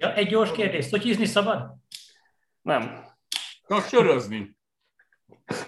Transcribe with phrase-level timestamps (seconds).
[0.00, 1.74] Ja, egy gyors kérdés, szotyizni szabad?
[2.62, 3.04] Nem.
[3.66, 4.56] Na, sörözni.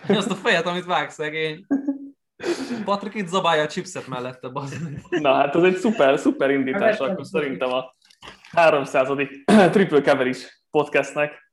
[0.09, 1.67] Azt a fejet, amit vág szegény.
[2.85, 4.77] Patrik itt zabálja a chipset mellette, bazd.
[5.11, 7.95] Na hát ez egy szuper, szuper indítás, akkor szerintem a
[8.51, 9.09] 300.
[9.73, 10.39] Triple Coverage
[10.71, 11.53] podcastnek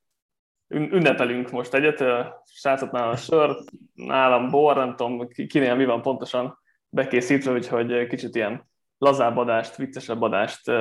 [0.68, 2.04] ün- ünnepelünk most egyet.
[2.46, 3.58] Srácot nálam a sör,
[3.94, 6.60] nálam bor, nem tudom kinél mi van pontosan
[6.90, 10.72] bekészítve, úgyhogy kicsit ilyen lazább adást, viccesebb adást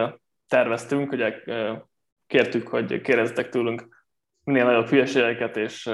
[0.48, 1.42] terveztünk, ugye
[2.26, 4.04] kértük, hogy kérdezzetek tőlünk
[4.44, 5.90] minél nagyobb hülyeségeket és,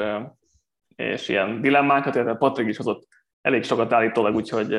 [0.89, 3.07] és ilyen dilemmákat, illetve Patrik is hozott
[3.41, 4.75] elég sokat állítólag, úgyhogy,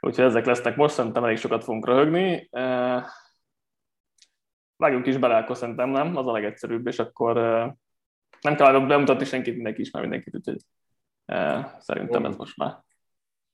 [0.00, 2.48] úgyhogy ezek lesznek most, szerintem elég sokat fogunk röhögni.
[4.76, 7.34] Vágjunk is bele, akkor szerintem nem, az a legegyszerűbb, és akkor
[8.40, 10.60] nem kell bemutatni senkit, mindenki ismer mindenkit, úgyhogy
[11.78, 12.82] szerintem ez most már,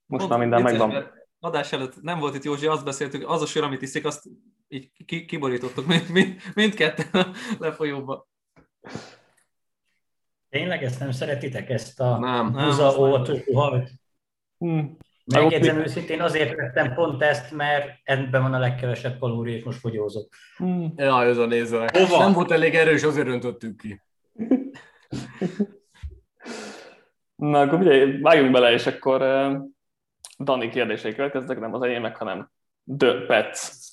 [0.07, 1.25] most már minden megvan.
[1.41, 4.25] Adás előtt nem volt itt Józsi, azt beszéltük, az a sör, amit iszik, azt
[4.69, 4.91] így
[5.27, 7.27] kiborítottuk mind, mind, mindketten a
[7.59, 8.29] lefolyóba.
[10.49, 13.91] Tényleg ezt nem szeretitek, ezt a nem, buza ótóhajt?
[14.59, 14.97] Hmm.
[15.25, 20.29] Megjegyzem őszintén, azért vettem pont ezt, mert ebben van a legkevesebb kalória, és most fogyózok.
[20.57, 20.93] Hmm.
[20.97, 21.97] Ja, ez a nézőnek.
[21.97, 22.19] Hova?
[22.19, 24.01] Nem volt elég erős, azért öntöttük ki.
[27.37, 29.57] Na, akkor ugye vágjunk bele, és akkor uh,
[30.39, 32.51] Dani kérdései következnek, nem az enyémek, hanem
[32.99, 33.86] The Pets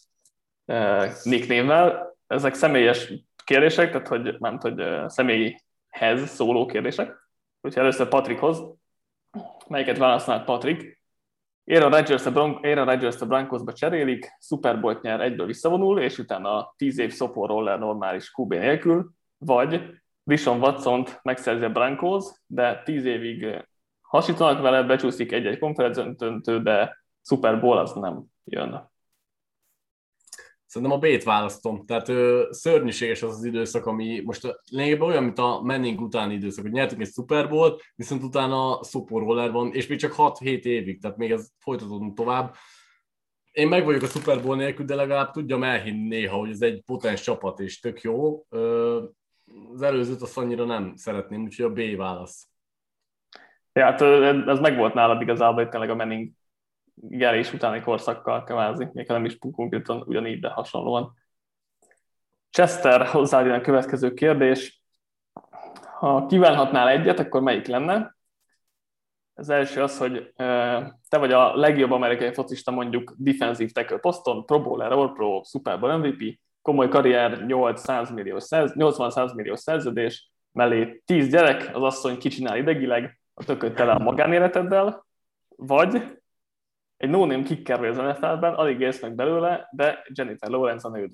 [1.23, 2.15] nicknévvel.
[2.27, 7.29] Ezek személyes kérdések, tehát hogy nem hogy személyhez szóló kérdések.
[7.61, 8.63] Úgyhogy először Patrikhoz,
[9.67, 11.01] melyiket választnád Patrik?
[11.65, 16.17] Aaron Rodgers a, Bron- Aaron Rodgers a Broncosba cserélik, Super Bowl nyer, egyből visszavonul, és
[16.17, 19.81] utána a 10 év szopor roller normális QB nélkül, vagy
[20.23, 23.65] Vishon watson megszerzi a Broncos, de 10 évig
[24.01, 28.91] hasítanak vele, becsúszik egy-egy konferenciöntő, de Super Bowl az nem jön.
[30.73, 31.85] Szerintem a B-t választom.
[31.85, 36.63] Tehát ö, szörnyűséges az az időszak, ami most lényegében olyan, mint a Manning utáni időszak,
[36.63, 41.01] hogy nyertünk egy Super Bowl, viszont utána Super Roller van, és még csak 6-7 évig,
[41.01, 42.55] tehát még ez folytatódunk tovább.
[43.51, 46.81] Én meg vagyok a Super Bowl nélkül, de legalább tudjam elhinni néha, hogy ez egy
[46.85, 48.45] potens csapat, és tök jó.
[48.49, 49.03] Ö,
[49.73, 52.47] az előzőt azt annyira nem szeretném, úgyhogy a B válasz.
[53.73, 54.01] Ja, hát
[54.47, 56.31] ez meg volt nálad igazából, hogy tényleg a Manning
[56.95, 61.13] gelés utáni korszakkal kvázi, még nem is konkrétan ugyanígy, de hasonlóan.
[62.49, 64.83] Chester hozzád a következő kérdés.
[65.99, 68.15] Ha kívánhatnál egyet, akkor melyik lenne?
[69.33, 70.33] Az első az, hogy
[71.09, 75.79] te vagy a legjobb amerikai focista mondjuk defensive tackle poszton, Pro Bowler, All Pro, Super
[75.79, 82.57] Bowl MVP, komoly karrier, 800 millió, 80-100 millió szerződés, mellé 10 gyerek, az asszony kicsinál
[82.57, 85.05] idegileg, a tököt tele a magánéleteddel,
[85.55, 86.21] vagy
[87.03, 91.13] egy no-name kicker vagy az NFL-ben, alig élsz meg belőle, de Jennifer Lawrence a nőd.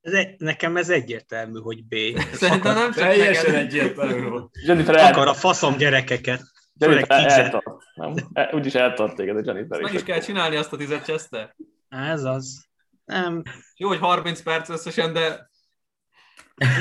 [0.00, 1.94] Ez egy, nekem ez egyértelmű, hogy B.
[2.32, 4.38] Szerintem nem csak Teljesen egyértelmű.
[4.66, 6.42] Jennifer Akar a faszom gyerekeket.
[6.74, 7.66] Jennifer eltart.
[7.94, 8.14] Nem?
[8.32, 11.54] E, úgyis eltart téged a Jennifer Meg is kell csinálni azt a tizet Chester.
[11.88, 12.66] Ez az.
[13.04, 13.42] Nem.
[13.76, 15.50] Jó, hogy 30 perc összesen, de...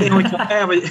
[0.02, 0.84] Én, hogyha el vagy,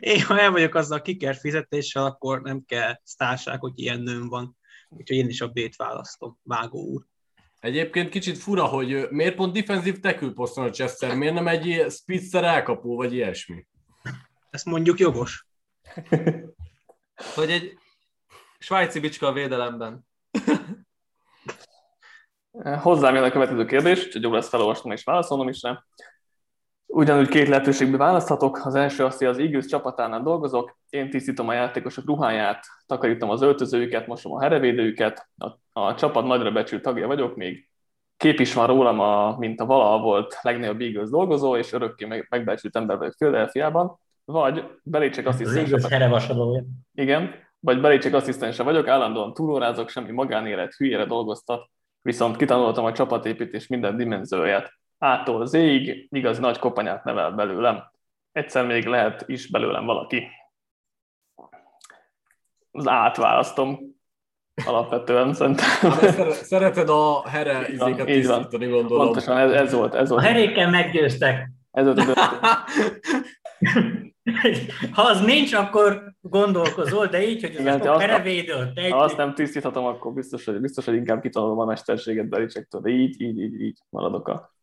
[0.00, 4.28] én, ha el vagyok azzal a kiker fizetéssel, akkor nem kell sztárság, hogy ilyen nőm
[4.28, 4.57] van.
[4.88, 7.06] Úgyhogy én is a B-t választom, Vágó úr.
[7.60, 12.44] Egyébként kicsit fura, hogy miért pont defensív tekül poszton a Chester, miért nem egy spitzer
[12.44, 13.66] elkapó, vagy ilyesmi?
[14.50, 15.46] Ezt mondjuk jogos.
[17.34, 17.78] hogy egy
[18.58, 20.06] svájci bicska a védelemben.
[22.82, 25.84] Hozzám jön a következő kérdés, hogy jó lesz felolvasnom és válaszolnom is rá.
[26.90, 28.60] Ugyanúgy két lehetőségbe választhatok.
[28.64, 33.42] Az első az, hogy az Eagles csapatánál dolgozok, én tisztítom a játékosok ruháját, takarítom az
[33.42, 37.68] öltözőjüket, mosom a herevédőjüket, a, a csapat nagyra becsült tagja vagyok, még
[38.16, 42.26] kép is van rólam, a, mint a valaha volt legnagyobb Eagles dolgozó, és örökké meg,
[42.30, 45.76] megbecsült ember vagyok Philadelphia-ban, vagy Belécsek asszisztense.
[46.94, 51.70] Igen, vagy Belécsek asszisztense vagyok, állandóan túlórázok, semmi magánélet, hülyére dolgoztat,
[52.02, 57.82] viszont kitanultam a csapatépítés minden dimenzióját ától zéig igaz nagy kopanyát nevel belőlem.
[58.32, 60.28] Egyszer még lehet is belőlem valaki.
[62.70, 63.78] Az átválasztom
[64.64, 65.90] alapvetően szerintem.
[66.32, 69.04] Szereted a here izéket tisztítani, gondolom.
[69.04, 69.94] Pontosan ez, ez, volt.
[69.94, 70.22] Ez volt.
[70.22, 71.50] A herékkel meggyőztek.
[71.70, 72.14] Ez volt a
[74.92, 78.80] ha az nincs, akkor gondolkozol, de így, hogy ez a herevédőt.
[78.90, 82.90] Ha azt nem tisztíthatom, akkor biztos, hogy, biztos, hogy inkább kitanulom a mesterséget Belicsektől, de
[82.90, 84.56] így, így, így, így maradok a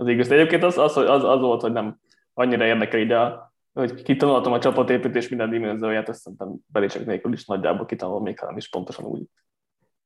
[0.00, 0.30] az igaz.
[0.30, 1.98] Egyébként az, az, az, az volt, hogy nem
[2.34, 3.38] annyira érdekel ide,
[3.72, 8.56] hogy kitanultam a csapatépítés minden dimenzióját, ezt szerintem belécsek nélkül is nagyjából kitanulom, még hanem
[8.56, 9.22] is pontosan úgy,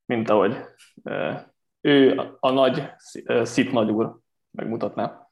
[0.07, 0.57] mint ahogy
[1.81, 2.91] ő a nagy
[3.43, 4.17] szit nagyúr
[4.51, 5.27] megmutatná.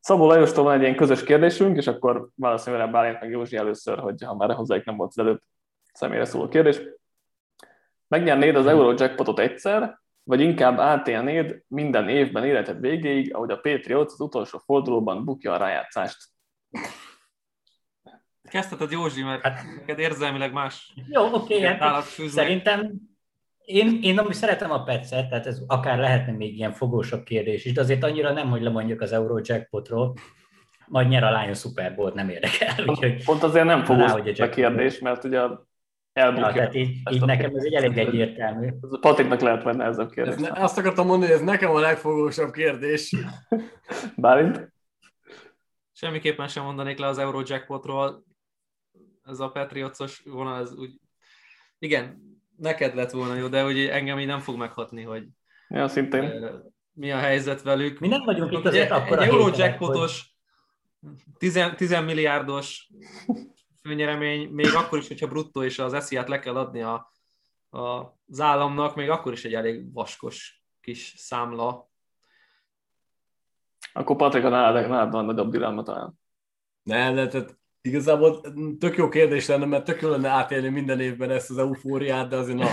[0.00, 4.22] Szabó Lajostól van egy ilyen közös kérdésünk, és akkor valószínűleg Bálint meg Józsi először, hogy
[4.22, 5.40] ha már hozzájuk nem volt az előbb
[5.92, 6.80] személyre szóló kérdés.
[8.08, 14.20] Megnyernéd az Eurojackpotot egyszer, vagy inkább átélnéd minden évben életed végéig, ahogy a Patriots az
[14.20, 16.16] utolsó fordulóban bukja a rájátszást?
[18.42, 20.92] Kezdheted Józsi, mert hát, neked érzelmileg más.
[21.08, 22.92] Jó, oké, okay, hát szerintem
[23.64, 27.72] én, én ami szeretem a petszet, tehát ez akár lehetne még ilyen fogósabb kérdés is,
[27.72, 30.14] de azért annyira nem, hogy lemondjuk az Eurojackpotról,
[30.86, 32.84] majd nyer a lány a Super Bowl, nem érdekel.
[32.86, 35.40] Úgyhogy Pont azért nem fogós a, a kérdés, mert ugye
[36.16, 36.46] elbukja.
[36.46, 38.72] Ja, tehát így, így nekem ez egy elég egyértelmű.
[39.00, 40.34] Patriknak lehet benne ez a kérdés.
[40.34, 43.14] Ez ne, azt akartam mondani, hogy ez nekem a legfogósabb kérdés.
[44.16, 44.72] Bálint?
[45.92, 48.24] Semmiképpen sem mondanék le az Eurojackpotról.
[49.24, 51.00] Ez a Patriotsos vonal, ez úgy...
[51.78, 52.20] Igen,
[52.56, 55.24] neked lett volna jó, de hogy engem így nem fog meghatni, hogy
[55.68, 56.32] ja, szintén.
[56.92, 57.98] mi a helyzet velük.
[57.98, 60.36] Mi nem vagyunk itt azért akkor Egy Eurojackpotos,
[61.38, 62.90] 10, 10 milliárdos
[63.86, 67.12] főnyeremény, még akkor is, hogyha bruttó és az esziát le kell adni a,
[67.70, 67.78] a,
[68.28, 71.90] az államnak, még akkor is egy elég vaskos kis számla.
[73.92, 76.18] Akkor Patrik, a nálad, nálad van nagyobb dilemma talán.
[76.82, 78.40] Nem, de tehát igazából
[78.78, 82.36] tök jó kérdés lenne, mert tök jó lenne átélni minden évben ezt az eufóriát, de
[82.36, 82.68] azért na,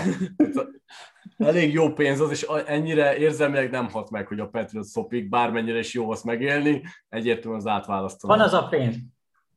[1.48, 5.78] elég jó pénz az, és ennyire érzelmileg nem hat meg, hogy a Patriot szopik, bármennyire
[5.78, 8.36] is jó azt megélni, egyértelműen az átválasztanom.
[8.36, 8.96] Van az a pénz.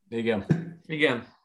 [0.09, 0.45] Igen.
[0.86, 1.37] Igen.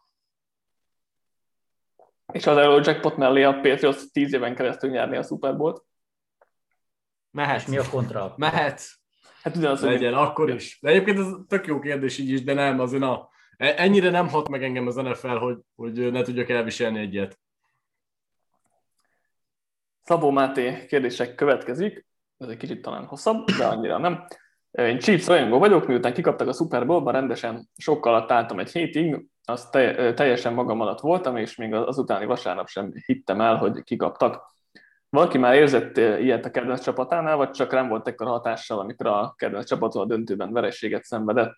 [2.33, 5.83] És az Eurojackpot mellé a Patriots 10 éven keresztül nyerni a Super Bowl-t.
[7.31, 7.67] Mehet.
[7.67, 8.35] mi a kontra?
[8.37, 8.83] Mehet.
[9.43, 10.23] Hát ugyanaz, Legyen, hogy...
[10.23, 10.79] akkor is.
[10.81, 14.29] De egyébként ez tök jó kérdés így is, de nem, azért a, e- ennyire nem
[14.29, 17.41] hat meg engem az NFL, hogy, hogy ne tudjak elviselni egyet.
[20.03, 22.07] Szabó Máté kérdések következik,
[22.39, 24.27] ez egy kicsit talán hosszabb, de annyira nem.
[24.71, 29.27] Én Chiefs rajongó vagyok, miután kikaptak a Super Bowl-ban, rendesen sokkal alatt álltam egy hétig,
[29.45, 29.69] az
[30.15, 34.51] teljesen magam alatt voltam, és még az utáni vasárnap sem hittem el, hogy kikaptak.
[35.09, 39.35] Valaki már érzett ilyet a kedvenc csapatánál, vagy csak nem volt ekkor hatással, amikor a
[39.37, 41.55] kedvenc csapatról a döntőben verességet szenvedett?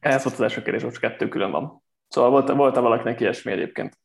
[0.00, 1.82] Ez volt az első kérdés, most kettő külön van.
[2.08, 3.98] Szóval volt, volt-e valakinek ilyesmi egyébként?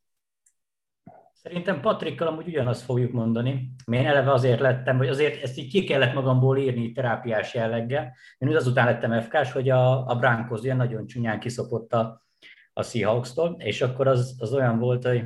[1.48, 3.72] Szerintem Patrikkal amúgy ugyanazt fogjuk mondani.
[3.92, 8.16] Én eleve azért lettem, hogy azért ezt így ki kellett magamból írni terápiás jelleggel.
[8.38, 12.26] Én azután lettem fk hogy a, a Broncos ilyen nagyon csúnyán kiszopott a,
[12.74, 15.24] a Seahawks-tól, és akkor az, az olyan volt, hogy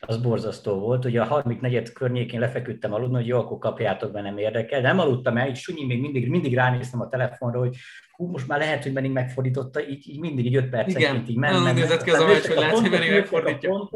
[0.00, 1.04] az borzasztó volt.
[1.04, 1.92] Ugye a 34.
[1.92, 4.80] környékén lefeküdtem aludni, hogy jó, akkor kapjátok be, nem érdekel.
[4.80, 7.76] De nem aludtam el, így sunyi még mindig, mindig ránéztem a telefonra, hogy
[8.12, 11.60] hú, most már lehet, hogy Benning megfordította, így, így mindig így 5 percenként így ment.
[11.60, 13.88] Igen, nézett ki az a meccs, hogy lehet, hogy megfordítja.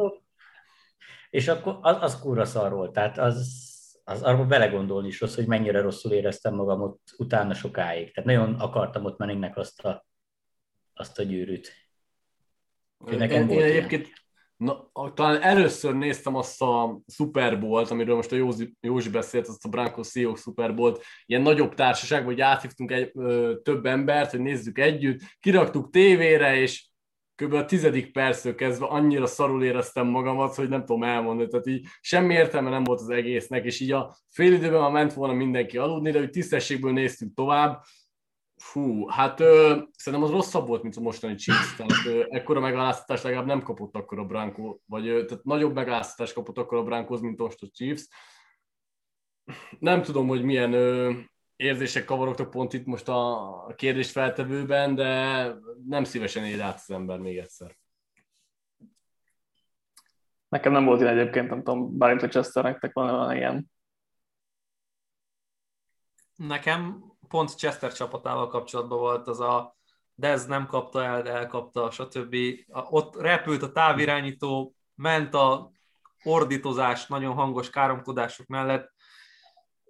[1.31, 2.93] És akkor az, az kurva szar volt.
[2.93, 3.59] Tehát az,
[4.05, 8.15] az arra belegondolni is rossz, hogy mennyire rosszul éreztem magam ott utána sokáig.
[8.15, 10.07] Tehát nagyon akartam ott Manningnek azt a,
[10.95, 11.73] azt a gyűrűt.
[12.99, 14.09] Nekem én, én egyébként
[14.61, 19.65] Na, talán először néztem azt a Super Bowl-t, amiről most a Józsi, Józsi beszélt, azt
[19.65, 24.41] a Brankos Seahawks Super Bowl-t, ilyen nagyobb társaság, hogy áthívtunk egy, ö, több embert, hogy
[24.41, 26.90] nézzük együtt, kiraktuk tévére, és
[27.41, 27.53] kb.
[27.53, 32.35] a tizedik perctől kezdve annyira szarul éreztem magamat, hogy nem tudom elmondani, tehát így semmi
[32.35, 36.11] értelme nem volt az egésznek, és így a fél időben már ment volna mindenki aludni,
[36.11, 37.83] de hogy tisztességből néztük tovább,
[38.63, 43.23] Fú, hát ö, szerintem az rosszabb volt, mint a mostani Chiefs, tehát ö, ekkora megaláztatást
[43.23, 47.21] legalább nem kapott akkor a Branko, vagy ö, tehát nagyobb megaláztatást kapott akkor a Brankos,
[47.21, 48.09] mint most a Chiefs.
[49.79, 51.13] Nem tudom, hogy milyen ö,
[51.61, 55.45] érzések kavarogtak pont itt most a kérdés feltevőben, de
[55.87, 57.79] nem szívesen él át az ember még egyszer.
[60.49, 63.71] Nekem nem volt ilyen egyébként, nem tudom, bármint, hogy Chester nektek van ilyen.
[66.37, 69.77] Nekem pont Chester csapatával kapcsolatban volt az a
[70.15, 72.37] Dez nem kapta el, de elkapta, stb.
[72.69, 75.71] Ott repült a távirányító, ment a
[76.23, 78.93] ordítozás, nagyon hangos káromkodások mellett.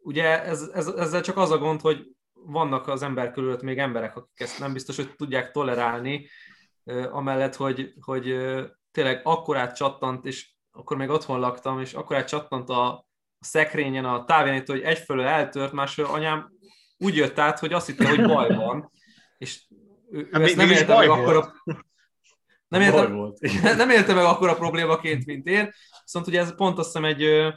[0.02, 4.16] Ugye ez, ez, ezzel csak az a gond, hogy vannak az ember körülött még emberek,
[4.16, 6.28] akik ezt nem biztos, hogy tudják tolerálni,
[7.10, 8.36] amellett, hogy, hogy
[8.90, 13.08] tényleg akkorát csattant, és akkor még otthon laktam, és akkorát csattant a,
[13.40, 16.52] szekrényen a távirányító, hogy egyfelől eltört, másfelől anyám
[16.98, 18.90] úgy jött át, hogy azt hitte, hogy baj van,
[19.38, 19.62] és
[20.10, 21.54] ő, hát ezt nem élte meg akkor a...
[22.68, 23.08] Nem élte,
[23.82, 25.72] nem élte meg akkor a problémaként, mint én.
[26.04, 27.54] Viszont ugye ez pont azt hiszem egy,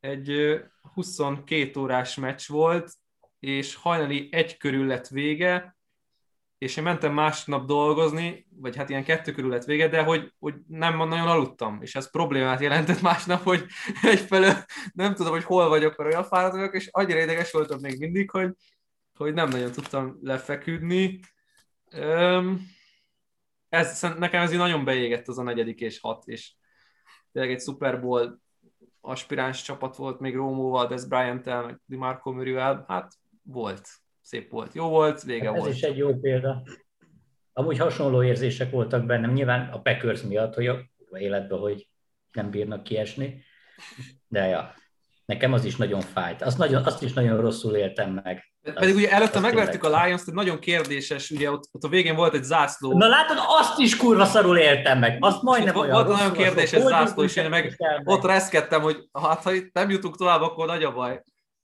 [0.00, 0.60] egy
[0.94, 2.92] 22 órás meccs volt,
[3.38, 5.76] és hajnali egy körül lett vége,
[6.58, 10.54] és én mentem másnap dolgozni, vagy hát ilyen kettő körül lett vége, de hogy, hogy
[10.68, 13.66] nem nagyon aludtam, és ez problémát jelentett másnap, hogy
[14.02, 14.54] egyfelől
[14.92, 18.30] nem tudom, hogy hol vagyok, mert olyan fáradt vagyok, és annyira ideges voltam még mindig,
[18.30, 18.50] hogy
[19.14, 21.20] hogy nem nagyon tudtam lefeküdni.
[23.68, 26.52] Ez, nekem ez így nagyon beégett az a negyedik és hat, és
[27.32, 28.00] tényleg egy Super
[29.04, 33.88] aspiráns csapat volt még Rómóval, Des Bryant-tel, meg DiMarco Murray-vel, hát volt,
[34.20, 35.74] szép volt, jó volt, vége Hát ez volt.
[35.74, 36.62] is egy jó példa.
[37.52, 40.78] Amúgy hasonló érzések voltak bennem, nyilván a Packers miatt, hogy a
[41.18, 41.88] életben, hogy
[42.32, 43.44] nem bírnak kiesni,
[44.28, 44.74] de ja,
[45.24, 46.42] nekem az is nagyon fájt.
[46.42, 48.51] Azt, nagyon, azt is nagyon rosszul éltem meg.
[48.62, 50.02] Pedig ugye előtte megvertük a.
[50.02, 53.78] Lions-t, egy nagyon kérdéses, ugye ott, ott a végén volt egy zászló, Na látod, azt
[53.78, 55.16] is kurva szarul éltem meg.
[55.20, 59.52] Azt majdnem olyan volt nagyon kérdéses zászló, és én meg ott reszkedtem, hogy hát ha
[59.52, 61.22] itt nem jutunk tovább, akkor nagy a baj.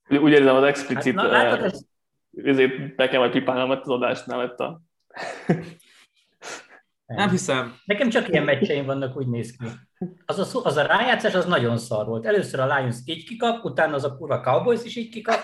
[0.09, 1.81] Úgy érzem, az Hát, explicit na, látod, hát, ez,
[2.45, 4.81] ezért be kell majd pipálnom az adásnál itt a...
[7.07, 7.77] Nem hiszem.
[7.85, 9.67] Nekem csak ilyen meccseim vannak, úgy néz ki.
[10.27, 12.27] Az a, szó- az a rájátszás az nagyon szar volt.
[12.27, 15.39] Először a Lions így kikap, utána az a kurva Cowboys is így kikap.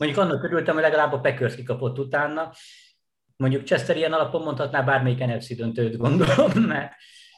[0.00, 2.52] Mondjuk annak örültem, hogy legalább a Packers kikapott utána.
[3.36, 6.92] Mondjuk Chester ilyen alapon mondhatná bármelyik NFC döntőt, gondolom, mert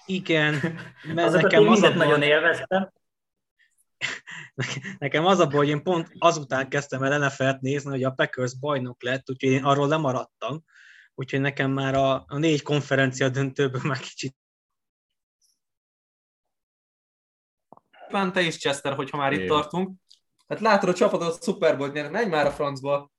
[0.06, 0.54] Igen,
[1.14, 2.92] mert azokat nekem az, a nagyon élveztem.
[4.98, 8.58] nekem az a baj, hogy én pont azután kezdtem el NFL-t nézni, hogy a Packers
[8.58, 10.64] bajnok lett, úgyhogy én arról lemaradtam.
[11.14, 14.36] Úgyhogy nekem már a, a négy konferencia döntőből már kicsit
[18.10, 20.01] Van te is, Chester, hogyha már itt tartunk.
[20.52, 23.10] Hát látod a csapatot a Super Bowl nyerni, menj már a francba.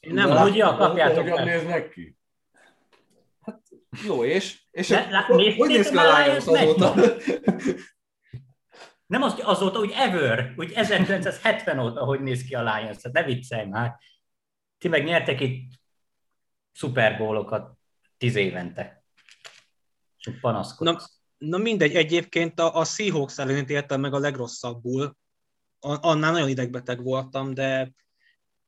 [0.00, 1.46] Én nem Amúgy ja, kapjátok Hogyan meg.
[1.46, 2.16] néznek ki?
[4.04, 4.62] Jó, és?
[4.70, 6.94] És Le- akkor lá- hogy néztétek néz ki a a Lions azóta?
[9.06, 13.22] Nem az, azóta, úgy ever, úgy 1970 óta, hogy néz ki a Lions, tehát ne
[13.22, 13.96] viccelj már.
[14.78, 15.72] Ti meg nyertek itt
[16.72, 17.78] Super Bowlokat
[18.18, 19.04] tíz évente.
[20.18, 21.18] És panaszkodsz.
[21.38, 25.16] Na mindegy, egyébként a, a Seahawks ellen éltem meg a legrosszabbul.
[25.80, 27.92] Annál nagyon idegbeteg voltam, de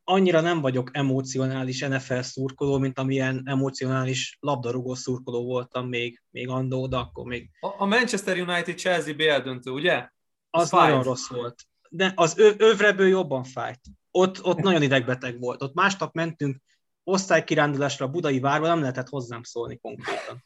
[0.05, 6.87] annyira nem vagyok emocionális NFL szurkoló, mint amilyen emocionális labdarúgó szurkoló voltam még, még andó,
[6.87, 10.09] de akkor még A a Manchester United Chelsea BL döntő, ugye?
[10.51, 10.89] az fájt.
[10.89, 11.63] nagyon rossz volt.
[11.89, 13.81] De az öv, övreből jobban fájt.
[14.11, 15.63] Ott, ott nagyon idegbeteg volt.
[15.63, 16.63] Ott másnap mentünk
[17.05, 20.45] osztálykirándulásra a budai várba, nem lehetett hozzám szólni konkrétan.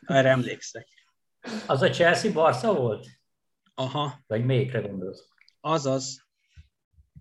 [0.00, 0.88] Erre emlékszek.
[1.66, 3.06] Az a Chelsea Barca volt?
[3.74, 5.28] Aha, Vagy melyikre gondolsz?
[5.64, 6.26] Azaz.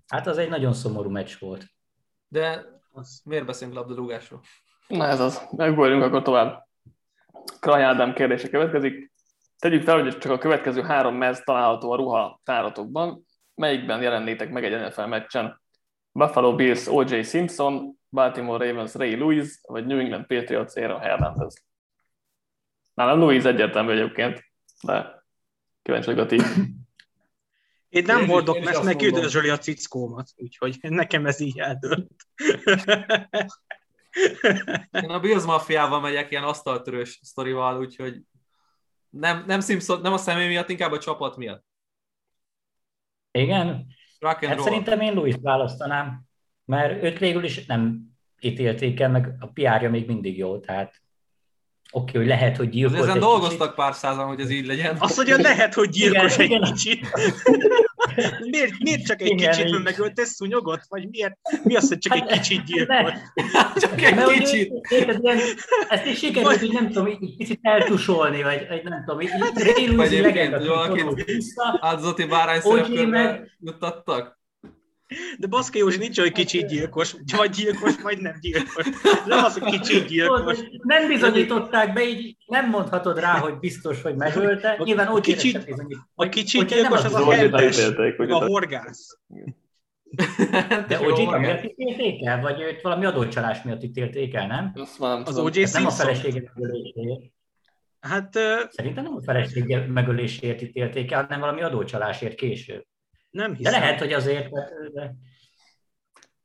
[0.08, 1.66] Hát az egy nagyon szomorú meccs volt.
[2.28, 3.22] De Az.
[3.26, 4.42] miért beszélünk labdarúgásról?
[4.88, 5.48] Na ez az.
[5.52, 6.68] Megbolyunk akkor tovább.
[7.60, 9.12] Kraj Ádám kérdése következik.
[9.60, 13.26] Tegyük fel, hogy csak a következő három mez található a ruha táratokban.
[13.56, 15.62] Melyikben jelennétek meg egy NFL meccsen?
[16.12, 17.22] Buffalo Bills O.J.
[17.22, 21.66] Simpson, Baltimore Ravens Ray Lewis, vagy New England Patriots Aaron Hernandez?
[22.94, 24.44] Nálam Lewis egyértelmű egyébként,
[24.84, 25.24] de
[25.82, 26.38] kíváncsi vagyok a ti.
[27.94, 32.28] Én nem Én hordok, én mert meg üdvözöli a cickómat, úgyhogy nekem ez így eldőlt.
[34.92, 38.22] Én a Bills Mafiával megyek ilyen asztaltörős sztorival, úgyhogy
[39.10, 41.66] nem, nem, Simpson, nem a személy miatt, inkább a csapat miatt.
[43.32, 43.88] Igen?
[44.20, 44.64] Rock Hát roll.
[44.64, 46.22] szerintem én Louis választanám,
[46.66, 48.02] mert őt végül is nem
[48.40, 51.02] ítélték el, meg a PR-ja még mindig jó, tehát
[51.94, 54.96] oké, hogy lehet, hogy Az gyilkolt ezen egy dolgoztak pár százan, hogy ez így legyen.
[55.00, 56.74] Azt mondja, lehet, hogy gyilkos Igen, egy igen.
[56.74, 57.08] kicsit.
[58.50, 60.82] miért, miért csak egy Igen, kicsit, mert megölte szúnyogot?
[60.90, 61.34] Vagy miért?
[61.64, 62.96] Mi az, hogy csak egy Hát, kicsit gyilkos?
[62.96, 63.12] Ne,
[63.80, 64.72] Csak egy mert kicsit.
[64.90, 65.40] érted, ilyen-
[65.90, 69.88] Ezt is sikerült, hogy nem tudom, így picit eltusolni, vagy, vagy nem tudom, így Ray
[69.88, 74.42] Lewis Egyébként, legenda, hogy valaki- tudod, vissza, Áldozati bárány szerepkörbe meg- juttattak?
[75.38, 78.86] De Baszki Józsi nincs olyan kicsit gyilkos, vagy gyilkos, vagy nem gyilkos.
[79.26, 80.58] Nem az, hogy kicsit Tudod, gyilkos.
[80.84, 84.70] nem bizonyították be, így nem mondhatod rá, hogy biztos, hogy megölte.
[84.72, 85.98] A- Nyilván a úgy kicsit- bizonyít.
[86.16, 88.38] A nem gyilkos az a hentes, elítélték, meg ugye?
[88.38, 89.20] a horgász.
[90.88, 91.40] De magát.
[91.40, 92.42] miért ítélték el?
[92.42, 94.72] Vagy őt valami adócsalás miatt ítélték el, nem?
[94.76, 95.38] Azt már nem Az.
[95.38, 95.62] O.J.
[95.62, 96.06] Ez nem a Simpson?
[96.16, 97.32] felesége megöléséért.
[98.00, 98.34] Hát
[98.70, 102.86] Szerintem nem a felesége megöléséért ítélték el, hanem valami adócsalásért később.
[103.34, 103.72] Nem De hiszem.
[103.82, 104.50] lehet, hogy azért...
[104.94, 105.14] De,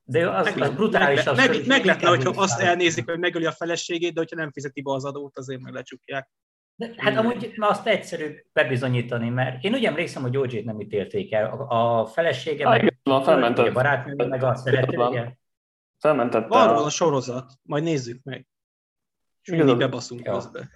[0.04, 1.16] de az, Meg, az brutális.
[1.24, 2.60] meg, az, meg, hogy meg lehetne, hogyha azt választ.
[2.60, 6.30] elnézik, hogy megöli a feleségét, de hogyha nem fizeti be az adót, azért meg lecsukják.
[6.74, 11.32] De, hát amúgy ma azt egyszerű bebizonyítani, mert én úgy emlékszem, hogy OJ-t nem ítélték
[11.32, 11.50] el.
[11.50, 13.72] A, a felesége, Ah, meg van, a felmentett.
[13.72, 15.38] barátnője, meg a szeretője.
[15.98, 18.46] Felmentette Van a- róla sorozat, majd nézzük meg.
[19.42, 20.32] És Igazad- mindig bebaszunk Jó.
[20.32, 20.68] közbe.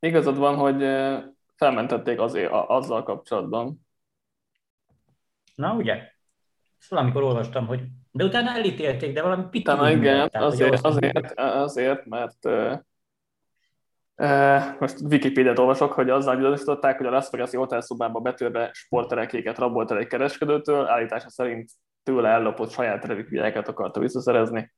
[0.00, 1.22] Igazad van, hogy eh,
[1.56, 3.86] felmentették azért a- azzal kapcsolatban.
[5.54, 6.10] Na ugye?
[6.88, 7.80] Valamikor olvastam, hogy
[8.10, 9.70] de utána elítélték, de valami pici.
[9.70, 12.44] Utána igen, Tehát, azért, azért, azért, mert
[14.16, 19.90] uh, most Wikipédiát olvasok, hogy azzal gyanúsították, hogy a Las Vegas-i hotelszobába betörve sporterekéket rabolt
[19.90, 21.70] el egy kereskedőtől, állítása szerint
[22.02, 24.72] tőle ellopott saját relikviákat akarta visszaszerezni,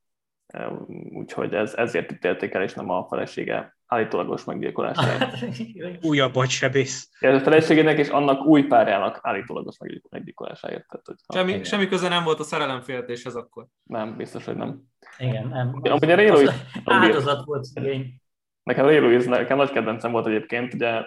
[1.10, 5.30] úgyhogy ez, ezért ítélték el, és nem a felesége állítólagos meggyilkolására.
[6.08, 7.10] Újabb agysebész.
[7.20, 9.76] Ez a feleségének és annak új párjának állítólagos
[10.10, 10.86] meggyilkolásáért.
[10.88, 13.66] Tehát, hogy semmi, semmi köze nem volt a szerelemféltéshez akkor.
[13.82, 14.82] Nem, biztos, hogy nem.
[15.18, 15.68] Igen, nem.
[15.68, 16.50] Amúgy a Ray Lewis,
[16.84, 18.14] áldozat volt szegény.
[18.62, 21.02] Nekem Ray Lewis, nekem nagy kedvencem volt egyébként, ugye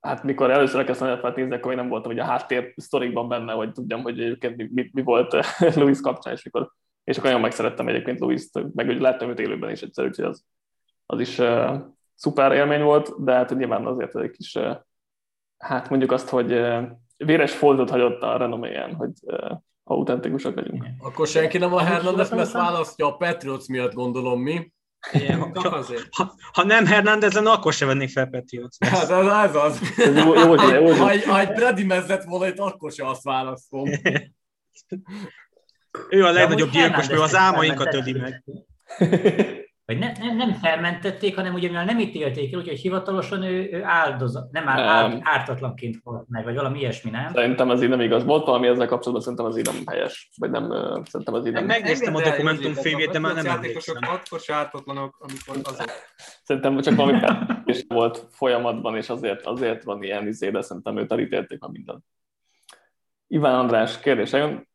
[0.00, 3.52] hát mikor először elkezdtem el nézni, akkor én nem voltam ugye a háttér sztorikban benne,
[3.52, 5.36] hogy tudjam, hogy egyébként mi, mi, mi volt
[5.76, 6.72] Louis kapcsán, és mikor
[7.08, 10.44] és akkor nagyon megszerettem egyébként Louis-t, meg hogy láttam őt élőben is egyszer, úgyhogy az,
[11.06, 11.76] az is uh,
[12.14, 14.76] szuper élmény volt, de hát nyilván azért egy kis, uh,
[15.58, 16.82] hát mondjuk azt, hogy uh,
[17.16, 19.50] véres foltot hagyott a renoméján, hogy uh,
[19.84, 20.84] autentikusak vagyunk.
[20.98, 24.72] Akkor senki nem a Hernandez mert választja a Patriots miatt, gondolom mi.
[25.12, 26.08] Igen, ha, azért.
[26.10, 28.76] Ha, ha nem Hernándezen, akkor se vennék fel Patriots.
[28.86, 29.54] Hát ez az.
[29.54, 29.80] az.
[29.96, 30.92] Ez jó, jó, jó, jó, jó.
[30.92, 33.88] Ha, egy, ha egy Brady mezzett volna, itt akkor se azt választom.
[36.10, 38.44] ő a legnagyobb gyilkos, ő az álmainkat öli meg.
[39.88, 43.84] Vagy ne, nem, nem felmentették, hanem ugye mivel nem ítélték el, úgyhogy hivatalosan ő, ő
[43.84, 45.20] áldozat, nem, áld, nem.
[45.24, 47.32] ártatlanként volt meg, vagy valami ilyesmi, nem?
[47.32, 48.24] Szerintem ez így nem igaz.
[48.24, 50.30] Volt valami ezzel kapcsolatban, szerintem ez így nem helyes.
[50.36, 50.70] Vagy nem,
[51.04, 51.64] szerintem ez így nem.
[51.64, 53.96] Megnéztem a dokumentumfilmjét, de már nem emlékszem.
[54.00, 55.90] Akkor se ártatlanok, amikor azok.
[56.42, 57.20] Szerintem csak valami
[57.64, 62.04] is volt folyamatban, és azért, azért van ilyen izé, de szerintem őt elítélték a mindent.
[63.26, 64.67] Iván András kérdése jön.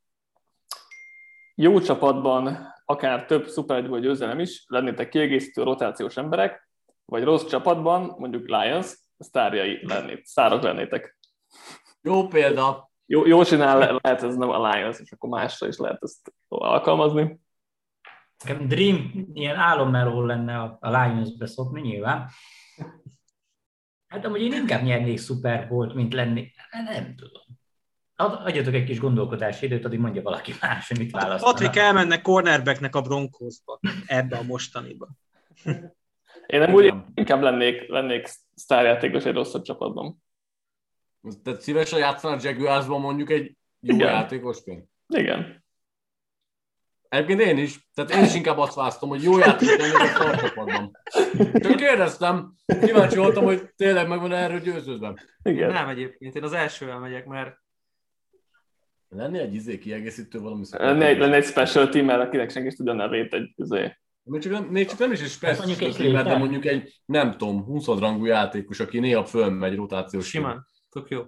[1.55, 6.69] Jó csapatban akár több szuper győzelem is, lennétek kiegészítő rotációs emberek,
[7.05, 11.17] vagy rossz csapatban, mondjuk Lions, sztárjai lennét, sztárok lennétek.
[12.01, 12.91] Jó példa.
[13.05, 17.39] Jó, jó csinál, lehet ez nem a Lions, és akkor másra is lehet ezt alkalmazni.
[18.43, 22.29] Nekem Dream ilyen álommeló lenne a, a Lions-be szokni nyilván.
[24.07, 26.51] Hát amúgy én inkább nyernék szuper volt, mint lenni.
[26.72, 27.41] Nem tudom.
[28.15, 31.43] Adjatok egy kis gondolkodási időt, addig mondja valaki más, mit választ.
[31.43, 35.08] Patrik elmenne cornerbacknek a Broncosba, ebbe a mostaniba.
[36.46, 40.23] Én nem úgy inkább lennék, lennék sztárjátékos egy rosszabb csapatban.
[41.43, 44.12] Tehát szívesen játszanak Jaguarsban mondjuk egy jó Igen.
[44.12, 44.89] játékosként?
[45.08, 45.63] Igen.
[47.10, 47.89] Egyébként én is.
[47.93, 50.97] Tehát én is inkább azt választom, hogy jó játék lennék egy szarcsapatban.
[51.54, 55.13] Csak kérdeztem, kíváncsi voltam, hogy tényleg megvan erről győződve.
[55.43, 55.71] Igen.
[55.71, 57.62] Nem egyébként, én az elsővel megyek, mert
[59.15, 62.93] lenne egy izé kiegészítő valami Lenne egy, lenne egy special team akinek senki is tudja
[62.93, 63.97] nevét egy izé.
[64.23, 67.02] Még csak, nem, még csak nem is egy special hát mondjuk team, de mondjuk egy,
[67.06, 70.28] nem tudom, 20 rangú játékos, aki néha fölmegy rotációs.
[70.28, 71.23] Simán, tök jó.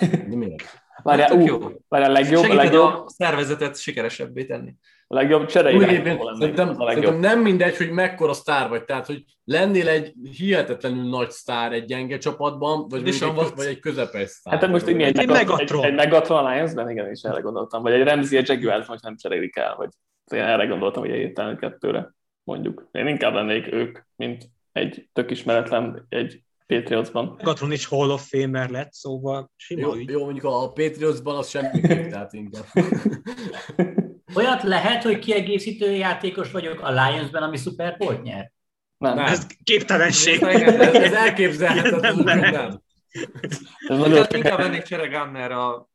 [0.00, 0.82] De miért?
[1.02, 2.92] Várjál, ú, várjál, a legjobb, a legjobb.
[2.92, 4.74] a szervezetet sikeresebbé tenni.
[5.12, 5.80] A legjobb cserei.
[5.80, 11.72] Szerintem, szerintem nem mindegy, hogy mekkora sztár vagy, tehát hogy lennél egy hihetetlenül nagy sztár
[11.72, 13.24] egy gyenge csapatban, vagy, egy,
[13.56, 14.58] vagy egy közepes sztár.
[14.58, 15.84] Hát most egy, egy, egy, Megatron.
[15.84, 17.82] Egy, egy Megatron Alliance-ben, igen, is erre gondoltam.
[17.82, 19.88] Vagy egy Remzi, egy Jaguars most nem cserélik el, vagy
[20.32, 22.88] én erre gondoltam, hogy egy kettőre mondjuk.
[22.92, 27.38] Én inkább lennék ők, mint egy tök ismeretlen, egy Patriotsban.
[27.42, 30.10] Gatron is Hall of Famer lett, szóval sima jó, ügy.
[30.10, 32.64] jó, mondjuk a Patriotsban az semmi, tehát inkább.
[34.34, 38.52] Olyat lehet, hogy kiegészítő játékos vagyok a Lionsben, ami Super Bowl nyer?
[38.98, 39.14] Nem.
[39.14, 39.24] nem.
[39.24, 40.42] Ez képtelenség.
[40.42, 42.16] Ez elképzelhetetlen.
[42.16, 42.38] Nem.
[42.38, 42.50] nem.
[42.50, 44.12] nem.
[44.12, 45.88] Ez inkább vennék Csere Gunner a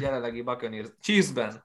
[0.00, 0.88] jelenlegi Buccaneers.
[1.02, 1.64] Cheese-ben.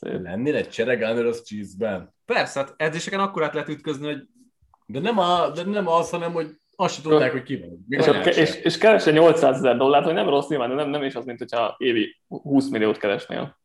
[0.00, 2.14] Lennél egy Csere Gunner az Cheese-ben?
[2.24, 4.26] Persze, hát edzéseken akkor át lehet ütközni, hogy
[4.86, 7.84] de nem, a, de nem az, hanem hogy azt sem tudták, hogy ki van.
[7.88, 11.02] és, a, és, és keresne 800 ezer dollárt, hogy nem rossz nyilván, de nem, nem
[11.02, 13.58] is az, mint hogyha évi 20 milliót keresnél.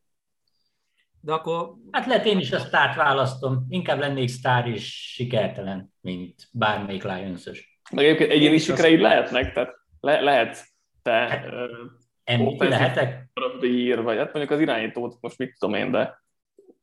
[1.26, 1.74] De akkor...
[1.92, 3.66] Hát lehet én is a sztárt választom.
[3.70, 7.80] Inkább lennék sztár és sikertelen, mint bármelyik Lions-ös.
[7.92, 10.66] Meg egyébként egyéni sikereid lehetnek, tehát le, lehet
[11.02, 11.46] te hát,
[12.40, 13.30] uh, lehetek?
[13.62, 16.24] Ír, vagy hát mondjuk az irányítót most mit tudom én, de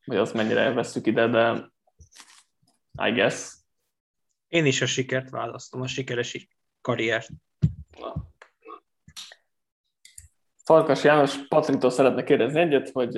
[0.05, 1.70] hogy azt mennyire veszük ide, de
[3.07, 3.55] I guess.
[4.48, 6.48] Én is a sikert választom, a sikeres
[6.81, 7.29] karriert.
[7.98, 8.14] Na.
[10.64, 13.16] Farkas János Patriktól szeretne kérdezni egyet, hogy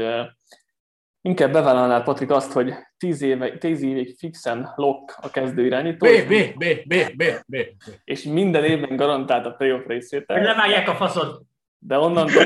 [1.22, 6.06] inkább bevállalnál, Patrik, azt, hogy tíz, éve, tíz évig fixen lock a kezdő irányító.
[6.06, 7.56] B, B, B, B, B, B.
[8.04, 10.36] És minden évben garantált a playoff részvétel.
[10.36, 11.42] Hogy levágják a faszod.
[11.78, 12.28] De onnan...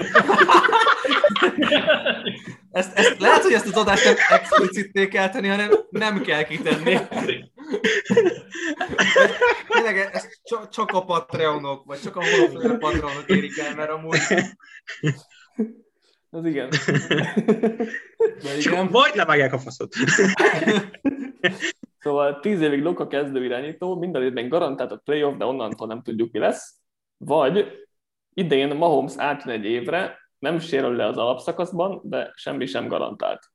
[2.70, 6.98] ezt, ezt, lehet, hogy ezt az adást nem explicitté kell tenni, hanem nem kell kitenni.
[9.68, 14.18] Tényleg ezt csak a Patreonok, vagy csak a holoflőre Patreonok érik el, mert amúgy...
[16.30, 16.68] Az igen.
[18.42, 18.88] De igen.
[18.88, 19.94] Vagy levágják a faszot.
[21.98, 26.32] Szóval tíz évig Luka kezdő irányító, minden évben garantált a playoff, de onnantól nem tudjuk
[26.32, 26.74] mi lesz.
[27.16, 27.86] Vagy
[28.34, 33.50] idén Mahomes átjön egy évre, nem sérül le az alapszakaszban, de semmi sem garantált.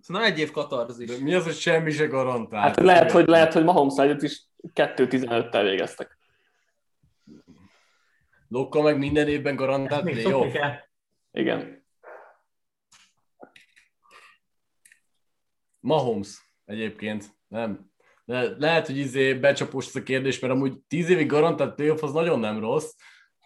[0.00, 1.08] Szerintem egy év katarzis.
[1.08, 2.64] De mi az, hogy semmi se garantált?
[2.64, 6.18] Hát lehet, hogy, lehet, hogy Mahomes együtt is 2-15-tel végeztek.
[8.50, 10.54] Lokka meg minden évben garantált playoff.
[11.32, 11.86] Igen.
[15.80, 17.90] Mahomes egyébként, nem.
[18.24, 22.12] De lehet, hogy izé becsapós ez a kérdés, mert amúgy 10 évig garantált playoff az
[22.12, 22.94] nagyon nem rossz,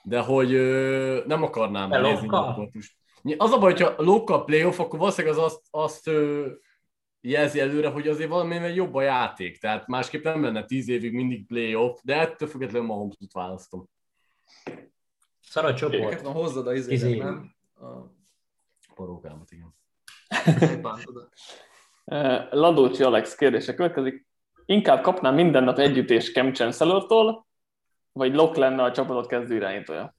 [0.03, 2.97] de hogy ö, nem akarnám De nézni most.
[3.37, 6.51] Az a baj, hogyha Lokka playoff, akkor valószínűleg az azt, azt ö,
[7.21, 9.59] jelzi előre, hogy azért valamivel jobb a játék.
[9.59, 13.89] Tehát másképp nem lenne 10 évig mindig playoff, de ettől függetlenül Mahomes-ot választom.
[15.55, 16.21] Szar a csoport.
[16.21, 17.23] van hozzad a izédet, év.
[17.23, 17.55] nem?
[17.81, 17.87] A
[18.95, 19.75] Parókámat, igen.
[22.05, 24.27] Eh, Ladócsi Alex kérdése következik.
[24.65, 27.47] Inkább kapnám minden nap együttés Cam Chancellor-tól,
[28.13, 30.15] vagy Lok lenne a csapatot kezdő irányítója?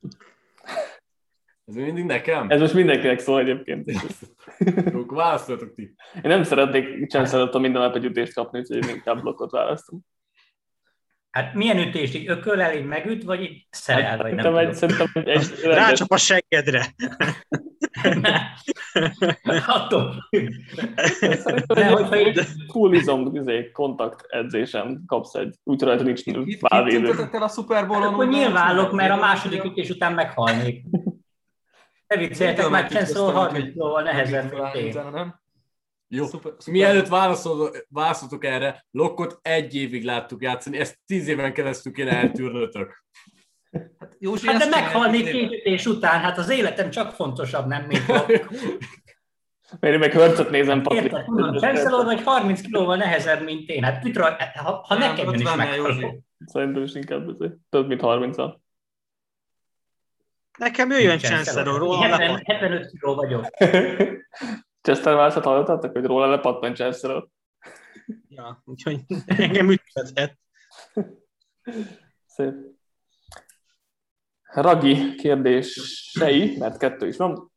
[1.65, 2.49] Ez még mindig nekem?
[2.49, 3.91] Ez most mindenkinek szól egyébként.
[4.91, 5.95] Jó, akkor választhatok ti.
[6.15, 9.99] Én nem szeretnék Chancellor-tól minden nap egy ütést kapni, úgyhogy én inkább blokkot választom.
[11.35, 14.73] Hát milyen ütést így ököllel, így megüt, vagy így szerel, vagy nem tudom.
[14.73, 16.85] szerintem egy, egy Rácsap a seggedre.
[19.67, 20.29] Attól.
[21.19, 26.59] Szerintem hogyha így full izom izé, kontakt edzésen kapsz egy, úgy rajta nincs Itt, itt
[26.59, 27.05] válvédő.
[27.05, 28.07] tüntetettél a Super Bowl-on?
[28.07, 30.83] akkor onnan, nyilvánlok, mert a második ütés után meghalnék.
[32.07, 35.35] Ne vicceljetek, Tudom, már Chancellor tisztáztam, 30 hogy kilóval nehezebb, mint én.
[36.07, 36.25] Jó.
[36.25, 36.73] Szuper- szuper.
[36.73, 43.03] Mielőtt válaszol- válaszoltok erre, Lokkot egy évig láttuk játszani, ezt tíz éven keresztül kéne eltűrnötök.
[43.99, 44.65] Hát, Józsi, Hát de
[45.11, 48.25] tíz két után, hát az életem csak fontosabb, nem mint a...
[49.79, 51.11] Mert én meg Hörcöt nézem, Patrik.
[51.57, 53.83] Chancellor vagy 30 kilóval nehezebb, mint én.
[53.83, 55.99] Hát rajta, ha, ha Nem, nekem is 50-nel, Józsi.
[55.99, 56.19] meghalok.
[56.45, 57.37] Szerintem is inkább
[57.69, 58.61] több mint 30 -al.
[60.57, 62.41] Nekem jöjjön Chancellor, róla 70, lepad.
[62.45, 63.45] 75 kiló vagyok.
[64.85, 67.27] Chester Miles-et hallottatok, hogy róla lepattan Chancellor?
[68.27, 70.37] Ja, úgyhogy engem üthetett.
[72.25, 72.53] Szép.
[74.43, 77.51] Ragi kérdései, mert kettő is van.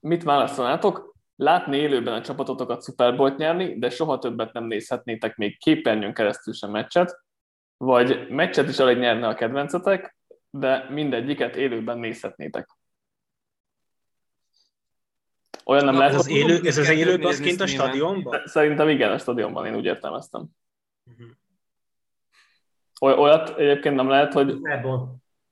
[0.00, 1.14] Mit válaszolnátok?
[1.36, 6.54] Látni élőben a csapatotokat Super Bowl-t nyerni, de soha többet nem nézhetnétek még képernyőn keresztül
[6.54, 7.20] sem meccset,
[7.76, 10.16] vagy meccset is alig nyerne a kedvencetek,
[10.50, 12.68] de mindegyiket élőben nézhetnétek.
[15.64, 18.42] Olyan nem Na, lehet, ez az élő, ez az élő az kint a stadionban?
[18.44, 20.46] Szerintem igen, a stadionban én úgy értelmeztem.
[23.00, 24.58] Oly- Olyat egyébként nem lehet, hogy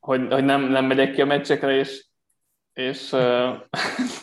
[0.01, 2.05] hogy, hogy nem, nem megyek ki a meccsekre, és,
[2.73, 3.21] és uh,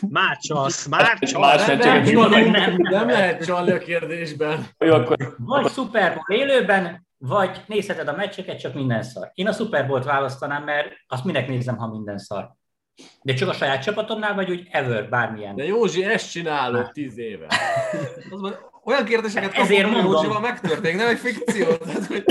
[0.08, 1.66] Már csalsz, már csalsz.
[1.66, 2.76] Nem, nem, Nem, nem.
[2.76, 4.66] nem lehet csalni a kérdésben.
[4.78, 9.30] jó, akkor Vagy Super Bowl élőben, vagy nézheted a meccseket, csak minden szar.
[9.34, 12.50] Én a Super Bowl-t választanám, mert azt minek nézem, ha minden szar.
[13.22, 15.56] De csak a saját csapatomnál, vagy úgy ever, bármilyen.
[15.56, 17.46] De Józsi, ezt csinálod tíz éve.
[18.30, 20.22] Az van, olyan kérdéseket Hát ezért kapok, hogy mondom.
[20.22, 21.66] Józsival megtörténik, nem egy fikció.
[21.76, 22.24] Tehát, hogy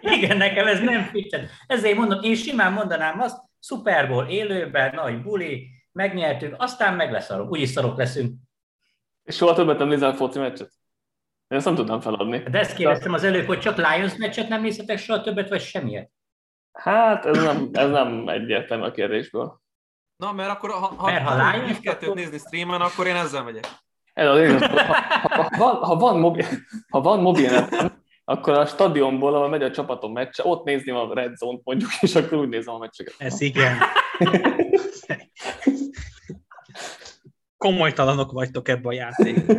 [0.00, 1.46] Igen, nekem ez nem fiction.
[1.66, 7.48] Ezért mondom, én simán mondanám azt, Super Bowl élőben, nagy buli, megnyertük, aztán meg leszarom.
[7.48, 8.34] Úgyis szarok leszünk.
[9.24, 10.70] és soha többet nem nézel foci meccset.
[11.48, 12.38] Én ezt nem tudnám feladni.
[12.38, 16.10] De ezt kérdeztem az előbb, hogy csak Lions meccset nem nézhetek soha többet, vagy semmiet.
[16.72, 19.60] Hát ez nem, ez nem egyértelmű a kérdésből.
[20.16, 23.14] Na, mert akkor ha, ha, Mert ha ha Lions, mindkettőt akkor- nézni streamen, akkor én
[23.16, 23.66] ezzel megyek.
[24.12, 24.60] Ez az igaz.
[24.62, 26.44] Ha, ha, ha, van, ha, van mobil,
[26.90, 31.36] ha van mobilnetem, akkor a stadionból, ahol megy a csapatom meccse, ott nézném a Red
[31.36, 33.14] Zone-t mondjuk, és akkor úgy nézem a meccseket.
[33.18, 33.78] Ez igen.
[37.56, 39.56] Komolytalanok vagytok ebbe a játékban.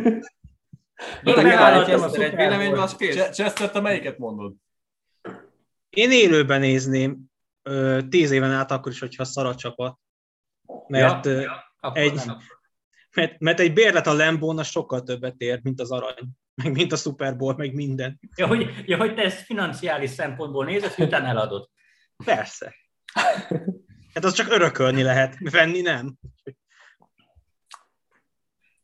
[1.24, 3.14] Én ezt egy véleményben, az kész.
[3.16, 4.52] Ch- Chester, te melyiket mondod?
[5.90, 7.18] Én élőben nézném
[8.08, 9.98] tíz éven át akkor is, hogyha szar a csapat.
[10.86, 12.38] Mert, Ja, egy, nem.
[13.14, 16.28] mert, mert egy bérlet a Lembón sokkal többet ér, mint az arany.
[16.54, 18.20] Meg mint a Super Bowl, meg minden.
[18.36, 21.68] Ja, hogy, ja, hogy te ezt financiális szempontból nézed, hogy utána eladod.
[22.24, 22.74] Persze.
[24.14, 26.14] Hát az csak örökölni lehet, venni nem.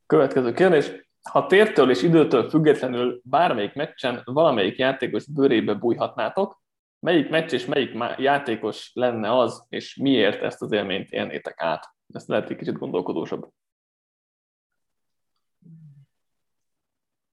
[0.07, 0.91] Következő kérdés.
[1.31, 6.63] Ha tértől és időtől függetlenül bármelyik meccsen valamelyik játékos bőrébe bújhatnátok,
[7.05, 11.95] melyik meccs és melyik játékos lenne az, és miért ezt az élményt élnétek át?
[12.13, 13.53] Ezt lehet egy kicsit gondolkodósabb.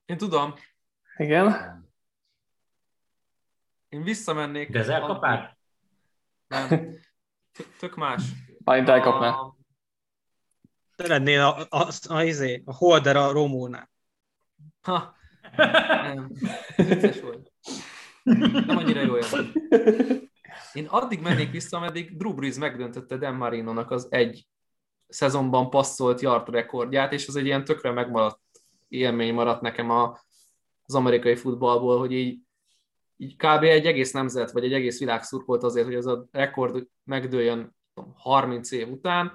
[0.05, 0.53] Én tudom,
[1.17, 1.49] Igen.
[3.89, 4.69] én visszamennék.
[4.69, 5.57] Gözelkapár?
[6.47, 6.67] Nem.
[7.51, 8.23] T- Tök más.
[8.57, 9.29] Bálint elkapná.
[9.29, 9.55] A-
[10.95, 13.89] Szeretnél a, a, a, a, izé, a holder a Romulnál.
[14.81, 15.15] Ha,
[15.55, 16.31] nem.
[16.75, 17.50] Vicces volt.
[18.23, 19.51] Nem annyira jó élmény.
[20.73, 24.47] Én addig mennék vissza, ameddig Drew Brees megdöntötte Dan Marino-nak az egy
[25.07, 28.39] szezonban passzolt yard rekordját, és az egy ilyen tökre megmaradt
[28.87, 30.19] élmény maradt nekem a,
[30.83, 32.39] az amerikai futballból, hogy így,
[33.17, 33.63] így kb.
[33.63, 37.75] egy egész nemzet, vagy egy egész világ szurkolt azért, hogy ez a rekord megdőljön
[38.13, 39.31] 30 év után,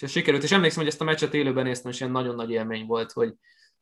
[0.00, 2.86] és sikerült, és emlékszem, hogy ezt a meccset élőben néztem, és ilyen nagyon nagy élmény
[2.86, 3.34] volt, hogy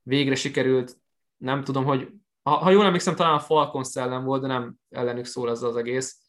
[0.02, 0.96] végre sikerült,
[1.36, 2.08] nem tudom, hogy
[2.48, 5.76] ha, ha jól emlékszem, talán a Falcon szellem volt, de nem ellenük szól ez az
[5.76, 6.20] egész,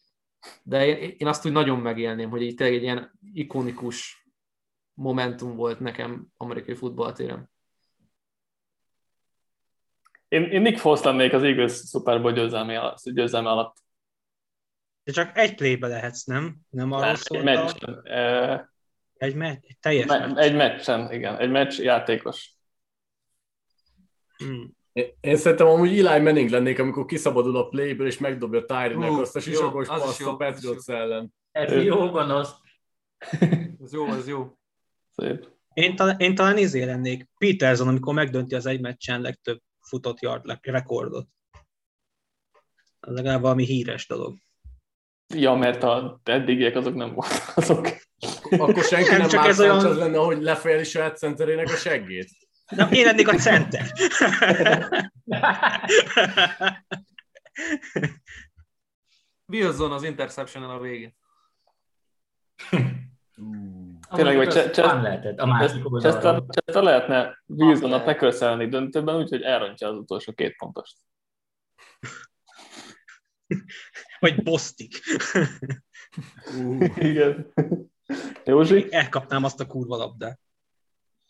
[0.64, 4.28] de én, én azt úgy nagyon megélném, hogy így tényleg egy ilyen ikonikus
[4.94, 7.52] momentum volt nekem amerikai futballtéren.
[10.28, 13.04] Én, én Nick Foles lennék az Eagles Super Bowl győzelme alatt.
[13.04, 13.78] Győzelme alatt.
[15.04, 16.58] De csak egy playbe lehetsz, nem?
[16.70, 18.02] Nem arról Egy meccsen.
[19.14, 20.38] Egy, me- egy teljes me- meccs.
[20.38, 21.38] Egy meccsen, igen.
[21.38, 22.54] Egy meccs játékos.
[24.38, 24.78] Hmm.
[25.22, 29.40] Én, szerintem amúgy Eli Manning lennék, amikor kiszabadul a playből, és megdobja Tyrinek azt a
[29.40, 31.34] sisakos paszt a Patriots ellen.
[31.52, 32.54] Ez jó gonosz.
[33.84, 34.58] Ez jó, ez jó.
[35.16, 35.48] Szép.
[35.74, 40.60] Én, talán, én talán izé lennék Peterson, amikor megdönti az egy meccsen legtöbb futott yard
[40.62, 41.28] rekordot.
[43.00, 44.38] Ez legalább valami híres dolog.
[45.36, 47.88] Ja, mert a eddigiek azok nem voltak azok.
[48.50, 49.86] Akkor senki nem, nem csak ez olyan...
[49.86, 52.30] az lenne, hogy lefejeli saját centerének a seggét.
[52.70, 53.92] Na, én lennék a center.
[59.46, 61.18] Wilson az interception a végén.
[64.10, 65.14] Tényleg, vagy Chester
[66.66, 70.98] lehetne Wilson a Packers elleni döntőben, úgyhogy elrontja az utolsó két pontost.
[74.20, 75.02] Vagy Bostik.
[76.58, 77.54] Uh, igen.
[78.46, 78.88] Józsi?
[78.94, 80.40] Elkapnám azt a kurva labdát.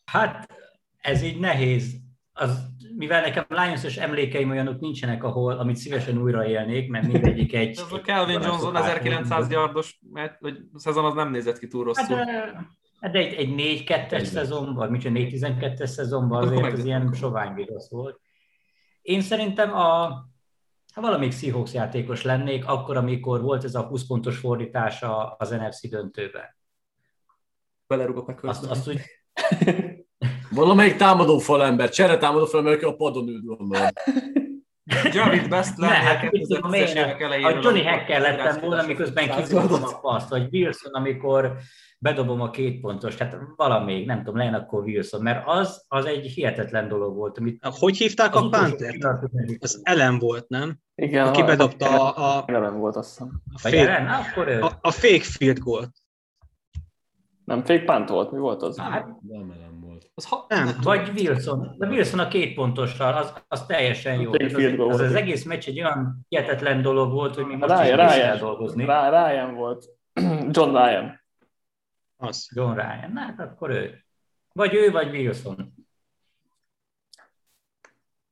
[0.05, 0.53] Hát
[1.01, 1.95] ez így nehéz.
[2.33, 7.77] Az, mivel nekem Lions-os emlékeim olyanok nincsenek, ahol, amit szívesen újraélnék, mert mindegyik egy...
[7.77, 9.99] Ez a Calvin Johnson 1900 yardos
[10.39, 12.15] vagy szezon az nem nézett ki túl rosszul.
[12.15, 12.53] Hát,
[12.99, 18.19] hát de egy, egy 4-2-es szezonban, mit 4-12-es szezonban azért az ilyen sovány volt.
[19.01, 20.07] Én szerintem a,
[20.93, 25.89] ha valamelyik Seahawks játékos lennék, akkor, amikor volt ez a 20 pontos fordítása az NFC
[25.89, 26.57] döntőben.
[27.87, 29.01] Belerugok a azt, azt úgy,
[30.51, 33.87] Valamelyik támadó falember, csere támadó falember, aki a padon ül gondolom.
[35.13, 36.23] Javid Best ne, hát,
[37.43, 41.57] a Johnny Hacker lettem volna, miközben kidobom a paszt, vagy Wilson, amikor
[41.99, 46.25] bedobom a két pontos, tehát valamelyik, nem tudom, legyen akkor Wilson, mert az, az egy
[46.25, 47.37] hihetetlen dolog volt.
[47.37, 48.95] Amit hogy hívták a Panther?
[49.59, 50.77] Az Ellen volt, nem?
[50.95, 51.27] Igen.
[51.27, 52.37] Aki bedobta a...
[52.37, 53.41] a Ellen volt, azt hiszem.
[53.53, 54.61] A fake, Akkor ő.
[54.61, 55.91] A, a fake field goal.
[57.45, 58.77] Nem fake punt volt, mi volt az?
[58.77, 59.68] Hát, nem, nem.
[60.19, 61.75] Az ha, nem, vagy Wilson.
[61.77, 64.31] De Wilson a két pontossal, az, az teljesen jó.
[64.31, 68.15] Az, az, az, egész meccs egy olyan hihetetlen dolog volt, hogy mi most Ryan, is
[68.15, 68.83] Ryan, dolgozni.
[68.83, 69.85] Ryan volt.
[70.55, 71.21] John Ryan.
[72.17, 72.49] Az.
[72.55, 73.11] John Ryan.
[73.13, 74.05] Na, hát akkor ő.
[74.53, 75.73] Vagy ő, vagy Wilson.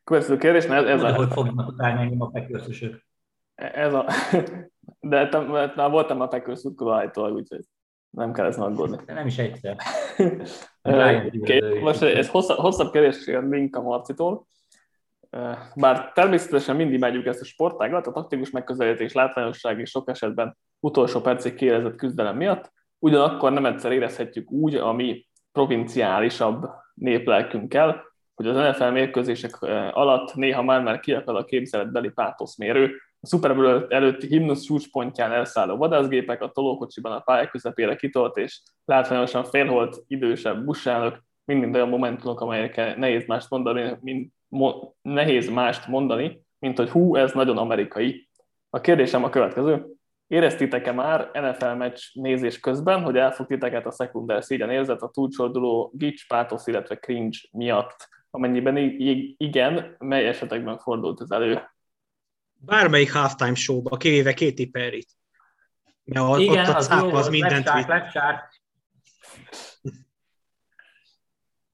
[0.04, 1.16] Következő kérdés, mert ez, ez a...
[1.16, 3.06] hogy fognak utána engem a pekőszösök.
[3.56, 4.06] Ez a...
[5.00, 5.30] De
[5.76, 7.66] már voltam a pekőszökkel állítólag, úgyhogy
[8.10, 8.98] nem kell ezen aggódni.
[9.06, 9.78] De nem is egyszer.
[10.82, 11.80] okay.
[11.80, 14.48] Most ez hosszabb, hosszabb kérdés Minka Marcitól.
[15.76, 21.22] Bár természetesen mindig megyünk ezt a sportágat, a taktikus megközelítés, látványosság és sok esetben utolsó
[21.22, 28.04] percig kérezett küzdelem miatt, ugyanakkor nem egyszer érezhetjük úgy, ami provinciálisabb néplelkünkkel,
[28.36, 32.96] hogy az NFL mérkőzések alatt néha már már kiakad a képzeletbeli pátoszmérő,
[33.28, 39.44] Super Bowl előtti himnusz csúcspontján elszálló vadászgépek, a tolókocsiban a pálya közepére kitolt és látványosan
[39.44, 46.42] félholt idősebb buszsának, mind-mind olyan momentumok, amelyekkel nehéz mást mondani, mint, mo, nehéz mást mondani,
[46.60, 48.30] mint hogy hú, ez nagyon amerikai.
[48.70, 49.86] A kérdésem a következő.
[50.28, 55.92] Éreztitek-e már NFL meccs nézés közben, hogy elfog titeket a szekunder szégyen érzet a túlcsorduló
[55.94, 58.08] gics, pátosz, illetve cringe miatt?
[58.30, 58.78] Amennyiben
[59.38, 61.62] igen, mely esetekben fordult ez elő?
[62.60, 65.10] Bármelyik halftime showba, kivéve Katy Perry-t.
[66.04, 67.88] Mert Igen, ott a az, jó, az mindent vitt.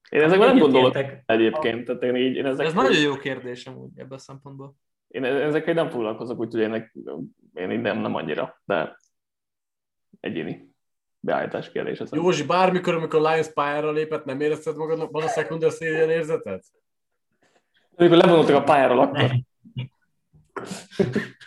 [0.08, 1.84] Én ezekben nem gondolok egyébként.
[1.84, 4.74] Tehát én így, én ezek Ez nagyon jó kérdés amúgy ebből a szempontból.
[5.08, 6.90] Én ezekkel nem foglalkozok, úgyhogy én,
[7.54, 8.96] én így nem, nem annyira, de
[10.20, 10.74] egyéni
[11.20, 12.00] beállítás kérdés.
[12.00, 16.64] Ez Józsi, bármikor, amikor a Lions pályára lépett, nem érezted magadban a szekunder széljen érzetet?
[17.94, 19.30] Amikor levonultak a pályáról, akkor.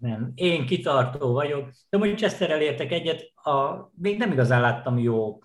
[0.00, 5.38] Nem, én kitartó vagyok, de mondjuk Chesterrel értek egyet, a, még nem igazán láttam jó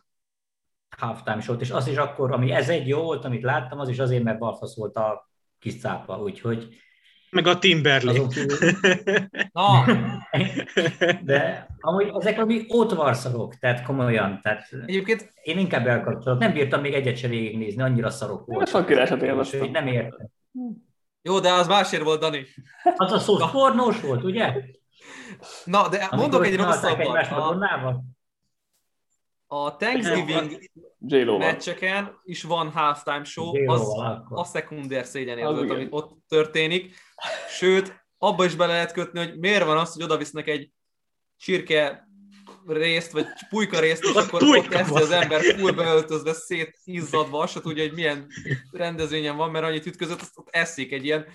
[0.97, 3.99] halftime shot, és az is akkor, ami ez egy jó volt, amit láttam, az is
[3.99, 6.67] azért, mert balfasz volt a kis cápa, úgyhogy
[7.29, 8.27] Meg a Timberlake.
[8.27, 8.57] Kívül,
[9.53, 9.85] Na,
[11.23, 16.39] de amúgy ezek valami ótvarszarok, tehát komolyan, tehát egyébként én inkább elkapcsolok.
[16.39, 18.67] Nem bírtam még egyet se végignézni, annyira szarok volt.
[18.67, 19.59] Sok királyt élveztem.
[19.59, 20.27] Úgyhogy Nem értem.
[21.25, 22.45] Jó, de az másért volt, Dani.
[22.95, 24.53] Az a szó pornós volt, ugye?
[25.63, 27.27] Na, de mondok egy Amikor rosszabbat.
[29.47, 30.69] A, a Thanksgiving
[31.37, 33.81] meccseken is van halftime show, az
[34.29, 36.95] a szekunder Az szégyenérzet, ami ott történik.
[37.49, 40.71] Sőt, abba is bele lehet kötni, hogy miért van az, hogy oda visznek egy
[41.37, 42.04] csirke
[42.67, 45.01] részt, vagy pulyka részt, és akkor pulyka ott van.
[45.01, 48.27] az ember full beöltözve, szétizzadva, azt se tudja, hogy milyen
[48.71, 51.25] rendezvényen van, mert annyit ütközött, azt ott eszik egy ilyen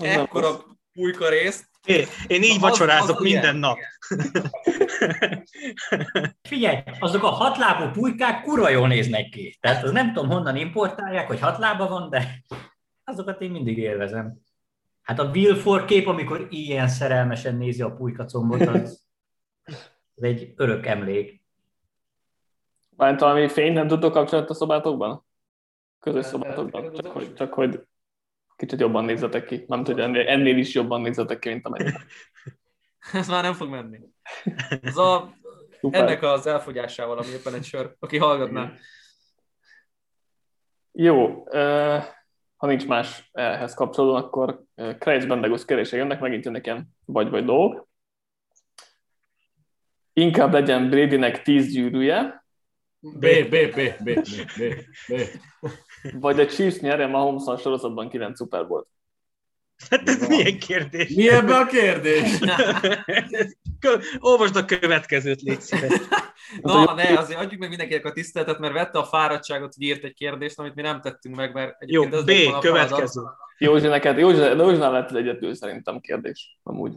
[0.00, 1.66] ekkora pulyka részt.
[1.84, 3.56] É, Én így Az- vacsorázok az minden ilyen.
[3.56, 3.78] nap.
[6.42, 9.56] Figyelj, azok a hatlábú pulykák kurva jól néznek ki.
[9.60, 12.42] Tehát az nem tudom honnan importálják, hogy hat lába van, de
[13.04, 14.38] azokat én mindig élvezem.
[15.02, 19.02] Hát a Wilford kép, amikor ilyen szerelmesen nézi a pulykacombot, az,
[20.18, 21.42] az egy örök emlék.
[22.96, 25.24] Már valami fényt nem tudtok kapcsolni a szobátokban?
[26.00, 26.92] Közös szobátokban?
[26.92, 27.82] Csak hogy, csak hogy
[28.56, 29.64] kicsit jobban nézzetek ki.
[29.66, 31.98] Nem tudja, ennél, ennél is jobban nézzetek ki, mint amennyit.
[33.12, 34.00] Ez már nem fog menni.
[34.82, 35.34] Ez a,
[35.90, 38.72] ennek az elfogyásával, ami éppen egy sör, aki hallgatná.
[40.92, 41.44] Jó,
[42.56, 44.62] ha nincs más ehhez kapcsolódó, akkor
[44.98, 47.87] Krejc Bendegus kérdése jönnek, megint jönnek ilyen vagy-vagy dolgok.
[50.18, 52.44] Inkább legyen Bradynek 10 gyűrűje,
[53.00, 54.20] B, B, B, B, B,
[54.56, 54.62] B,
[55.08, 55.20] B.
[56.20, 58.86] vagy a Chiefs nyerje Mahomes a sorozatban 9 Super Bowl.
[59.90, 61.14] Hát ez milyen kérdés?
[61.14, 62.38] Mi ebbe a kérdés?
[64.18, 66.00] Olvasd a következőt, légy szíves.
[66.60, 70.14] Na, ne, azért adjuk meg mindenkinek a tiszteletet, mert vette a fáradtságot, hogy írt egy
[70.14, 73.20] kérdést, amit mi nem tettünk meg, mert Jó, egyébként B, lett következő.
[73.58, 76.92] Józsi, neked, Józsi, Józsinál lett az egyetül szerintem kérdés, amúgy.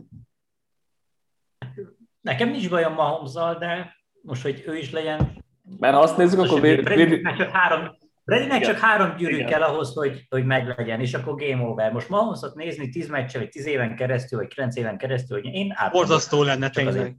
[2.22, 5.44] Nekem nincs bajom Mahomes-zal, de most, hogy ő is legyen...
[5.80, 9.48] Mert ha azt nézzük, akkor Brady, Brady, Bradynek csak három, Bradynek csak három gyűrű Igen.
[9.48, 11.92] kell ahhoz, hogy, hogy meglegyen, és akkor game over.
[11.92, 15.74] Most Mahomesot nézni 10 meccse, vagy 10 éven keresztül, vagy 9 éven keresztül, hogy én
[15.76, 15.92] át.
[15.92, 17.16] Borzasztó lenne tényleg.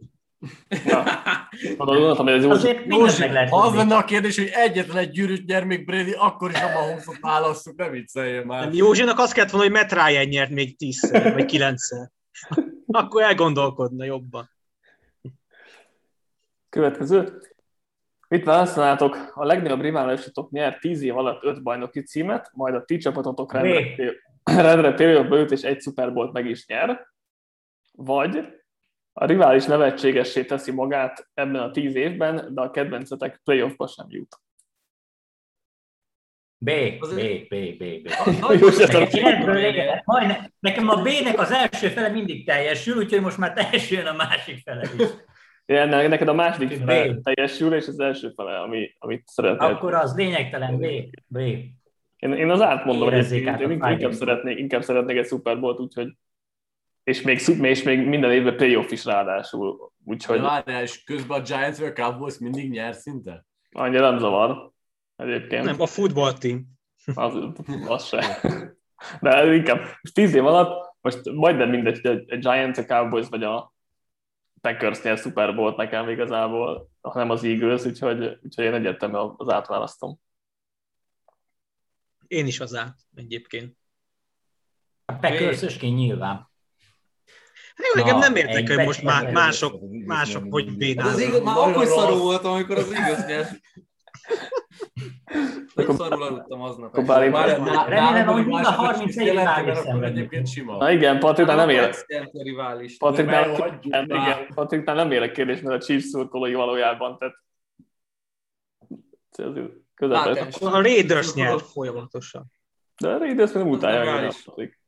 [1.77, 2.45] gondoltam, hogy ez.
[2.45, 6.13] Azért Józsi, meg lehet az lenne a kérdés, hogy egyetlen egy gyűrűt nyer még Brady,
[6.19, 8.61] akkor is a Mahomesot válasszuk, ne vicceljél már.
[8.65, 12.11] Nem, Józsinak azt kellett volna, hogy Matt Ryan nyert még tízszer, vagy kilencszer.
[12.87, 14.51] Akkor elgondolkodna jobban.
[16.73, 17.41] Következő.
[18.29, 19.33] Mit választanátok?
[19.35, 24.13] A legnagyobb riválisotok nyer 10 év alatt 5 bajnoki címet, majd a ti csapatotok rendre,
[24.43, 27.07] rendre playoffba jut és egy Super Bowl-t meg is nyer.
[27.93, 28.49] Vagy
[29.13, 34.41] a rivális nevetségessé teszi magát ebben a 10 évben, de a kedvencetek playoffba sem jut.
[36.59, 38.09] B, B, B, B, B.
[40.61, 44.89] Nekem, a B-nek az első fele mindig teljesül, úgyhogy most már teljesüljön a másik fele
[44.99, 45.09] is.
[45.67, 49.69] Ja, ne- neked a második fele teljesül, és az első fele, ami, amit szeretnél.
[49.69, 50.87] Akkor az lényegtelen B,
[51.27, 51.37] B.
[52.17, 55.61] Én, én az átmondom, hogy Érezzék én, át én inkább, szeretnék, inkább szeretnék egy Super
[55.61, 56.17] Bowl-t, úgyhogy
[57.05, 60.47] és még, és még minden évben playoff is ráadásul, úgyhogy Hogy...
[60.47, 63.47] Várjál, és közben a Giants vagy a Cowboys mindig nyer szinte?
[63.71, 64.71] annyira nem zavar
[65.17, 65.65] egyébként.
[65.65, 66.67] Nem, a football team.
[67.15, 67.35] Az,
[67.89, 68.41] az se.
[69.21, 73.29] De inkább most tíz év alatt, most majdnem mindegy, hogy a- a Giants, a Cowboys
[73.29, 73.72] vagy a
[74.63, 80.19] Packers nyer Super Bowl-t nekem igazából, hanem az Eagles, úgyhogy, úgyhogy én egyértelműen az átválasztom.
[82.27, 83.77] Én is az át egyébként.
[85.05, 86.51] A Packers-ösként nyilván.
[87.75, 91.21] Hát jó, nekem nem értek, egy hogy most be- má- mások, mások hogy Az bénálnak.
[91.21, 93.61] igaz, már Nagyon akkor szarú voltam, amikor az igaz nyert.
[95.87, 96.89] Nagyon szarul aludtam aznap.
[96.93, 100.19] Akkor bár én- Már- Remélem, hogy mind a mások 31 is jelentenek, rivális akkor szenvednek.
[100.19, 100.77] Egyébként sima.
[100.77, 102.07] Na igen, Patriknál nem élek.
[102.33, 102.97] Rivális.
[102.97, 103.49] Patriknál,
[103.83, 104.29] nem, már.
[104.29, 107.35] igen, Patriknál nem élek kérdés, mert a Chiefs szurkolói valójában, tehát
[109.31, 109.53] ez
[109.95, 110.17] közel.
[110.17, 112.45] Hát, A Raiders nyert folyamatosan.
[113.01, 113.53] De a Raiders
[114.21, 114.31] nem.
[114.45, 114.81] Patrik.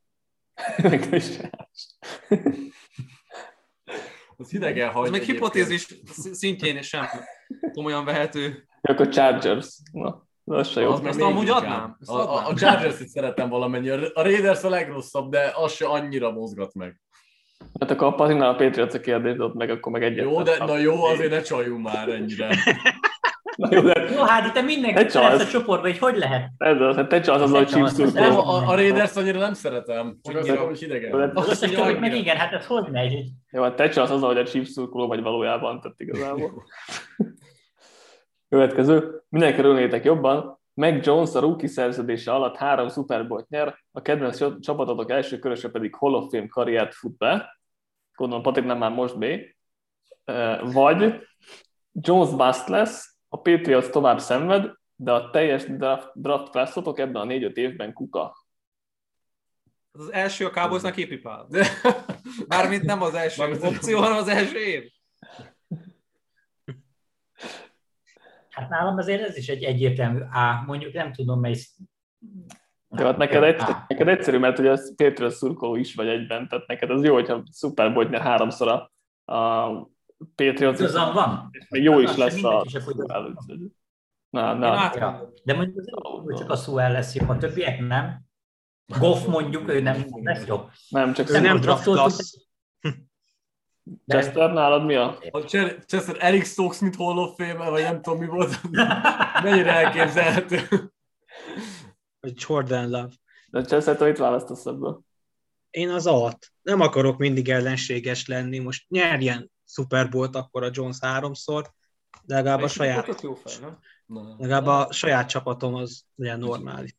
[0.83, 1.25] Meg is.
[4.37, 5.87] Az hidegen hagy Ez még hipotézis
[6.33, 7.05] szintjén sem
[7.73, 8.67] komolyan vehető.
[8.81, 9.77] Akkor Chargers.
[9.93, 10.91] Na, az se jó.
[10.91, 11.97] Az Azt amúgy adnám.
[12.01, 12.55] Azt A, a.
[12.55, 13.89] Chargers-et szeretem valamennyi.
[13.89, 17.01] A Raiders a legrosszabb, de az se annyira mozgat meg.
[17.81, 20.25] Hát akkor a Patriknál a Patriots a kérdés, ott meg akkor meg egyet.
[20.25, 22.49] Jó, de na jó, azért ne csaljunk már ennyire.
[23.57, 26.51] Na jó, de Jó, hát itt mindenki lesz a csoportban, hogy hogy lehet.
[26.59, 28.13] ez az, hát te csalsz az, hogy Chiefs.
[28.13, 30.19] Nem, a, a Raiders annyira nem szeretem.
[30.23, 30.65] Csak Annyira.
[30.65, 31.31] hogy hidegen.
[31.35, 33.25] Az összes többit meg igen, hát ez hogy megy?
[33.51, 36.53] Jó, hát te csalsz azzal, hogy a Chiefs szurkoló vagy valójában, tehát igazából.
[38.55, 39.23] Következő.
[39.29, 44.61] Mindenki örülnétek jobban, Meg Jones a rookie szerződése alatt három Super Bowl-t nyer, a kedvenc
[44.61, 47.61] csapatotok első köröse pedig Hall of Fame karriert fut be,
[48.15, 49.25] gondolom Patrik nem már most B,
[50.73, 51.29] vagy
[51.93, 57.25] Jones bust lesz, a Patriots tovább szenved, de a teljes draft, draft classotok ebben a
[57.25, 58.37] négy-öt évben kuka.
[59.93, 61.49] Az első a Cowboysnak épipál.
[62.49, 64.93] Mármint nem az első opció, hanem az első év.
[68.55, 71.57] Hát nálam azért ez is egy egyértelmű A, mondjuk nem tudom, mely...
[72.89, 76.67] De hát neked, egy, neked egyszerű, mert ugye az Patriots szurkoló is vagy egyben, tehát
[76.67, 78.93] neked az jó, hogyha Super Bowl nyer háromszor a,
[79.35, 79.71] a
[80.35, 80.79] Patriots.
[80.79, 81.49] Igazam van.
[81.51, 82.65] És még jó is lesz a...
[84.31, 84.93] Na, na.
[84.95, 85.33] Ja.
[85.45, 88.23] De mondjuk az csak a szó el lesz jobb, a többiek nem.
[88.99, 90.71] Goff mondjuk, ő nem lesz jobb.
[90.89, 92.13] Nem, csak nem draftoltuk.
[94.07, 95.19] Chester, nálad mi a?
[95.31, 95.39] A
[95.87, 98.61] Chester Eric Stokes, mint Hall of Fame, vagy nem tudom mi volt.
[99.43, 100.93] Mennyire elképzelhető.
[102.21, 103.11] Vagy Jordan Love.
[103.49, 105.01] De Chester, te itt választasz ebből?
[105.71, 106.53] Én az alt.
[106.63, 108.59] Nem akarok mindig ellenséges lenni.
[108.59, 111.73] Most nyerjen Super Bowl-t akkor a Jones háromszor,
[112.23, 113.79] de legalább a saját, Jó fej, nem?
[114.39, 116.97] legalább a saját csapatom az legyen normális.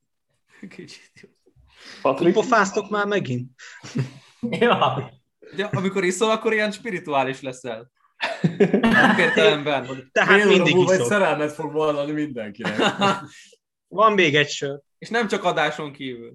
[0.70, 1.30] Kicsit jó.
[2.02, 2.34] Patrik?
[2.34, 3.52] Pofáztok már megint?
[4.50, 5.12] Ja.
[5.56, 7.92] De amikor iszol, akkor ilyen spirituális leszel.
[8.82, 10.10] Nem értelemben.
[10.12, 12.78] Tehát óra mindig múlva egy szerelmet fog vallani mindenkinek.
[13.88, 14.80] Van még egy sör.
[14.98, 16.34] És nem csak adáson kívül.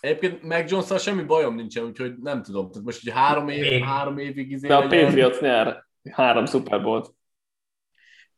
[0.00, 2.70] Egyébként meg jones semmi bajom nincsen, úgyhogy nem tudom.
[2.70, 3.84] Tehát most, hogy három, év, Még.
[3.84, 7.14] három évig izé De a legyen- Patriots nyer három Super Bowl-t.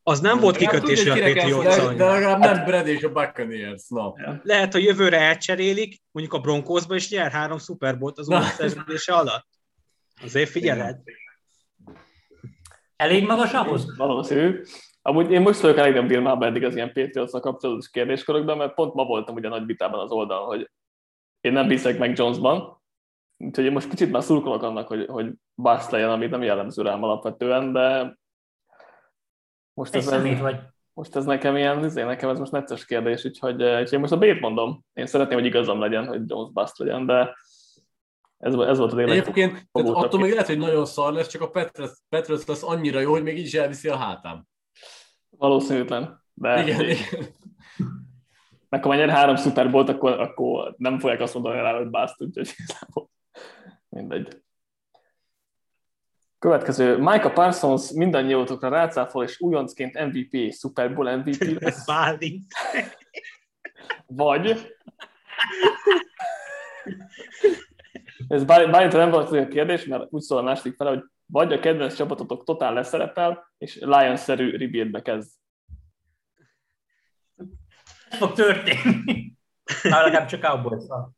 [0.09, 3.13] Az nem volt kikötés, tudja, hogy a Patriots de, de legalább nem Brad és a
[3.13, 3.89] Buccaneers.
[3.89, 4.15] Na.
[4.43, 9.15] Lehet, hogy jövőre elcserélik, mondjuk a Broncosba is nyer három Super Bowl-t az új szerződése
[9.15, 9.47] alatt.
[10.23, 11.01] Azért figyeled.
[12.97, 13.97] Elég magas ahhoz?
[13.97, 14.61] Valószínű.
[15.03, 18.95] Amúgy én most vagyok a legnagyobb dilmában eddig az ilyen patriots kapcsolatos kérdéskörökben, mert pont
[18.95, 20.71] ma voltam ugye nagy vitában az oldalon, hogy
[21.41, 22.83] én nem hiszek meg Jonesban,
[23.37, 27.03] úgyhogy én most kicsit már szurkolok annak, hogy, hogy bust legyen, amit nem jellemző rám
[27.03, 28.17] alapvetően, de
[29.79, 30.61] most ez, ez, vagy.
[30.93, 34.13] most ez nekem ilyen, izé, nekem ez most necces kérdés, úgyhogy, eh, úgyhogy én most
[34.13, 34.85] a B-t mondom.
[34.93, 37.37] Én szeretném, hogy igazam legyen, hogy Jones bust legyen, de
[38.39, 41.43] ez, ez volt az én Egyébként tehát attól még lehet, hogy nagyon szar lesz, csak
[41.43, 44.47] a Petrus, Petrus lesz annyira jó, hogy még így is elviszi a hátám.
[45.31, 46.25] Valószínűtlen.
[46.35, 47.27] De Igen, igen.
[48.69, 52.23] Meg ha nyer három Super Bowl-t, akkor, akkor nem fogják azt mondani rá, hogy bászt,
[52.23, 52.51] úgyhogy
[53.89, 54.43] mindegy.
[56.39, 62.53] Következő, Micah Parsons mindannyiótokra rácáfol, és újoncként MVP Super Bowl MVP lesz, Bálint.
[64.07, 64.77] vagy
[68.29, 71.61] ez bár nem volt olyan kérdés, mert úgy szól a második fele, hogy vagy a
[71.61, 75.31] kedvenc csapatotok totál leszerepel, és Lions-szerű rebuildbe kezd.
[78.09, 79.33] Ez fog történni.
[79.83, 81.17] Na, legalább csak cowboys van.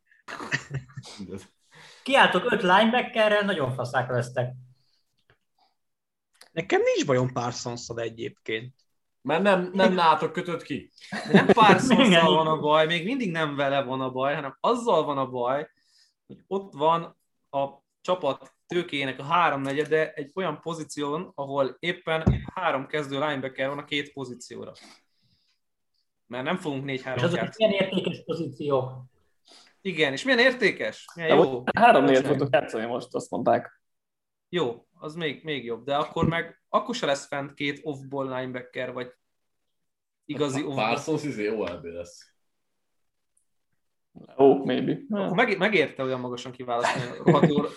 [2.03, 4.55] Kiálltok öt linebackerrel, nagyon faszák lesztek.
[6.51, 8.75] Nekem nincs bajom parsons egyébként.
[9.23, 10.91] Mert nem, nem nátok kötött ki.
[11.11, 15.05] De nem parsons van a baj, még mindig nem vele van a baj, hanem azzal
[15.05, 15.71] van a baj,
[16.27, 17.17] hogy ott van
[17.51, 17.69] a
[18.01, 24.13] csapat tőkének a háromnegyede egy olyan pozíción, ahol éppen három kezdő linebacker van a két
[24.13, 24.73] pozícióra.
[26.27, 28.93] Mert nem fogunk És 4-3 azok milyen értékes pozíciók.
[29.81, 31.05] Igen, és milyen értékes?
[31.15, 31.63] Milyen De jó.
[31.75, 33.83] három négyet fogtok játszani most, azt mondták.
[34.49, 38.93] Jó, az még, még jobb, de akkor meg akkor se lesz fent két off-ball linebacker,
[38.93, 39.13] vagy
[40.25, 42.35] igazi off Parsons izé OLB lesz.
[44.39, 44.99] Ó, maybe.
[45.11, 47.69] Akkor meg, megérte olyan magasan kiválasztani a.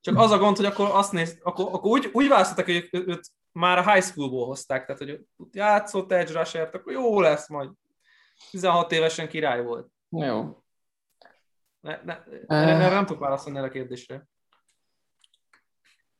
[0.00, 3.30] Csak az a gond, hogy akkor azt néz, akkor, akkor úgy, úgy választottak, hogy őt,
[3.52, 7.70] már a high schoolból hozták, tehát hogy ott játszott edge rusher akkor jó lesz majd.
[8.50, 9.88] 16 évesen király volt.
[10.08, 10.62] Jó.
[11.80, 14.28] Ne, ne, erre, erre nem tudok válaszolni erre a kérdésre.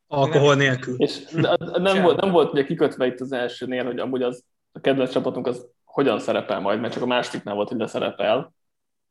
[0.09, 0.95] Alkohol nélkül.
[0.97, 1.31] És
[1.73, 5.47] nem, volt, nem volt ugye kikötve itt az elsőnél, hogy amúgy az, a kedvenc csapatunk
[5.47, 8.55] az hogyan szerepel majd, mert csak a másodiknál volt, hogy leszerepel.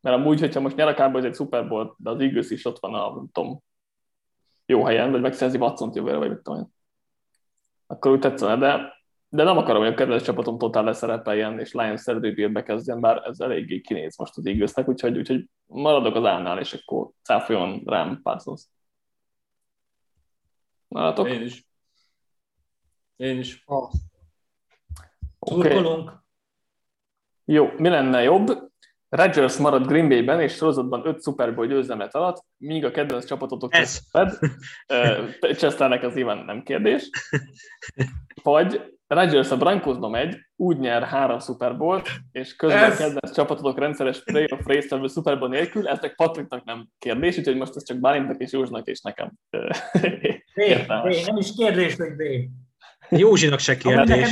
[0.02, 2.94] Mert amúgy, hogyha most nyer a egy Super Bowl, de az Eagles is ott van
[2.94, 3.64] a, nem tudom,
[4.66, 6.68] jó helyen, vagy megszerzi Watson-t jövőre, vagy mit tudom én.
[7.88, 8.94] Akkor úgy tetszene, de,
[9.30, 13.40] de nem akarom, hogy a kedvenc csapatom totál leszerepeljen, és Lions szerződőbírbe kezdjen, bár ez
[13.40, 18.64] eléggé kinéz most az Eaglesnek, úgyhogy, úgyhogy maradok az állnál, és akkor cáfoljon rám Parsons.
[20.88, 21.28] Nálatok?
[21.30, 21.66] Én is.
[23.16, 23.64] Én is.
[23.66, 23.98] Oké.
[25.40, 26.26] Szurkolunk.
[27.46, 28.72] Jó, mi lenne jobb?
[29.10, 33.74] Rodgers marad Green Bay-ben, és sorozatban 5 Super Bowl győzelmet alatt, míg a kedvenc csapatotok
[33.74, 34.02] Ez.
[34.10, 34.38] fed.
[35.40, 37.10] Chesternek az nyilván nem kérdés.
[38.44, 43.80] Vagy Rodgers a Broncosba megy, úgy nyer három Super Bowl-t, és közben Ez- kedvenc csapatotok
[43.80, 47.98] rendszeres playoff résztvevő Super Bowl nélkül, ez meg Patricknak nem kérdés, úgyhogy most ez csak
[47.98, 49.32] Bálintnak és Józsnak és nekem.
[49.50, 50.88] B,
[51.26, 52.22] nem is kérdés, hogy B.
[53.10, 54.32] Józsinak se kérdés.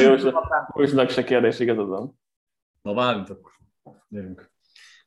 [0.76, 2.20] Józsnak se kérdés igazad van.
[2.82, 3.52] Na Bálint akkor.
[4.08, 4.52] Gyerünk.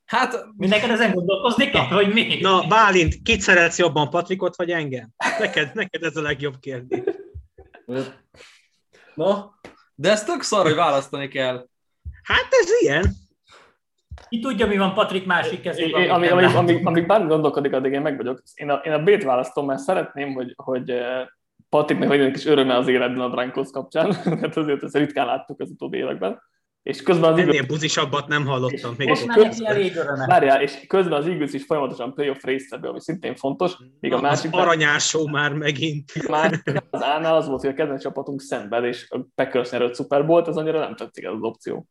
[0.04, 2.38] Hát Mi neked ezen gondolkozni kell, hogy mi?
[2.40, 5.08] Na, Bálint, kit szeretsz jobban, Patrikot vagy engem?
[5.38, 7.02] Neked, neked ez a legjobb kérdés.
[9.18, 9.54] Na,
[9.94, 11.66] de ez tök szar, hogy választani kell.
[12.22, 13.04] Hát ez ilyen.
[14.28, 16.02] Ki tudja, mi van Patrik másik kezében?
[16.02, 18.42] én, amíg, amíg, amíg, amíg bármi gondolkodik, addig én meg vagyok.
[18.54, 21.26] Én a, én a B-t választom, mert szeretném, hogy, hogy eh,
[21.68, 25.60] Patriknek legyen egy kis öröme az életben a Broncos kapcsán, mert azért ezt ritkán láttuk
[25.60, 26.42] az utóbbi években.
[26.88, 28.94] És közben az Ennél Eagles, buzisabbat nem hallottam.
[28.98, 30.26] Még és már köz- neki elég öröme.
[30.26, 33.72] várjál, és közben az Eagles is folyamatosan playoff résztvevő, ami szintén fontos.
[34.00, 36.28] Még a másik, az aranyásó már megint.
[36.28, 40.26] másik az A-nál az volt, hogy a kedvenc csapatunk szenved, és a Packers nyerő Super
[40.26, 41.86] Bowl-t, ez annyira nem tetszik ez az opció.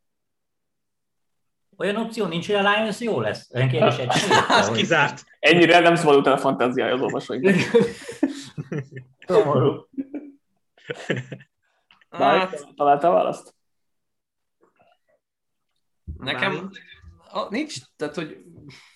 [1.78, 3.50] Olyan opció nincs, hogy a Lions jó lesz.
[3.54, 4.12] Olyan kérdés egy
[4.60, 5.24] Az kizárt.
[5.40, 7.56] Ennyire nem szabad utána fantáziája az olvasóinknak.
[9.28, 9.74] Szomorú.
[12.10, 13.56] Hát, Találtál választ?
[16.20, 16.70] Nekem
[17.32, 18.38] a, nincs, tehát hogy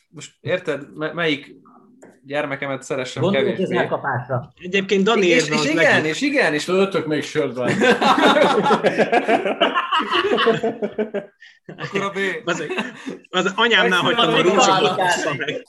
[0.07, 1.55] most érted, me- melyik
[2.24, 3.78] gyermekemet szeressem Gondolj az kevésbé.
[3.78, 4.53] elkapásra.
[4.59, 6.05] Egyébként Dani És, és igen, legjobb.
[6.05, 7.72] és igen, és Töltök még sört vár.
[11.78, 12.17] akkor a B.
[12.45, 12.63] Az,
[13.30, 15.67] az anyámnál hagytam a meg.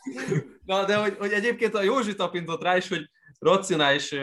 [0.64, 4.14] Na, de hogy, hogy egyébként a Józsi tapintott rá is, hogy racionális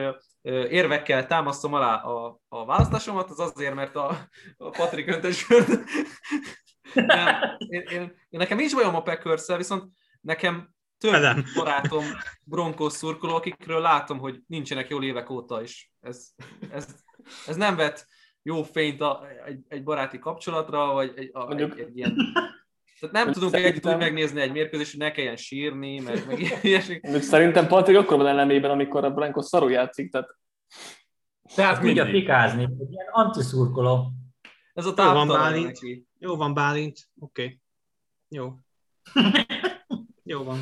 [0.70, 4.18] érvekkel támasztom alá a, a választásomat, az azért, mert a,
[4.58, 5.68] a Patrik öntesőt.
[6.94, 9.84] Nem, én, én, én, nekem nincs bajom a packers viszont
[10.22, 11.44] nekem több Velem.
[11.56, 12.04] barátom
[12.44, 15.92] bronkos szurkoló, akikről látom, hogy nincsenek jól évek óta is.
[16.02, 16.30] Ez,
[16.72, 16.88] ez,
[17.48, 18.08] ez nem vet
[18.42, 22.16] jó fényt a, egy, egy baráti kapcsolatra, vagy egy, a, Mondjuk- egy, egy ilyen...
[23.00, 26.40] Tehát nem tudunk Szerintem- együtt úgy megnézni egy mérkőzést, hogy ne kelljen sírni, meg, meg
[26.62, 27.00] ilyesmi.
[27.22, 30.28] Szerintem Patrik akkor van ellenében, amikor a Broncos szarul játszik, tehát
[31.56, 32.22] Tehát tudja mindig.
[32.22, 32.64] fikázni.
[32.64, 34.12] Egy ilyen antiszurkoló.
[34.74, 35.66] Ez a Bálint.
[35.66, 36.08] neki.
[36.22, 37.10] Jó van, Bálint.
[37.20, 37.44] Oké.
[37.44, 37.60] Okay.
[38.28, 38.54] Jó.
[40.24, 40.60] Jó van.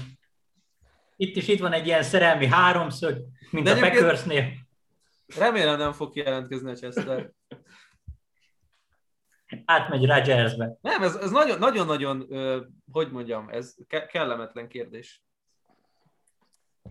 [1.15, 4.53] Itt is itt van egy ilyen szerelmi háromszög, mint De a Packersnél.
[5.37, 7.31] Remélem nem fog jelentkezni a Chester.
[9.65, 10.77] Átmegy Rodgersbe.
[10.81, 12.27] Nem, ez, ez nagyon- nagyon-nagyon,
[12.91, 15.23] hogy mondjam, ez ke- kellemetlen kérdés.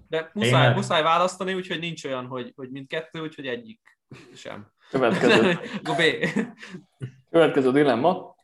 [0.08, 0.74] De muszáj, Tényleg?
[0.74, 3.98] muszáj választani, úgyhogy nincs olyan, hogy, hogy mindkettő, úgyhogy egyik
[4.34, 4.72] sem.
[4.90, 5.58] következő.
[5.98, 6.02] B.
[7.30, 8.35] Következő dilemma.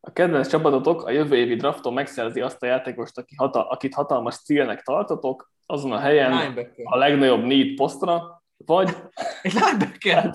[0.00, 4.36] A kedvenc csapatotok a jövő évi drafton megszerzi azt a játékost, aki hata, akit hatalmas
[4.36, 6.84] célnek tartotok, azon a helyen Linebacker.
[6.84, 8.88] a legnagyobb need posztra, vagy,
[9.42, 10.30] Egy linebacker.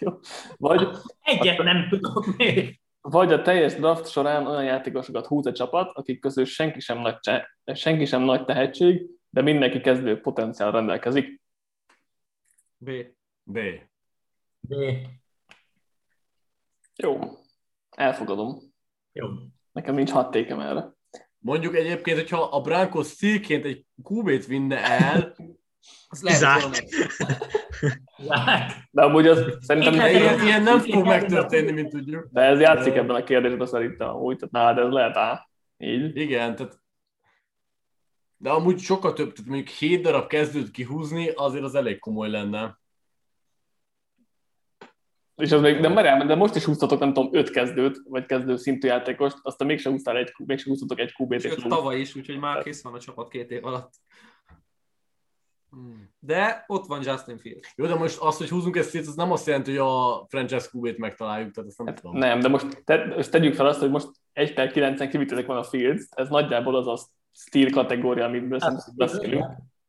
[0.00, 0.12] jó,
[0.56, 0.88] vagy,
[1.22, 2.80] Egyet nem tudok még.
[3.00, 7.18] vagy a teljes draft során olyan játékosokat húz a csapat, akik közül senki sem nagy,
[7.20, 11.40] cse- senki sem nagy tehetség, de mindenki kezdő potenciál rendelkezik.
[12.76, 12.90] B.
[13.42, 13.58] B.
[14.60, 14.74] B.
[16.96, 17.18] Jó,
[17.90, 18.67] elfogadom.
[19.18, 19.28] Jó.
[19.72, 20.92] Nekem nincs hat tékem erre.
[21.38, 25.34] Mondjuk egyébként, hogyha a Broncos szilként egy QB-t vinne el,
[26.08, 26.86] Az lehet,
[28.16, 28.72] Lát.
[28.90, 32.28] De amúgy az szerintem Igen, de ilyen, ilyen nem fog megtörténni, mint tudjuk.
[32.32, 35.48] De ez játszik ebben a kérdésben szerintem amúgy, tehát nálad ez lehet á.
[35.78, 36.16] Így.
[36.16, 36.80] Igen, tehát
[38.36, 42.77] de amúgy sokkal több, tehát mondjuk 7 darab kezdőt kihúzni, azért az elég komoly lenne.
[45.38, 48.56] És az még, de, merem, de most is húztatok, nem tudom, öt kezdőt, vagy kezdő
[48.56, 51.32] szintű játékost, aztán mégsem húztál egy, mégsem húztatok egy QB-t.
[51.32, 53.92] és Sőt, tavaly is, úgyhogy már kész van a csapat két év alatt.
[56.18, 57.72] De ott van Justin Fields.
[57.76, 60.66] Jó, de most az, hogy húzunk ezt szét, az nem azt jelenti, hogy a franchise
[60.72, 62.18] QB-t megtaláljuk, tehát ezt nem Hát tudom.
[62.18, 65.56] nem, de most, te, most tegyük fel azt, hogy most 1 per 9-en kivitelek van
[65.56, 66.98] a Fields, ez nagyjából az a
[67.32, 69.46] steel kategória, amiről szerintem beszélünk.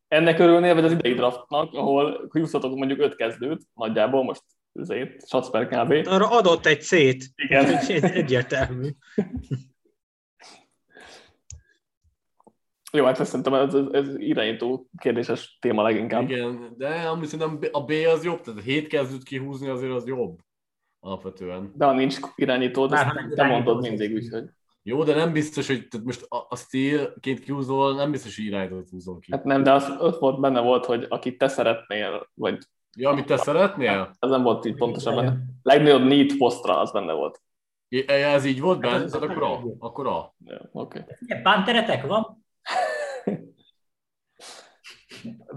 [0.07, 4.43] Ennek örülnél, vagy az idei draftnak, ahol húztatok mondjuk öt kezdőt, nagyjából most
[4.73, 6.07] azért, shots per kb.
[6.07, 7.31] Arra adott egy C-t.
[7.35, 7.65] Igen.
[7.77, 8.89] Egy- Egyértelmű.
[12.91, 16.29] Jó, hát ezt szerintem ez, ez, ez irányító kérdéses téma leginkább.
[16.29, 20.39] Igen, de amúgy szerintem a B az jobb, tehát 7 kezdőt kihúzni azért az jobb.
[20.99, 21.71] Alapvetően.
[21.75, 24.49] De ha nincs irányító, ha nem te mondod mindig, úgyhogy.
[24.83, 28.89] Jó, de nem biztos, hogy tehát most a, a steel-ként kihúzol, nem biztos, hogy irányítót
[28.89, 29.31] húzol ki.
[29.31, 32.57] Hát nem, de az ott volt, benne volt, hogy akit te szeretnél, vagy
[32.97, 34.15] Ja, amit te szeretnél?
[34.19, 35.37] ez nem volt így pontosan benne.
[35.63, 37.41] Legnagyobb need posztra az benne volt.
[37.87, 39.61] I- Ez így volt Hát benne, az- tehát akkor A.
[39.79, 40.35] Akkor A.
[40.45, 40.99] Ja, Oké.
[40.99, 41.41] Okay.
[41.41, 42.45] Pánteretek van?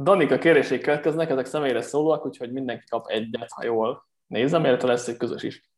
[0.02, 5.08] Danika kéréség következnek, ezek személyre szólóak, úgyhogy mindenki kap egyet, ha jól nézem, illetve lesz
[5.08, 5.70] egy közös is.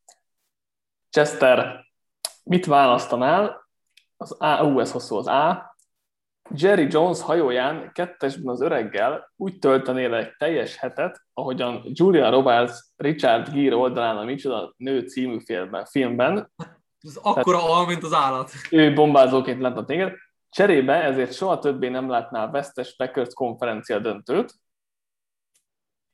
[1.10, 1.84] Chester,
[2.44, 3.68] mit választanál?
[4.16, 5.73] Az A, ú, ez hosszú az A.
[6.50, 13.52] Jerry Jones hajóján kettesben az öreggel úgy töltenél egy teljes hetet, ahogyan Julia Roberts Richard
[13.52, 15.84] Gere oldalán a Micsoda nő című filmben.
[15.84, 16.50] filmben.
[17.00, 18.50] Ez akkora al, mint az állat.
[18.70, 20.12] Ő bombázóként lett a téged.
[20.50, 24.52] Cserébe ezért soha többé nem látnál vesztes Packers konferencia döntőt.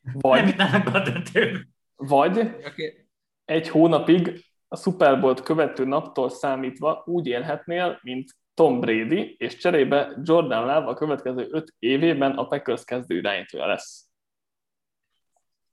[0.00, 1.68] Nem Vagy, jutnának a döntők.
[1.96, 3.06] vagy Okay.
[3.44, 8.30] egy hónapig a Super Bowl követő naptól számítva úgy élhetnél, mint
[8.60, 14.04] Tom Brady, és cserébe Jordan Love a következő öt évében a Packers kezdő irányítója lesz.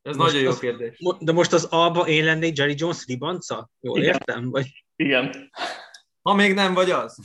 [0.01, 0.97] Ez Most nagyon jó az- kérdés.
[0.99, 3.69] Mo- De most az alba én lennék Jerry Jones ribanca?
[3.79, 4.09] Jól Igen.
[4.13, 4.49] értem?
[4.51, 4.85] Vagy...
[4.95, 5.49] Igen.
[6.21, 7.17] Ha még nem vagy az.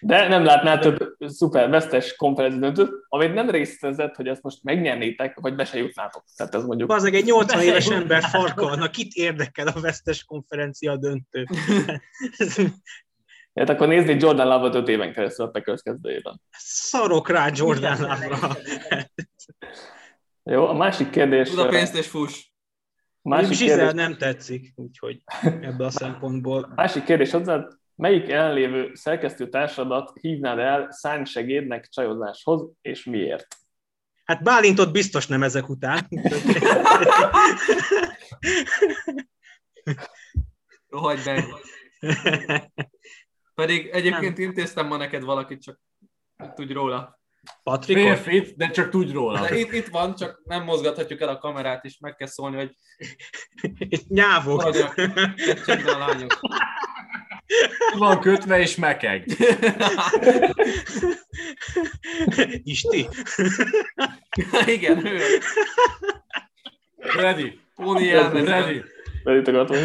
[0.00, 5.38] De nem látnál több szuper vesztes konferencia döntőt, amit nem részletezett, hogy ezt most megnyernétek,
[5.40, 6.24] vagy be se jutnátok.
[6.36, 8.30] Tehát ez mondjuk Bazeg, egy 80 éves ember már.
[8.30, 11.46] farkalna, kit érdekel a vesztes konferencia döntő?
[13.56, 16.40] Hát akkor nézni Jordan Love-ot öt éven keresztül a Packers kezdőjében.
[16.58, 18.56] Szarok rá Jordan Love-ra.
[20.42, 21.50] Jó, a másik kérdés...
[21.50, 22.44] Tud a pénzt és fuss.
[23.22, 26.72] másik Zsizel kérdés, nem tetszik, úgyhogy ebből a szempontból.
[26.74, 33.46] másik kérdés hozzád, melyik ellenlévő szerkesztő társadat hívnád el szánysegédnek csajozáshoz, és miért?
[34.24, 36.08] Hát Bálintot biztos nem ezek után.
[40.88, 41.44] Rohagy meg.
[43.56, 45.80] Pedig egyébként intéztem ma neked valakit, csak
[46.54, 47.20] tudj róla.
[47.62, 48.18] Patrikot?
[48.18, 49.40] Férfit, de csak tudj róla.
[49.48, 52.74] De itt, itt van, csak nem mozgathatjuk el a kamerát, és meg kell szólni, hogy
[54.08, 54.70] Nyávok.
[55.66, 56.40] csendben a lányok.
[57.98, 59.24] Van kötve és mekeg.
[62.62, 63.08] Isti?
[64.66, 65.20] Igen, ő.
[66.96, 67.60] Ready.
[67.76, 68.44] Tóni elmegy.
[68.44, 68.82] Ready.
[69.24, 69.78] Velük akartam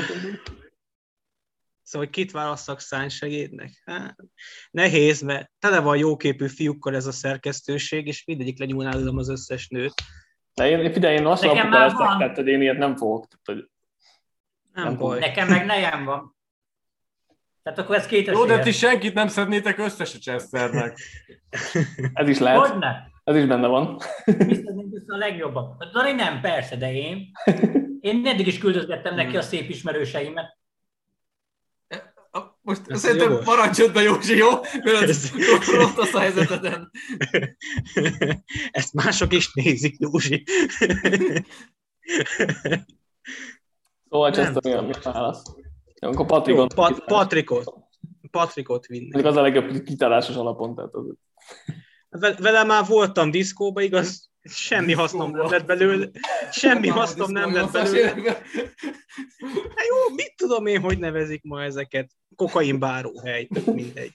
[1.91, 3.81] Szóval hogy kit válasszak szánysegédnek?
[3.85, 4.15] Hát,
[4.71, 9.67] nehéz, mert tele van jóképű fiúkkal ez a szerkesztőség, és mindegyik lenyúlná előlem az összes
[9.67, 9.93] nőt.
[10.53, 12.17] De én, figyelj, én lassan Nekem már leszek, van.
[12.17, 13.27] tehát hogy én ilyet nem fogok.
[13.27, 13.69] Tehát, hogy
[14.73, 15.19] Nem, Nem baj.
[15.19, 16.35] Nekem meg nejem van.
[17.63, 20.99] Tehát akkor ez kétes Jó, de ti senkit nem szednétek össze se Chesternek.
[22.13, 23.11] ez is lehet, Hogyne?
[23.23, 23.97] ez is benne van.
[24.25, 24.73] Biztos,
[25.07, 25.77] a legjobban.
[25.91, 27.31] Dani nem, persze, de én.
[28.01, 30.59] Én eddig is küldözgettem neki a szép ismerőseimet.
[32.61, 33.45] Most Ez szerintem jogos.
[33.45, 34.49] maradj csöndben, Józsi, jó?
[34.83, 35.31] Mert Ez-
[35.95, 36.91] rossz a helyzeteden.
[38.71, 40.43] Ezt mások is nézik, Józsi.
[44.09, 44.85] Szóval Nem mi a tudom.
[44.85, 45.43] mi válasz?
[46.01, 46.73] Jó, akkor Jó, Patrikot.
[46.73, 47.73] Pat- Patrikot.
[48.31, 49.09] Patrikot vinni.
[49.13, 50.75] Ezek az a legjobb kitárásos alapon.
[50.75, 51.05] Tehát az...
[52.09, 54.29] Ve- Vele már voltam diszkóba, igaz?
[54.43, 56.09] Semmi hasznom nem lett belőle.
[56.51, 58.09] Semmi hasznom nem lett belőle.
[59.75, 62.11] Hát jó, mit tudom én, hogy nevezik ma ezeket?
[62.35, 64.13] Kokainbáró hely, tök mindegy.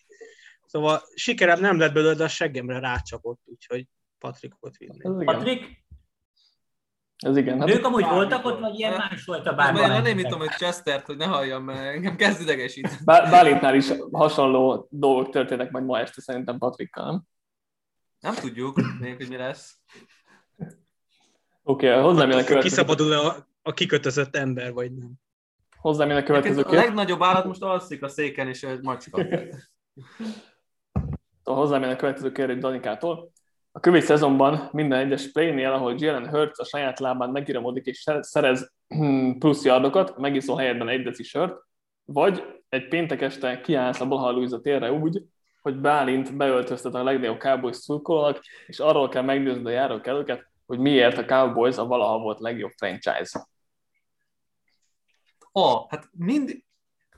[0.67, 3.87] Szóval sikerem nem lett belőle, de a seggemre rácsapott, úgyhogy
[4.19, 5.25] Patrikot vinni.
[5.25, 5.85] Patrik,
[7.17, 7.59] Ez igen.
[7.59, 9.91] Hát nők amúgy voltak ott, vagy ilyen más volt a Bárban bárban?
[9.91, 13.05] nem némítom, hogy Chestert, hogy ne halljam, mert engem kezd idegesít.
[13.05, 17.23] Bá- Bálintnál is hasonló dolgok történnek majd ma este szerintem Patrikkal, nem?
[18.21, 19.79] Nem tudjuk még, hogy mi lesz.
[21.63, 25.13] Oké, okay, hozzám jön a következő, Kiszabadul a, a kikötözött ember, vagy nem?
[25.87, 29.23] Hozzám jön a következő A legnagyobb állat most alszik a széken, és egy macska.
[31.45, 33.31] Hozzám jön a következő kérdés Danikától.
[33.73, 38.73] A kövi szezonban minden egyes playnél, ahol Jalen Hurts a saját lábán megiramodik és szerez
[38.89, 41.55] hmm, plusz yardokat, megiszol helyetben egy deci sört,
[42.05, 45.23] vagy egy péntek este kiállsz a Blaha Luisa térre úgy,
[45.63, 51.19] hogy Bálint beöltöztet a legnagyobb Cowboys szurkolónak, és arról kell meggyőzned a járókelőket, hogy miért
[51.19, 53.47] a Cowboys a valaha volt legjobb franchise.
[55.61, 56.57] A, hát mind...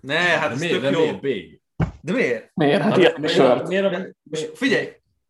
[0.00, 0.98] Ne, hát De ez miért, tök de jó.
[0.98, 1.26] miért B?
[2.00, 2.50] De miért?
[2.54, 2.82] Miért?
[2.82, 3.68] Hát Hát ilyen miért, sört.
[3.68, 4.84] miért, Most miért, figyelj,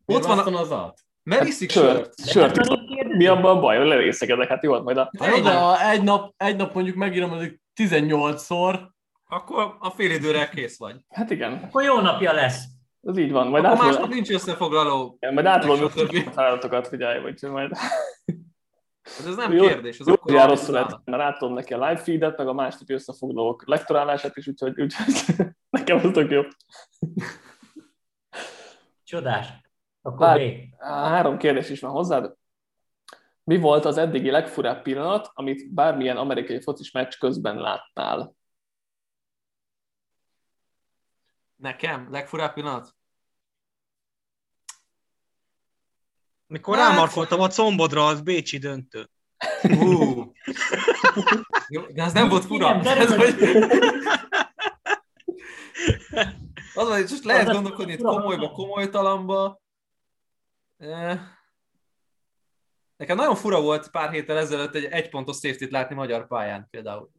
[0.05, 0.99] miért ott van, a, az át?
[1.23, 2.19] mert iszik sört.
[2.19, 2.29] sört.
[2.29, 2.55] Sört.
[2.55, 3.13] Sört.
[3.17, 4.47] Mi abban a baj, hogy lerészegedek?
[4.47, 5.11] Hát jó, majd a...
[5.19, 8.79] Hát jó, de ha egy nap, egy nap mondjuk megírom, hogy 18-szor,
[9.27, 10.95] Akkor a fél időre kész vagy.
[11.09, 12.63] Hát igen, Akkor jó napja lesz.
[13.01, 13.47] ez így van.
[13.47, 15.17] Majd Akkor átadom, másnap nincs összefoglaló.
[15.33, 16.27] majd átadom Meg stb.
[16.27, 17.71] a feladatokat, figyelj, vagy majd...
[19.17, 21.73] Hát ez nem Jó- kérdés, az Jó, akkor jár a- rosszul lett, mert átadom neki
[21.73, 25.13] a live feedet, meg a másnapi összefoglalók lektorálását is, úgyhogy, úgyhogy
[25.69, 26.41] nekem az tök jó.
[29.03, 29.47] Csodás.
[30.01, 30.75] Akkor Vár- B.
[30.83, 32.33] Három kérdés is van hozzád.
[33.43, 38.35] Mi volt az eddigi legfurább pillanat, amit bármilyen amerikai focis meccs közben láttál?
[41.55, 42.07] Nekem?
[42.11, 42.95] Legfurább pillanat?
[46.49, 49.09] Mikor Hát- rámarkoltam a combodra az Bécsi döntő.
[49.61, 50.31] Hú,
[51.67, 52.79] Jó, de az nem volt fura.
[52.81, 53.35] Ez, hogy...
[56.73, 59.61] Az van, hogy most lehet Az- gondolkodni itt komolyba, komolytalamba.
[62.97, 67.09] Nekem nagyon fura volt pár héttel ezelőtt egy egypontos safety látni magyar pályán például.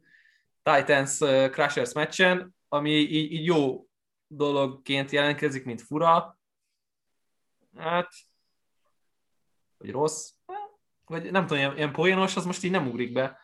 [0.63, 1.17] Titans
[1.51, 3.85] Crushers meccsen, ami így, így jó
[4.27, 6.39] dologként jelentkezik, mint fura.
[7.77, 8.09] Hát,
[9.81, 10.31] vagy rossz,
[11.05, 13.39] vagy nem tudom, ilyen, ilyen poénos, az most így nem ugrik be,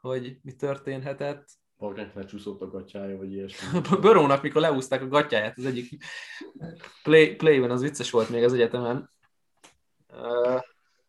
[0.00, 1.48] hogy mi történhetett.
[1.76, 3.80] Valakinek lecsúszott a gatyája, vagy ilyesmi.
[4.00, 6.04] Börónak, mikor leúzták a gatyáját, az egyik
[7.02, 9.10] play, playben, az vicces volt még az egyetemen.
[10.08, 10.60] Uh,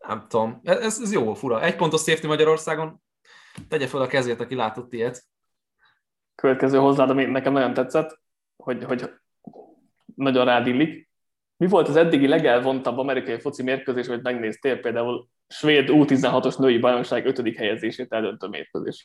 [0.08, 1.62] nem tudom, ez, ez jó, fura.
[1.62, 3.02] Egy pontos safety Magyarországon,
[3.68, 5.24] tegye fel a kezét, aki látott ilyet.
[6.36, 8.20] Következő hozzád, ami nekem nagyon tetszett,
[8.56, 9.10] hogy, hogy
[10.16, 11.05] nagyon rád illik.
[11.58, 17.26] Mi volt az eddigi legelvontabb amerikai foci mérkőzés, hogy megnéztél például svéd U16-os női bajnokság
[17.26, 17.56] 5.
[17.56, 19.04] helyezését eldöntő mérkőzés?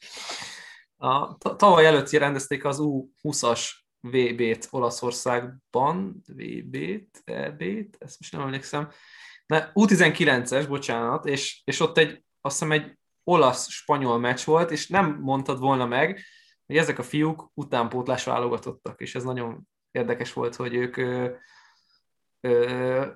[0.96, 3.62] A, ta- tavaly előtt rendezték az U20-as
[4.00, 8.88] VB-t Olaszországban, VB-t, EB-t, ezt most nem emlékszem,
[9.46, 15.18] de U19-es, bocsánat, és, és ott egy, azt hiszem egy olasz-spanyol meccs volt, és nem
[15.20, 16.24] mondtad volna meg,
[16.66, 20.96] hogy ezek a fiúk utánpótlás válogatottak, és ez nagyon érdekes volt, hogy ők
[22.40, 23.06] ö,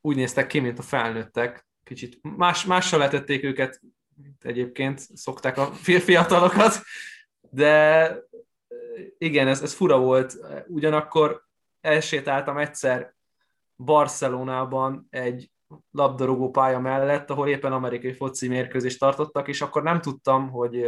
[0.00, 3.80] úgy néztek ki, mint a felnőttek, kicsit más, mással letették őket,
[4.22, 6.82] mint egyébként szokták a fi- fiatalokat,
[7.50, 8.16] de
[9.18, 10.36] igen, ez, ez fura volt.
[10.66, 11.44] Ugyanakkor
[11.80, 13.14] elsétáltam egyszer
[13.76, 15.50] Barcelonában egy
[15.90, 20.84] labdarúgó pálya mellett, ahol éppen amerikai foci mérkőzést tartottak, és akkor nem tudtam, hogy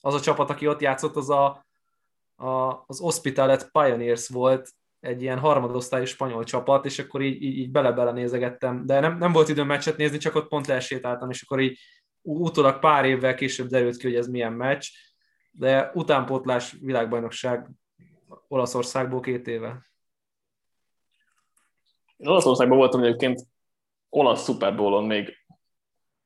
[0.00, 1.66] az a csapat, aki ott játszott, az a,
[2.36, 4.70] a, az Hospitalet Pioneers volt,
[5.02, 9.32] egy ilyen harmadosztályú spanyol csapat, és akkor így, így, így bele-bele nézegettem, de nem, nem
[9.32, 11.78] volt időm meccset nézni, csak ott pont elsétáltam, és akkor így
[12.22, 14.86] utólag pár évvel később derült ki, hogy ez milyen meccs,
[15.50, 17.70] de utánpótlás világbajnokság
[18.48, 19.86] Olaszországból két éve.
[22.16, 23.40] Én Olaszországban voltam egyébként
[24.08, 25.36] olasz Super Bowl-on még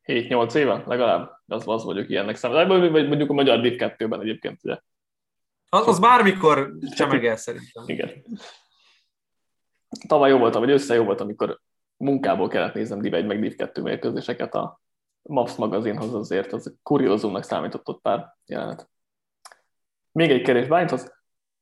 [0.04, 2.88] 7-8 éve legalább, az, az vagyok ilyennek számítani.
[2.88, 4.78] Vagy mondjuk a magyar Div 2-ben egyébként, ugye.
[5.68, 7.84] Az, az bármikor csemegel szerintem.
[7.86, 8.24] Igen.
[10.08, 11.60] Tavaly jó voltam, vagy össze jó volt, amikor
[11.96, 14.80] munkából kellett néznem Div 1 meg Div 2 mérkőzéseket a
[15.22, 18.90] MAPS magazinhoz azért, az kuriózumnak számított ott pár jelenet.
[20.12, 21.14] Még egy kérdés Bányhoz.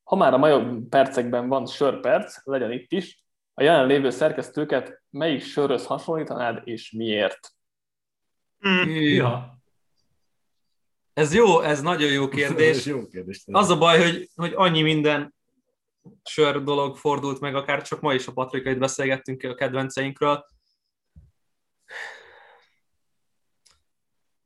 [0.03, 5.87] Ha már a majom percekben van sörperc, legyen itt is, a jelenlévő szerkesztőket melyik sörhöz
[5.87, 7.55] hasonlítanád, és miért?
[8.69, 8.89] Mm.
[8.91, 9.59] Ja.
[11.13, 12.87] Ez jó, ez nagyon jó Ez kérdés.
[12.87, 13.45] jó kérdés.
[13.47, 15.34] Az a baj, hogy, hogy annyi minden
[16.23, 20.47] sör dolog fordult meg, akár csak ma is a Patrikait beszélgettünk a kedvenceinkről.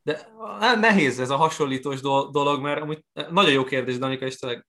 [0.02, 0.28] De
[0.58, 4.66] ne- nehéz ez a hasonlítós do- dolog, mert amúgy nagyon jó kérdés, Danika, és tényleg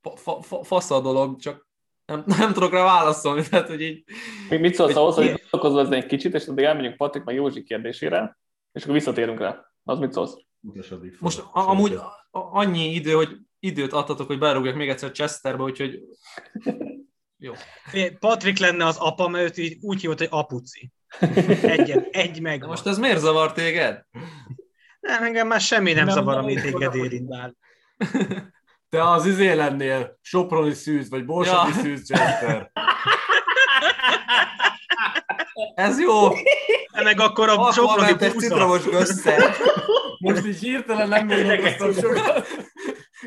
[0.00, 1.68] fa- fa- fa- fasz a dolog, csak
[2.06, 4.04] nem, nem tudok rá válaszolni, tehát hogy így...
[4.48, 7.34] Mi- Mit szólsz ahhoz, hogy mi- gondolkozol ezen egy kicsit, és addig elmegyünk Patrik meg
[7.34, 8.38] Józsi kérdésére,
[8.72, 9.64] és akkor visszatérünk rá.
[9.84, 10.36] Az mit szólsz?
[11.18, 11.98] Most amúgy
[12.30, 15.98] annyi idő, hogy időt adtatok, hogy berúgjak még egyszer Chesterbe, úgyhogy
[17.44, 17.52] jó.
[18.18, 20.90] Patrik lenne az apa, mert őt így úgy hívott, hogy apuci.
[21.62, 22.60] Egyet, egy meg.
[22.60, 24.04] De most ez miért zavar téged?
[25.00, 27.34] Nem, engem már semmi nem, Nem, zavar, ami téged érint.
[28.88, 31.82] Te az izé lennél, Soproni szűz, vagy Borsodi Ja.
[31.82, 32.70] szűz, Chester.
[35.74, 36.28] Ez jó!
[37.02, 38.46] Meg akkor a Soproni Alkoholmentes búza.
[38.46, 39.54] citromos össze.
[40.18, 42.46] Most így hirtelen nem gondolkoztam sokat.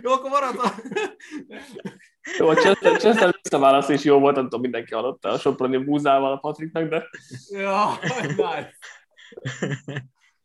[0.02, 0.74] Jó, akkor marad a...
[2.38, 6.32] Jó, a Chester, Chester visszaválasz is jó volt, nem tudom, mindenki hallotta a Soproni búzával
[6.32, 7.10] a Patriknak, de
[7.50, 7.89] Ja,
[8.28, 8.74] nice.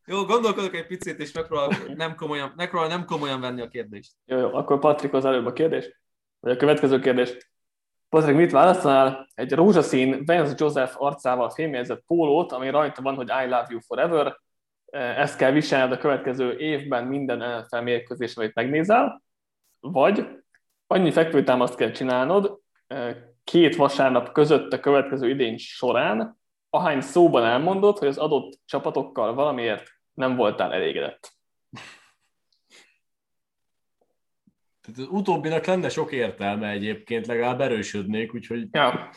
[0.07, 4.13] Jó, gondolkodok egy picit, és megpróbálok nem komolyan, megpróbálok nem komolyan venni a kérdést.
[4.25, 6.01] jó, jó, akkor Patrikhoz előbb a kérdés,
[6.41, 7.37] vagy a következő kérdés.
[8.09, 9.29] Patrik, mit választanál?
[9.35, 14.39] Egy rózsaszín Vance Joseph arcával fémjelzett pólót, ami rajta van, hogy I love you forever.
[15.17, 19.23] Ezt kell viselned a következő évben minden NFL mérkőzés, amit megnézel,
[19.81, 20.29] vagy
[20.87, 22.59] annyi fekvőtámaszt kell csinálnod
[23.45, 26.39] két vasárnap között a következő idény során,
[26.71, 31.37] ahány szóban elmondod, hogy az adott csapatokkal valamiért nem voltál elégedett.
[34.81, 39.11] Tehát az utóbbinak lenne sok értelme egyébként, legalább erősödnék, úgyhogy Ja,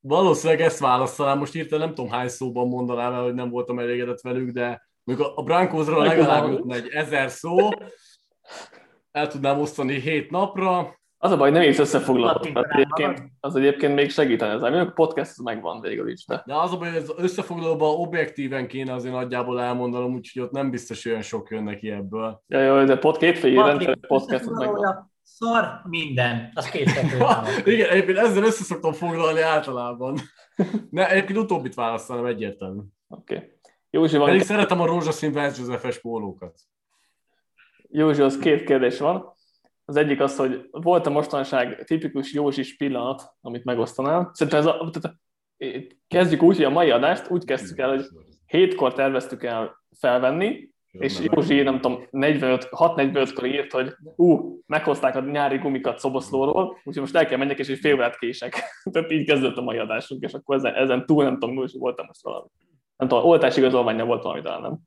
[0.00, 1.38] valószínűleg ezt választanám.
[1.38, 5.28] Most írtam, nem tudom hány szóban mondanám el, hogy nem voltam elégedett velük, de mondjuk
[5.28, 7.68] a- a Brankózról legalább jutna egy ezer szó,
[9.10, 12.32] el tudnám osztani hét napra, Az a baj, nem is összefoglaló.
[12.32, 14.52] Kattintanál Az egyébként, az egyébként még segítene.
[14.52, 17.94] Ez a podcast az megvan végül is, de De az a baj, hogy ez összefoglalóban
[17.94, 22.42] objektíven kéne azért nagyjából elmondanom, úgyhogy ott nem biztos olyan sok jön neki ebből.
[22.46, 25.10] ja, jó, de pod, Patrik, rendszeres podcast az megvan.
[25.22, 27.48] Szar minden, az két fekvőtámad.
[27.64, 30.18] Igen, egyébként ezzel össze szoktam foglalni általában.
[30.90, 32.80] Ne, egyébként utóbbit választanám egyértelmű.
[33.08, 33.34] Oké.
[33.34, 33.48] Okay.
[33.90, 36.54] Józsi, van, Pedig szeretem a rózsaszín Vance Joseph-es pólókat.
[37.92, 39.32] Józsi, az két kérdés van.
[39.84, 44.30] Az egyik az, hogy volt a mostanság tipikus Józsis pillanat, amit megosztanál.
[44.32, 45.16] Szerintem ez a, tehát,
[46.08, 48.04] kezdjük úgy, hogy a mai adást úgy kezdtük el, hogy
[48.46, 55.20] hétkor terveztük el felvenni, és Józsi, nem tudom, 45, 6.45-kor írt, hogy ú, meghozták a
[55.20, 58.62] nyári gumikat szoboszlóról, úgyhogy most el kell menjek, és egy fél órát kések.
[58.92, 62.06] Tehát így kezdődött a mai adásunk, és akkor ezen, ezen túl nem tudom, Józsi, voltam
[62.06, 62.46] most valami.
[62.96, 64.78] Nem tudom, oltási igazolványa volt valami, talán nem.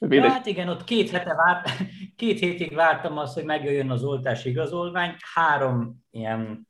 [0.00, 0.30] Ja, Védés.
[0.30, 1.68] hát igen, ott két, hete várt,
[2.16, 5.14] két hétig vártam azt, hogy megjöjjön az oltási igazolvány.
[5.34, 6.68] Három ilyen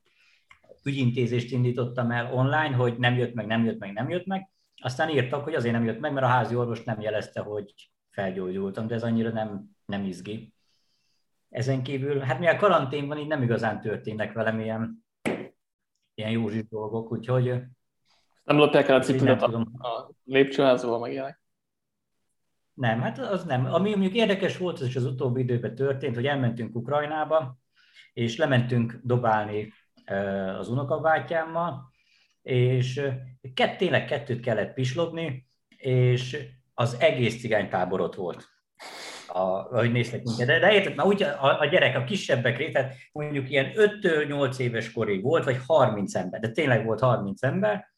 [0.85, 4.51] ügyintézést indítottam el online, hogy nem jött meg, nem jött meg, nem jött meg.
[4.83, 7.75] Aztán írtak, hogy azért nem jött meg, mert a házi orvos nem jelezte, hogy
[8.11, 10.53] felgyógyultam, de ez annyira nem, nem izgi.
[11.49, 15.07] Ezen kívül, hát mivel karantén van, így nem igazán történnek velem ilyen,
[16.15, 17.45] ilyen józsi dolgok, úgyhogy
[18.45, 21.41] Nem lopják el a cipőt a, a lépcsőházból, meg ilyenek.
[22.81, 23.65] Nem, hát az nem.
[23.65, 27.59] Ami mondjuk érdekes volt, az is az utóbbi időben történt, hogy elmentünk Ukrajnába,
[28.13, 29.73] és lementünk dobálni
[30.59, 31.93] az unokabátyámmal,
[32.43, 33.01] és
[33.55, 38.49] kett, tényleg kettőt kellett pislogni, és az egész cigánytábor ott volt.
[39.27, 40.47] A, ahogy néztek minket.
[40.47, 44.93] De, de érted, már úgy a, a gyerek, a kisebbek tehát mondjuk ilyen 5-8 éves
[44.93, 47.91] korig volt, vagy 30 ember, de tényleg volt 30 ember,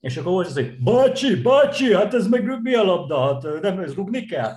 [0.00, 3.78] és akkor volt az, hogy bácsi, bácsi, hát ez meg mi a labda, hát nem
[3.78, 4.52] ez rugni kell?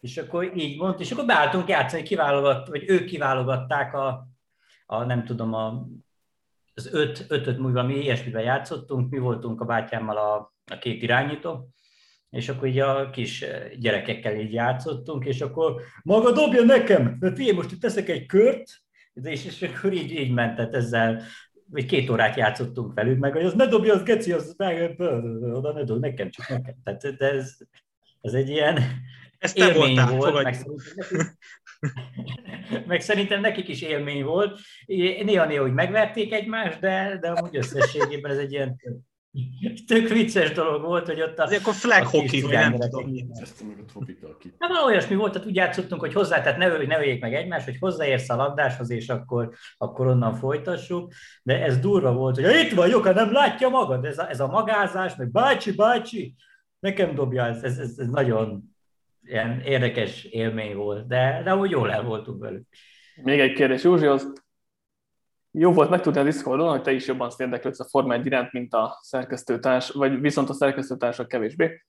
[0.00, 4.28] És akkor így mondta, és akkor beálltunk játszani, kiválogat, vagy ők kiválogatták a,
[4.86, 5.86] a nem tudom, a,
[6.74, 11.68] az öt, ötöt múlva mi ilyesmivel játszottunk, mi voltunk a bátyámmal a, a két irányító,
[12.30, 13.44] és akkor így a kis
[13.78, 18.64] gyerekekkel így játszottunk, és akkor maga dobja nekem, de figyelj, most itt teszek egy kört,
[19.22, 21.22] és, és akkor így, így ment, tehát ezzel
[21.70, 25.00] vagy két órát játszottunk velük, meg hogy az ne dobja, az geci, az meg,
[25.52, 26.74] oda ne dob, nekem, csak nekem.
[26.84, 27.56] Tehát de ez,
[28.20, 28.78] ez egy ilyen
[29.38, 34.58] Ez élmény voltál, volt, meg szerintem, nekik, meg szerintem nekik is élmény volt.
[34.86, 38.76] Néha-néha, hogy megverték egymást, de, de amúgy összességében ez egy ilyen
[39.86, 43.26] tök, vicces dolog volt, hogy ott a, Azért akkor flag hockey, vagy nem tudom mi.
[43.32, 44.54] Ezt meg a tropical kit.
[44.58, 47.64] Hát valami olyasmi volt, tehát úgy játszottunk, hogy hozzá, tehát ne, ne öljék meg egymást,
[47.64, 51.12] hogy hozzáérsz a labdáshoz, és akkor, akkor onnan folytassuk.
[51.42, 54.46] De ez durva volt, hogy itt vagyok, ha nem látja magad, ez a, ez a
[54.46, 56.34] magázás, meg bácsi, bácsi,
[56.78, 58.62] nekem dobja, ez, ez, ez, ez nagyon
[59.22, 62.66] ilyen érdekes élmény volt, de, de úgy jól el voltunk velük.
[63.22, 64.32] Még egy kérdés Józsihoz.
[65.52, 68.74] Jó volt megtudni a Discordon, hogy te is jobban érdeklődsz a Forma 1 iránt, mint
[68.74, 71.84] a szerkesztőtárs, vagy viszont a szerkesztőtársak kevésbé.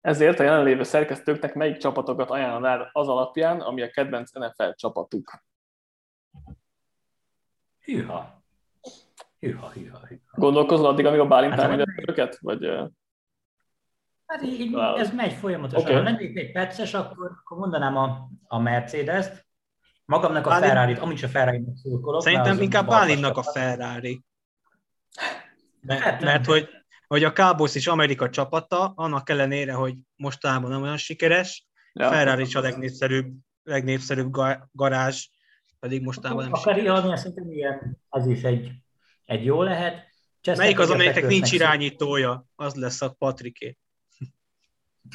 [0.00, 5.42] Ezért a jelenlévő szerkesztőknek melyik csapatokat ajánlanád az alapján, ami a kedvenc NFL csapatuk?
[7.84, 8.42] Hűha.
[9.38, 10.20] Hűha, hűha, hűha.
[10.32, 12.38] Gondolkozol addig, amíg a Bálint Hát, elmondja hát- őket?
[12.40, 12.66] Vagy,
[14.26, 15.80] Hát így, ez megy folyamatosan.
[15.80, 15.92] Oké.
[15.92, 16.04] Okay.
[16.04, 19.47] Ha lennék egy perces, akkor, akkor mondanám a, a Mercedes-t,
[20.08, 22.22] magamnak a Bálint- Ferrari-t, amúgy a Ferrari-nak szurkolok.
[22.22, 23.42] Szerintem inkább Bálinnak a.
[23.42, 24.22] Ferrari.
[25.80, 26.68] Mert, Hát, mert hogy,
[27.06, 32.08] hogy a Cowboys is Amerika csapata, annak ellenére, hogy mostában nem olyan sikeres, ja.
[32.10, 33.32] Ferrari is a legnépszerűbb,
[33.62, 35.26] legnépszerűbb ga- garázs,
[35.80, 36.98] pedig mostában nem Akar sikeres.
[37.04, 38.70] írni, szerintem igen, az is egy,
[39.24, 40.06] egy jó lehet.
[40.40, 42.44] Chester Melyik az, amelyiknek nincs irányítója?
[42.56, 43.76] Az lesz a Patriké.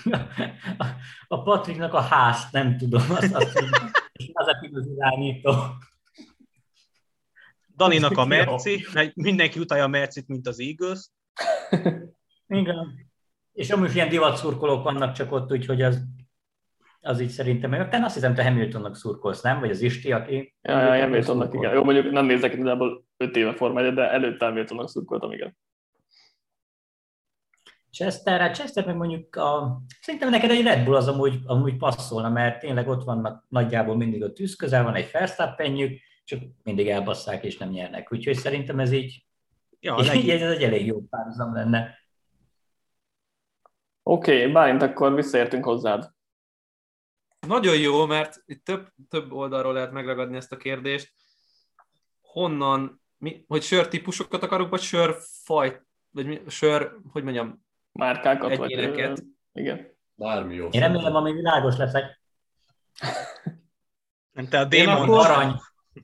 [1.28, 3.60] A, Patriknak a ház, nem tudom, azt, azt.
[4.14, 5.53] És az a az irányító.
[7.76, 8.26] Daninak a.
[8.26, 11.09] Merci, mert mindenki utálja a Mercit, mint az Eagles.
[12.47, 13.11] Igen.
[13.53, 16.03] És amúgy ilyen divat szurkolók vannak csak ott, úgyhogy az,
[17.01, 19.59] az így szerintem, meg te azt hiszem, te Hamiltonnak szurkolsz, nem?
[19.59, 20.55] Vagy az Isti, aki...
[20.61, 21.74] Ja, ja, Hamiltonnak, igen.
[21.74, 25.57] Jó, mondjuk nem nézek igazából 5 éve Forma 1 de előtte Hamiltonnak szurkoltam, igen.
[27.94, 32.30] Chester, hát Chester meg mondjuk a, szerintem neked egy Red Bull az amúgy, amúgy passzolna,
[32.30, 37.44] mert tényleg ott vannak nagyjából mindig a tűz közel, van egy Verstappenjük, csak mindig elbasszák
[37.44, 38.12] és nem nyernek.
[38.12, 39.26] Úgyhogy szerintem ez így,
[39.84, 42.00] Ja, a így ez egy elég jó párhuzam lenne.
[44.04, 46.12] Oké, okay, Bálint, akkor visszaértünk hozzád.
[47.48, 51.14] Nagyon jó, mert itt több, több oldalról lehet megragadni ezt a kérdést.
[52.22, 57.62] Honnan, mi, hogy sörtípusokat akarunk, vagy sörfajt, vagy mi, sör, hogy mondjam,
[57.94, 58.72] Márkákat, vagy...
[58.72, 59.20] Egyéneket.
[59.20, 59.88] ö, Igen.
[60.16, 60.68] Bármi jó.
[60.72, 62.22] Én remélem, ami világos leszek.
[64.32, 65.56] Nem, te a démon, akkor arany.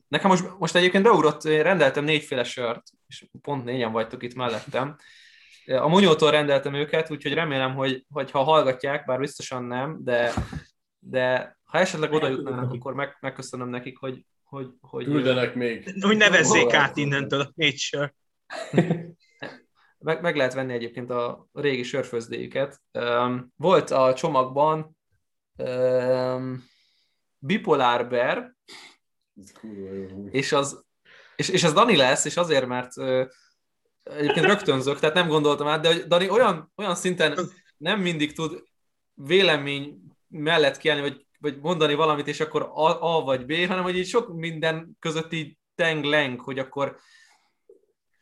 [0.07, 4.95] Nekem most, most egyébként beugrott, én rendeltem négyféle sört, és pont négyen vagytok itt mellettem.
[5.65, 10.33] A Munyótól rendeltem őket, úgyhogy remélem, hogy, hogy ha hallgatják, bár biztosan nem, de,
[10.99, 15.93] de ha esetleg oda jutnának, akkor meg, megköszönöm nekik, hogy, hogy, hogy Küldenek még.
[16.01, 18.13] Hogy nevezzék át innentől a négy sör.
[19.99, 22.81] meg, meg lehet venni egyébként a régi sörfőzdéjüket.
[23.55, 24.97] Volt a csomagban
[25.57, 26.63] um,
[27.37, 28.55] Bipolar Bear,
[30.31, 30.83] és, az,
[31.35, 33.25] és, és ez Dani lesz, és azért, mert uh,
[34.03, 37.39] egyébként rögtönzök, tehát nem gondoltam át, de hogy Dani olyan, olyan szinten
[37.77, 38.63] nem mindig tud
[39.13, 43.97] vélemény mellett kiállni, vagy, vagy mondani valamit, és akkor A, A vagy B, hanem hogy
[43.97, 46.99] így sok minden között így teng-leng, hogy akkor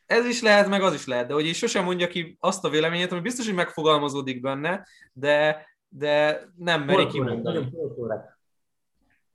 [0.07, 2.69] ez is lehet, meg az is lehet, de hogy így sosem mondja ki azt a
[2.69, 7.69] véleményét, ami biztos, hogy megfogalmazódik benne, de, de nem meri kimondani.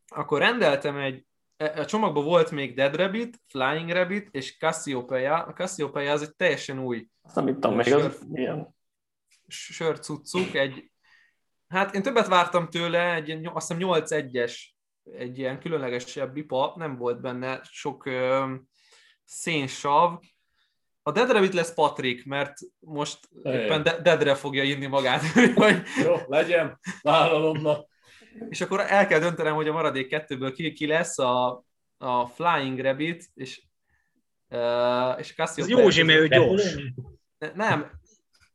[0.09, 5.43] Akkor rendeltem egy, e, a csomagban volt még Dead Rabbit, Flying Rabbit és Cassiopeia.
[5.43, 8.75] A Cassiopeia az egy teljesen új Azt nem ittam még, az milyen?
[9.49, 10.91] sörcuccuk, egy,
[11.69, 14.55] hát én többet vártam tőle, egy, ilyen, azt hiszem 8-1-es,
[15.03, 18.55] egy ilyen különlegesebb bipa, nem volt benne sok ö,
[19.25, 20.19] szénsav,
[21.03, 23.63] a Dead Rabbit lesz Patrick, mert most Ejjön.
[23.63, 25.23] éppen De- Deadre fogja inni magát.
[25.55, 27.85] Vagy- Jó, legyen, vállalom, na.
[28.49, 31.65] és akkor el kell döntenem, hogy a maradék kettőből ki, ki lesz a,
[31.99, 33.63] a Flying Rabbit, és,
[34.49, 36.75] uh, és Cassio Ez Józsi, mert ő gyors.
[37.39, 37.91] Ne- Nem,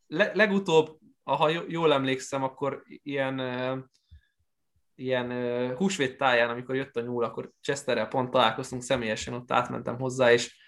[0.07, 3.77] Le, legutóbb, ha jól emlékszem, akkor ilyen, uh,
[4.95, 9.97] ilyen uh, húsvét táján, amikor jött a nyúl, akkor Chesterrel pont találkoztunk személyesen, ott átmentem
[9.99, 10.65] hozzá, és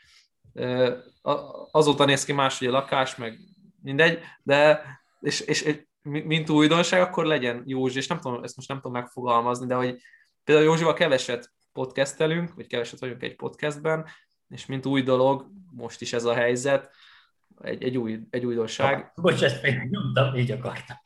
[1.72, 3.40] azóta néz ki máshogy a lakás, meg
[3.82, 4.84] mindegy, de
[5.22, 8.78] és, és, és mi- mint újdonság, akkor legyen Józsi, és nem tudom, ezt most nem
[8.78, 9.98] tudom megfogalmazni, de hogy
[10.44, 14.06] például Józsival keveset podcastelünk, vagy keveset vagyunk egy podcastben,
[14.50, 16.92] és mint új dolog, most is ez a helyzet,
[17.62, 19.12] egy, egy, új, egy újdonság.
[19.16, 20.98] Bocs, ezt még nyomtam, így akartam.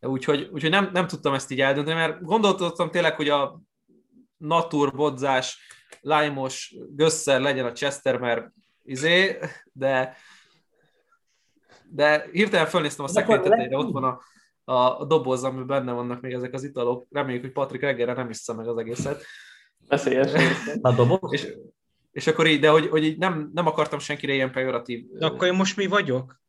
[0.00, 3.60] Úgyhogy, úgyhogy nem, nem tudtam ezt így eldönteni, mert gondoltam tényleg, hogy a
[4.36, 5.58] natur, bodzás,
[6.08, 8.50] lájmos, gösszer legyen a Chester, mert
[8.84, 9.38] izé,
[9.72, 10.16] de
[11.90, 14.20] de hirtelen fölnéztem a szekrény tetejére, ott van a,
[14.72, 17.06] a, doboz, amiben benne vannak még ezek az italok.
[17.10, 19.24] Reméljük, hogy Patrik reggelre nem iszza meg az egészet.
[19.88, 20.32] Veszélyes.
[20.80, 21.32] A doboz?
[21.32, 21.54] És,
[22.12, 25.04] és akkor így, de hogy, hogy így nem, nem akartam senkire ilyen pejoratív.
[25.10, 26.40] De akkor én most mi vagyok?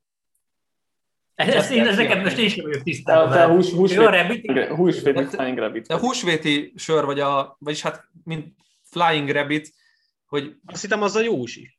[1.36, 3.32] Ez, én, ez nekem most én sem vagyok tisztában.
[3.32, 5.88] te hús, Jó, húsvét, Rabbit, húsvét Flying Rabbit.
[5.88, 8.56] De a húsvéti sör, vagy a, vagyis hát, mint
[8.92, 9.74] Flying Rabbit,
[10.26, 11.78] hogy Azt hittem az a Józsi.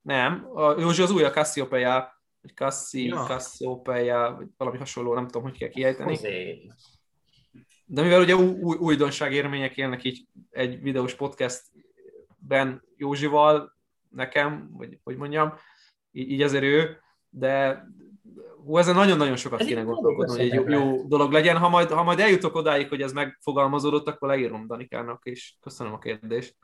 [0.00, 3.24] nem, a Józsi az új, a Cassiopeia, vagy Cassi, Ja.
[3.24, 6.18] Cassiopeia, vagy valami hasonló, nem tudom, hogy kell kiejteni.
[7.86, 13.76] De mivel ugye új, új, újdonság élmények élnek így egy videós podcastben Józsival,
[14.08, 15.54] nekem, vagy hogy mondjam,
[16.12, 17.84] így, így azért ő, de
[18.64, 21.56] hú, ezen nagyon-nagyon sokat Ez kéne gondolkodni, hogy egy jó, jó dolog legyen.
[21.56, 25.98] Ha majd, ha majd eljutok odáig, hogy ez megfogalmazódott, akkor leírom Danikának, és köszönöm a
[25.98, 26.56] kérdést.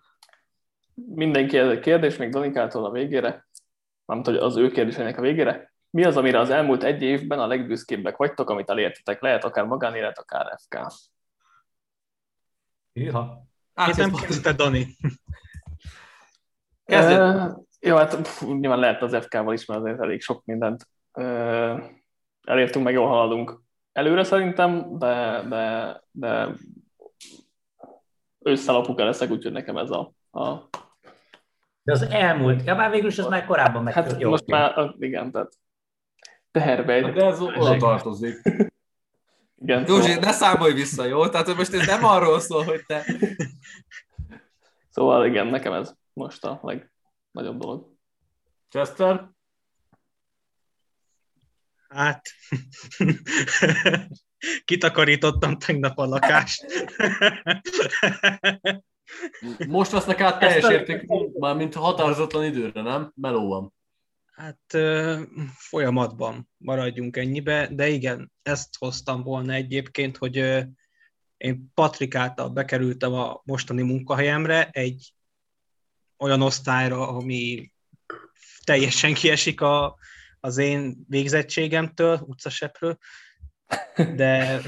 [0.95, 3.49] Mindenki ez egy kérdés, még Danikától a végére.
[4.07, 5.73] Nem tudom, hogy az ő kérdésének a végére.
[5.91, 9.21] Mi az, amire az elmúlt egy évben a legbüszkébbek vagytok, amit elértetek?
[9.21, 10.79] Lehet akár magánélet, akár FK.
[12.93, 13.17] Én
[13.75, 14.97] Átjössz, nem kezdte Dani.
[17.81, 20.89] Jó, hát pff, nyilván lehet az FK-val is, mert azért elég sok mindent
[22.45, 23.61] elértünk, meg jól haladunk
[23.93, 26.49] előre szerintem, de, de, de
[28.39, 30.55] ősszel apuka leszek, úgyhogy nekem ez a, a
[31.83, 33.93] De az elmúlt, ja már végül is az már korábban meg.
[33.95, 35.53] hát most már, a- igen, tehát
[36.51, 38.41] teherbe egy, De ez oda tartozik.
[39.63, 41.29] igen, Józsi, szóval, ne számolj vissza, jó?
[41.29, 43.05] Tehát hogy most ez nem arról szól, hogy te...
[44.91, 47.89] szóval igen, nekem ez most a legnagyobb dolog.
[48.69, 49.29] Chester?
[51.95, 52.23] Hát,
[54.65, 56.65] kitakarítottam tegnap a lakást.
[59.69, 61.07] Most vesznek át teljes Ezt a- érték,
[61.39, 63.13] már mint határozatlan időre, nem?
[63.15, 63.75] Meló van.
[64.33, 64.77] Hát
[65.55, 70.37] folyamatban maradjunk ennyibe, de igen, ezt hoztam volna egyébként, hogy
[71.37, 75.15] én Patrik által bekerültem a mostani munkahelyemre egy
[76.19, 77.73] olyan osztályra, ami
[78.65, 79.99] teljesen kiesik a,
[80.41, 82.99] az én végzettségemtől, utcasepről,
[84.17, 84.61] de,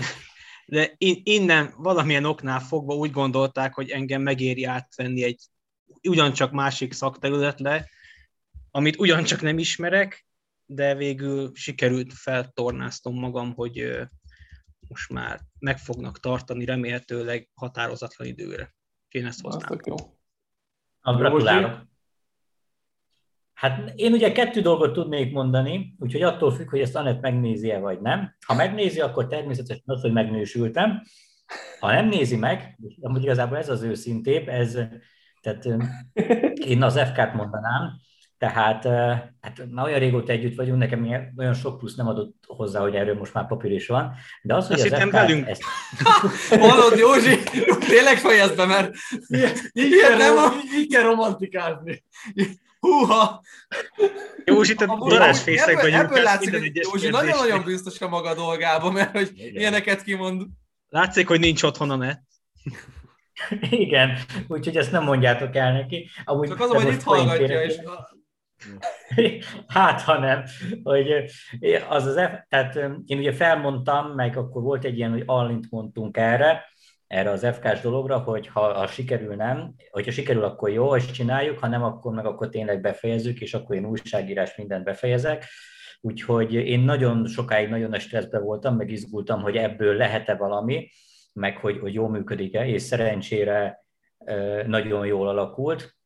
[0.66, 5.40] de in- innen valamilyen oknál fogva úgy gondolták, hogy engem megéri átvenni egy
[6.08, 7.88] ugyancsak másik szakterületre,
[8.70, 10.26] amit ugyancsak nem ismerek,
[10.66, 13.98] de végül sikerült feltornáztom magam, hogy
[14.88, 18.74] most már meg fognak tartani remélhetőleg határozatlan időre.
[19.08, 19.42] Én ezt.
[21.00, 21.91] Na, gratulálok.
[23.62, 28.00] Hát én ugye kettő dolgot tudnék mondani, úgyhogy attól függ, hogy ezt Anett megnézi-e vagy
[28.00, 28.34] nem.
[28.46, 31.02] Ha megnézi, akkor természetesen az, hogy megnősültem.
[31.80, 34.78] Ha nem nézi meg, amúgy igazából ez az őszintébb, ez,
[35.40, 35.68] tehát
[36.66, 37.92] én az FK-t mondanám,
[38.38, 38.84] tehát
[39.40, 43.14] hát már olyan régóta együtt vagyunk, nekem olyan sok plusz nem adott hozzá, hogy erről
[43.14, 44.14] most már papír is van.
[44.42, 45.48] De az, hogy Azt az FK velünk.
[45.48, 45.62] Ezt...
[46.68, 47.38] Mondod, Józsi,
[47.88, 48.94] tényleg fejezd be, mert
[49.72, 50.48] ilyen nem a...
[50.78, 52.04] Így kell romantikázni.
[52.82, 53.42] Húha!
[54.44, 56.02] Józsi, te darásfészek vagyunk.
[56.02, 59.54] Ebből látszik, hogy Józsi nagyon-nagyon biztos a maga dolgában, mert hogy Igen.
[59.54, 60.42] ilyeneket kimond.
[60.88, 62.22] Látszik, hogy nincs otthon a net.
[63.70, 64.18] Igen,
[64.48, 66.10] úgyhogy ezt nem mondjátok el neki.
[66.24, 67.74] Amúgy Csak az, hogy itt hallgatja, és
[69.66, 70.44] Hát, ha nem,
[70.82, 71.24] hogy
[71.88, 72.14] az az,
[72.48, 72.74] tehát
[73.06, 76.64] én ugye felmondtam, meg akkor volt egy ilyen, hogy allint mondtunk erre,
[77.12, 81.58] erre az FK-s dologra, hogy ha, ha sikerül nem, hogyha sikerül, akkor jó, és csináljuk,
[81.58, 85.44] ha nem, akkor meg akkor tényleg befejezzük, és akkor én újságírás mindent befejezek.
[86.00, 90.90] Úgyhogy én nagyon sokáig nagyon a stresszben voltam, meg izgultam, hogy ebből lehet-e valami,
[91.32, 93.84] meg hogy, hogy jól működik-e, és szerencsére
[94.66, 95.96] nagyon jól alakult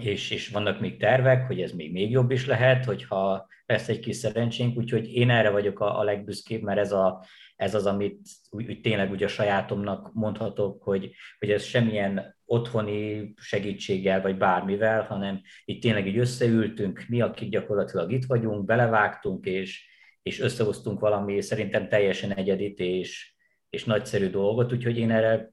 [0.00, 3.98] és, és vannak még tervek, hogy ez még, még jobb is lehet, hogyha lesz egy
[3.98, 7.24] kis szerencsénk, úgyhogy én erre vagyok a, a legbüszkébb, mert ez, a,
[7.56, 8.18] ez az, amit
[8.50, 15.02] úgy, úgy tényleg ugye a sajátomnak mondhatok, hogy, hogy ez semmilyen otthoni segítséggel, vagy bármivel,
[15.02, 19.86] hanem itt tényleg így összeültünk, mi, akik gyakorlatilag itt vagyunk, belevágtunk, és,
[20.22, 23.34] és összehoztunk valami szerintem teljesen egyedit, és,
[23.70, 25.52] és nagyszerű dolgot, úgyhogy én erre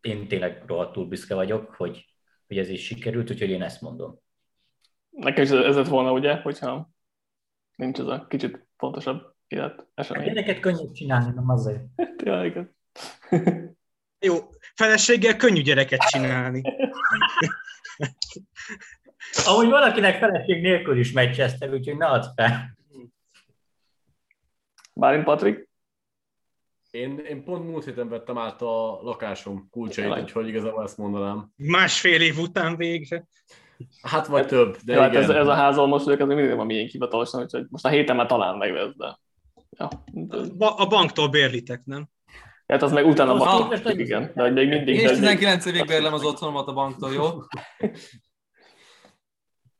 [0.00, 2.06] én tényleg rohadtul büszke vagyok, hogy,
[2.46, 4.18] hogy ez is sikerült, úgyhogy én ezt mondom.
[5.10, 6.90] Nekem is ez lett volna, ugye, hogyha
[7.78, 10.24] nincs ez a kicsit fontosabb élet esemény.
[10.24, 11.82] Ilyeneket könnyű csinálni, nem azért.
[12.24, 12.76] ja, igen.
[14.18, 14.34] Jó,
[14.74, 16.62] feleséggel könnyű gyereket csinálni.
[19.46, 22.76] Ahogy valakinek feleség nélkül is megy Chester, úgyhogy ne add fel.
[24.94, 25.68] Bálint Patrik?
[26.90, 31.52] Én, én pont múlt héten vettem át a lakásom kulcsait, úgyhogy igazából ezt mondanám.
[31.56, 33.28] Másfél év után végre.
[34.02, 35.22] Hát vagy több, de ja, hát igen.
[35.22, 38.56] Ez, ez a házalmos, ez mindig van milyen hivatalosan, úgyhogy most a héten már talán
[38.56, 39.18] megvesz, de...
[39.70, 39.88] Ja.
[40.58, 42.08] A, a banktól bérlitek, nem?
[42.66, 44.94] Hát az meg utána a bank, igen, de még mindig...
[44.94, 47.28] Én 19 évig bérlem az otthonomat a banktól, jó?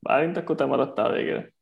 [0.00, 1.52] Bárint, akkor te maradtál végére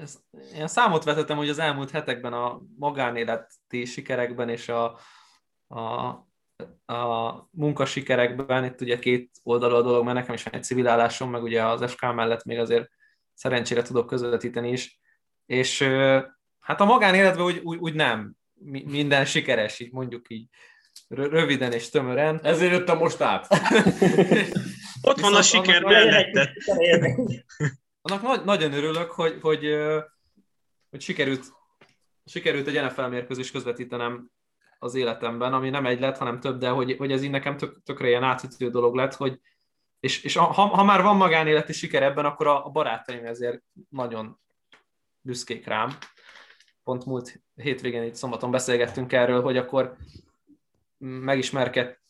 [0.00, 0.18] ezt,
[0.54, 4.98] én számot vetettem, hogy az elmúlt hetekben a magánéleti sikerekben és a,
[5.68, 6.14] a,
[6.86, 11.30] a munkasikerekben, itt ugye két oldalú a dolog, mert nekem is van egy civil állásom,
[11.30, 12.88] meg ugye az FK mellett még azért
[13.34, 15.00] szerencsére tudok közvetíteni is,
[15.46, 15.82] és
[16.60, 18.36] hát a magánéletben úgy, úgy, úgy nem,
[18.84, 20.48] minden sikeres, így mondjuk így
[21.08, 22.40] röviden és tömören.
[22.42, 23.46] Ezért jöttem most át.
[25.02, 26.52] Ott van a siker mellette
[28.00, 29.76] annak nagy, nagyon örülök, hogy, hogy,
[30.90, 31.44] hogy sikerült,
[32.24, 34.30] sikerült egy NFL mérkőzés közvetítenem
[34.78, 37.82] az életemben, ami nem egy lett, hanem több, de hogy, hogy ez így nekem tök,
[37.82, 39.40] tökre ilyen átütő dolog lett, hogy
[40.00, 44.40] és, és ha, ha már van magánéleti siker ebben, akkor a, a barátaim ezért nagyon
[45.20, 45.96] büszkék rám.
[46.84, 49.96] Pont múlt hétvégén itt szombaton beszélgettünk erről, hogy akkor
[50.98, 52.00] megismerkedt,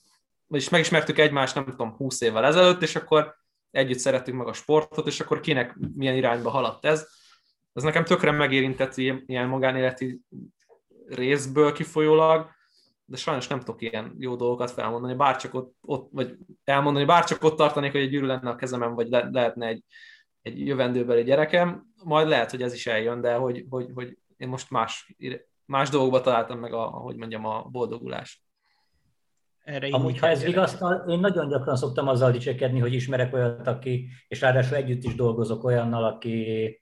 [0.46, 3.36] vagyis megismertük egymást, nem tudom, 20 évvel ezelőtt, és akkor
[3.70, 7.08] együtt szerettük meg a sportot, és akkor kinek milyen irányba haladt ez.
[7.72, 10.20] Ez nekem tökre megérintett ilyen magánéleti
[11.06, 12.50] részből kifolyólag,
[13.08, 17.56] de sajnos nem tudok ilyen jó dolgokat felmondani, bárcsak ott, ott vagy elmondani, bárcsak ott
[17.56, 19.84] tartanék, hogy egy gyűrű lenne a kezemen, vagy le, lehetne egy,
[20.42, 24.70] egy jövendőbeli gyerekem, majd lehet, hogy ez is eljön, de hogy, hogy, hogy én most
[24.70, 25.14] más,
[25.64, 28.40] más dolgokba találtam meg, a, ahogy mondjam, a boldogulást.
[29.64, 34.08] Erre Amúgy, ha ez vigasztal, én nagyon gyakran szoktam azzal dicsekedni, hogy ismerek olyat, aki,
[34.28, 36.78] és ráadásul együtt is dolgozok olyannal, aki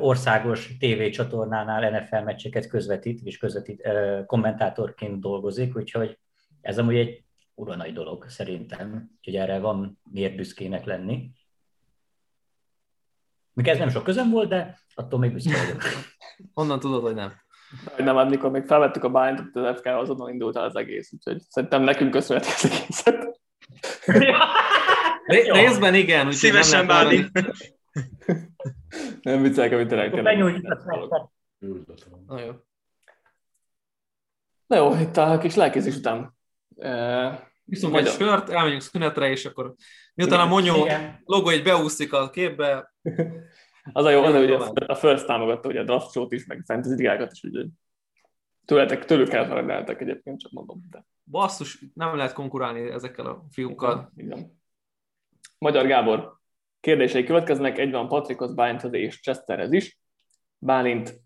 [0.00, 3.88] országos tévécsatornánál NFL meccseket közvetít, és közvetít,
[4.26, 6.18] kommentátorként dolgozik, úgyhogy
[6.60, 7.24] ez amúgy egy
[7.54, 11.30] ura nagy dolog szerintem, úgyhogy erre van miért büszkének lenni.
[13.52, 15.82] Még ez nem sok közöm volt, de attól még büszke vagyok.
[16.54, 17.32] Honnan tudod, hogy nem?
[17.84, 21.40] Hogy nem, amikor még felvettük a bányt, az FK azonnal indult el az egész, úgyhogy
[21.48, 23.40] szerintem nekünk köszönhetjük az egészet.
[25.52, 27.30] Részben igen, úgyhogy Szívesen bánni.
[29.22, 30.22] Nem viccelek, amit tényleg.
[32.26, 32.52] Na jó.
[34.66, 36.36] Na jó, itt a kis lelkézés után.
[37.64, 39.74] Viszont egy sört, elmegyünk szünetre, és akkor
[40.14, 40.86] miután a Monyó
[41.24, 42.92] logó egy beúszik a képbe,
[43.92, 46.64] az a jó, az, hogy a First támogatta ugye a draft show is, meg a
[46.64, 47.68] fantasy ligákat is, úgyhogy
[48.64, 50.82] tőletek, tőlük elfelelteltek egyébként, csak mondom.
[50.90, 51.04] De.
[51.24, 54.12] Basszus, nem lehet konkurálni ezekkel a fiúkkal.
[54.16, 54.60] Igen.
[55.58, 56.40] Magyar Gábor
[56.82, 59.98] kérdései következnek, egy van Patrikhoz, Bálinthoz és Chesterhez is.
[60.58, 61.20] Bálint,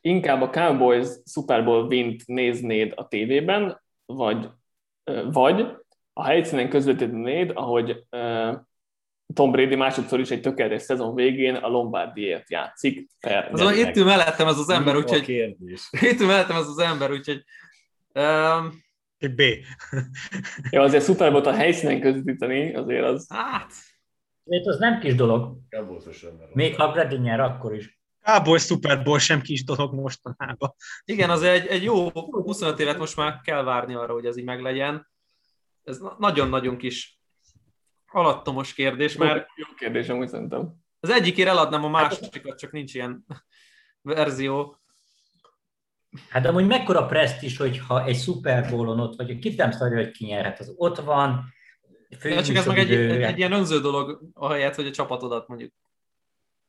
[0.00, 4.48] inkább a Cowboys Super Bowl vint néznéd a tévében, vagy,
[5.24, 5.66] vagy
[6.12, 8.04] a helyszínen közvetítenéd, ahogy
[9.34, 13.10] Tom Brady másodszor is egy tökéletes szezon végén a Lombardiért játszik.
[13.50, 15.28] Az itt ül mellettem ez az ember, úgyhogy...
[15.90, 17.44] Itt ül mellettem ez az ember, úgyhogy...
[18.14, 18.88] Um,
[19.34, 19.42] B.
[20.70, 23.26] ja, azért szuper volt a helyszínen közvetíteni, azért az...
[23.28, 23.72] Hát...
[24.50, 25.56] Ez az nem kis dolog.
[26.52, 28.00] Még ha Brady nyer, akkor is.
[28.22, 30.74] Káboly Super Bowl sem kis dolog mostanában.
[31.04, 34.44] Igen, az egy, egy jó 25 évet most már kell várni arra, hogy ez így
[34.44, 35.10] meglegyen.
[35.84, 37.20] Ez nagyon-nagyon kis
[38.06, 39.48] alattomos kérdés, mert...
[39.56, 40.74] Jó kérdés, amúgy szerintem.
[41.00, 43.24] Az egyikért eladnám a másikat, csak nincs ilyen
[44.02, 44.76] verzió.
[46.28, 50.24] Hát amúgy mekkora presztis, hogyha egy Super Bowl-on ott vagy, kit nem szarja, hogy ki
[50.24, 51.44] nyerhet, az ott van.
[52.22, 55.72] Ja, csak ez meg egy, egy, egy, ilyen önző dolog, ahelyett, hogy a csapatodat mondjuk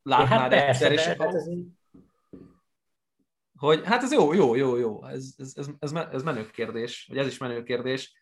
[0.03, 1.49] látnád hát persze, egyszer, és hát ez...
[3.57, 7.17] hogy hát ez jó, jó, jó, jó, ez, ez, ez, ez, ez menő kérdés, vagy
[7.17, 8.13] ez is menő kérdés.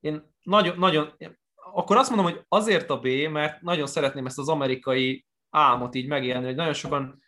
[0.00, 1.16] Én nagyon, nagyon,
[1.54, 6.06] akkor azt mondom, hogy azért a B, mert nagyon szeretném ezt az amerikai álmot így
[6.06, 7.22] megélni, hogy nagyon sokan,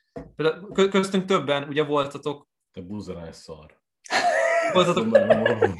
[0.74, 2.48] köztünk többen ugye voltatok.
[2.72, 3.84] Te buzerás szar.
[4.72, 5.18] Voltatok,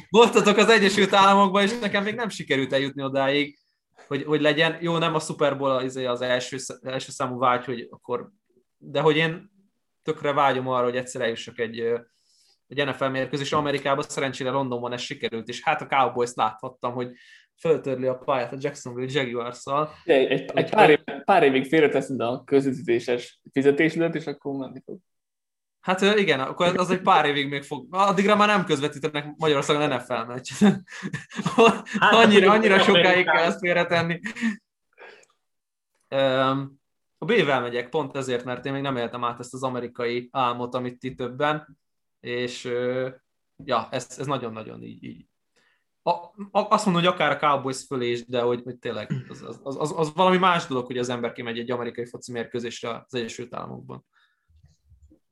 [0.09, 3.59] voltatok az Egyesült Államokban, és nekem még nem sikerült eljutni odáig,
[4.07, 7.87] hogy, hogy legyen, jó, nem a Super Bowl az, az első, első számú vágy, hogy
[7.89, 8.29] akkor,
[8.77, 9.51] de hogy én
[10.03, 11.79] tökre vágyom arra, hogy egyszer eljussak egy,
[12.67, 17.11] egy NFL mérkőzés Amerikában, szerencsére Londonban ez sikerült, és hát a Cowboys láthattam, hogy
[17.59, 19.89] föltörli a pályát a Jacksonville Jaguars-szal.
[20.03, 24.97] Egy, egy, egy pár, év, pár évig félreteszed a közvetítéses fizetésedet, és akkor menni fog.
[25.87, 27.87] Hát igen, akkor az egy pár évig még fog.
[27.89, 30.51] Addigra már nem közvetítenek Magyarországon NFL meccs.
[31.99, 34.19] Hát, annyira, annyira sokáig kell ezt félretenni.
[37.17, 40.75] A B-vel megyek, pont ezért, mert én még nem éltem át ezt az amerikai álmot,
[40.75, 41.77] amit ti többen,
[42.19, 42.63] és
[43.63, 45.25] ja, ez, ez nagyon-nagyon így, így
[46.01, 46.11] a,
[46.51, 49.59] a, azt mondom, hogy akár a Cowboys fölé is, de hogy, hogy tényleg az, az,
[49.63, 53.15] az, az, az valami más dolog, hogy az ember kimegy egy amerikai foci mérkőzésre az
[53.15, 54.05] Egyesült Államokban.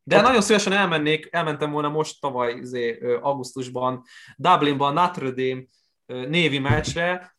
[0.08, 4.04] De nagyon szívesen elmennék, elmentem volna most tavaly zé, augusztusban
[4.38, 5.62] Dublinban Notre Dame
[6.06, 7.36] névi meccsre,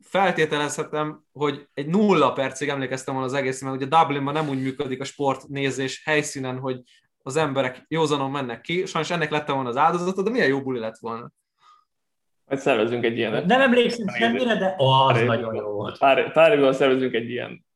[0.00, 5.00] feltételezhetem, hogy egy nulla percig emlékeztem volna az egész, mert ugye Dublinban nem úgy működik
[5.00, 6.80] a sportnézés helyszínen, hogy
[7.22, 10.78] az emberek józanon mennek ki, sajnos ennek lett volna az áldozata, de milyen jó buli
[10.78, 11.30] lett volna.
[12.44, 13.44] Majd szervezünk egy ilyenet.
[13.44, 15.98] Nem emlékszem semmire, de az pár nagyon jó volt.
[15.98, 17.66] Pár, pár évvel szervezünk egy ilyen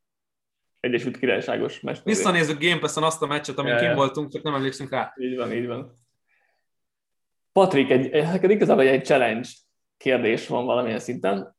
[0.83, 1.99] Egyesült Királyságos meccs.
[2.05, 5.15] Visszanézzük Game Pass-on azt a meccset, amin kim voltunk, csak nem emlékszünk rá.
[5.17, 5.95] Így van, így van.
[7.53, 9.49] Patrik, egy, neked igazából egy challenge
[9.97, 11.57] kérdés van valamilyen szinten.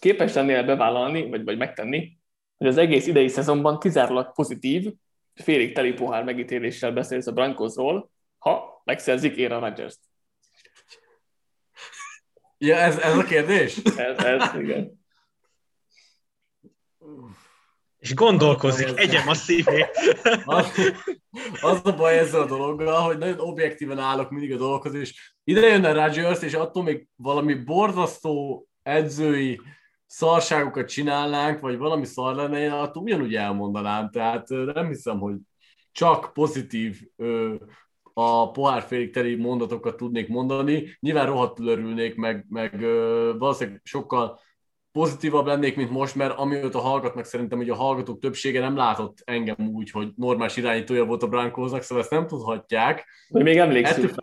[0.00, 2.18] Képes lennél bevállalni, vagy, vagy megtenni,
[2.56, 4.92] hogy az egész idei szezonban kizárólag pozitív,
[5.34, 10.00] félig teli pohár megítéléssel beszélsz a Brankosról, ha megszerzik Aaron Rodgers-t.
[12.58, 13.76] Ja, ez, ez a kérdés?
[13.96, 15.05] ez, ez, igen.
[17.98, 19.90] És gondolkozik, egyem a szívét.
[20.44, 20.72] Az,
[21.60, 25.60] az a baj ezzel a dologgal, hogy nagyon objektíven állok mindig a dolgokhoz, és ide
[25.60, 29.60] jönne Rodgers, és attól még valami borzasztó edzői
[30.06, 34.10] szarságokat csinálnánk, vagy valami szar lenne, én attól ugyanúgy elmondanám.
[34.10, 35.34] Tehát nem hiszem, hogy
[35.92, 37.00] csak pozitív
[38.12, 40.96] a pohárfélig teli mondatokat tudnék mondani.
[41.00, 42.80] Nyilván rohadtul örülnék, meg, meg
[43.38, 44.40] valószínűleg sokkal
[44.96, 49.56] pozitívabb lennék, mint most, mert amióta hallgatnak, szerintem, hogy a hallgatók többsége nem látott engem
[49.72, 53.06] úgy, hogy normális irányítója volt a Brankóznak, szóval ezt nem tudhatják.
[53.28, 54.14] Hogy még emlékszünk.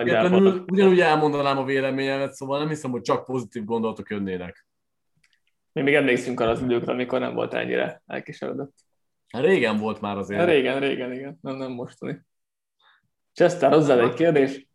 [0.71, 4.67] ugyanúgy elmondanám a véleményemet, szóval nem hiszem, hogy csak pozitív gondolatok jönnének.
[5.71, 8.73] Mi még emlékszünk arra az időkre, amikor nem volt ennyire elkeseredett.
[9.27, 10.45] Régen volt már azért.
[10.45, 11.37] Régen, régen, igen.
[11.41, 12.25] Nem, nem mostani.
[13.33, 14.67] Chester, hozzá egy kérdés.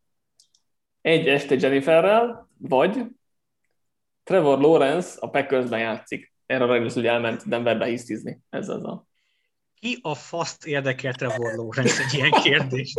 [1.00, 3.04] Egy este Jenniferrel, vagy
[4.28, 6.32] Trevor Lawrence a Packersben játszik.
[6.46, 8.40] Erre a Raiders ugye elment Denverbe hisztizni.
[8.50, 9.06] Ez az a...
[9.80, 12.94] Ki a faszt érdekel Trevor Lawrence egy ilyen kérdés?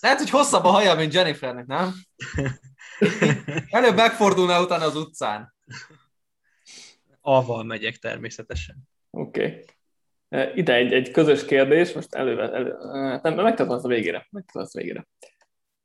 [0.00, 1.94] Lehet, hogy hosszabb a haja, mint Jennifernek, nem?
[3.70, 5.54] Előbb megfordulna utána az utcán.
[7.20, 8.76] Aval megyek természetesen.
[9.10, 9.44] Oké.
[9.44, 9.64] Okay.
[10.28, 14.26] E, ide egy, egy közös kérdés, most előve, elő, e, nem, megtartom azt a végére.
[14.30, 15.06] Megtartom azt a végére.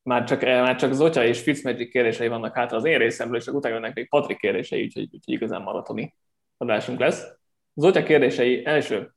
[0.03, 3.47] Már csak, e, már csak Zotya és Fitzmagic kérdései vannak hátra az én részemről, és
[3.47, 6.15] utána jönnek még Patrik kérdései, úgyhogy, úgyhogy igazán maratoni
[6.57, 7.25] adásunk lesz.
[7.73, 9.13] Zotya kérdései első.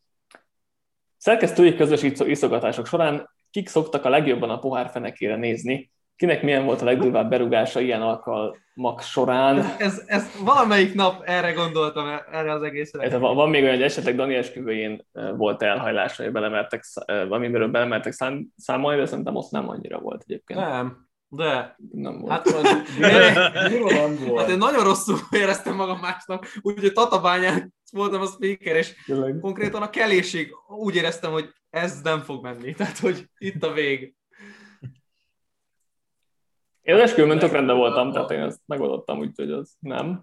[1.17, 6.83] Szerkesztői közös iszogatások során kik szoktak a legjobban a pohár fenekére nézni, kinek milyen volt
[6.83, 9.59] a legdurvább berúgása ilyen alkalmak során.
[9.59, 13.03] Ez, ez, ez valamelyik nap erre gondoltam, erre az egészre.
[13.03, 16.85] Ez, van, van még olyan, hogy esetleg Dani esküvőjén volt elhajlás, hogy belemertek,
[17.29, 20.61] amiről belemertek szám, számolni, de szerintem azt nem annyira volt egyébként.
[20.61, 21.77] Nem, de.
[21.93, 22.33] Nem volt.
[22.33, 22.45] Hát,
[23.79, 24.41] nem volt.
[24.41, 29.39] hát én nagyon rosszul éreztem magam másnap, úgyhogy Tatabányán voltam a speaker, és Tényleg.
[29.41, 34.15] konkrétan a kelésig úgy éreztem, hogy ez nem fog menni, tehát hogy itt a vég.
[36.85, 40.23] Én az esküvőn tök rendben voltam, tehát én ezt megoldottam, úgyhogy az nem.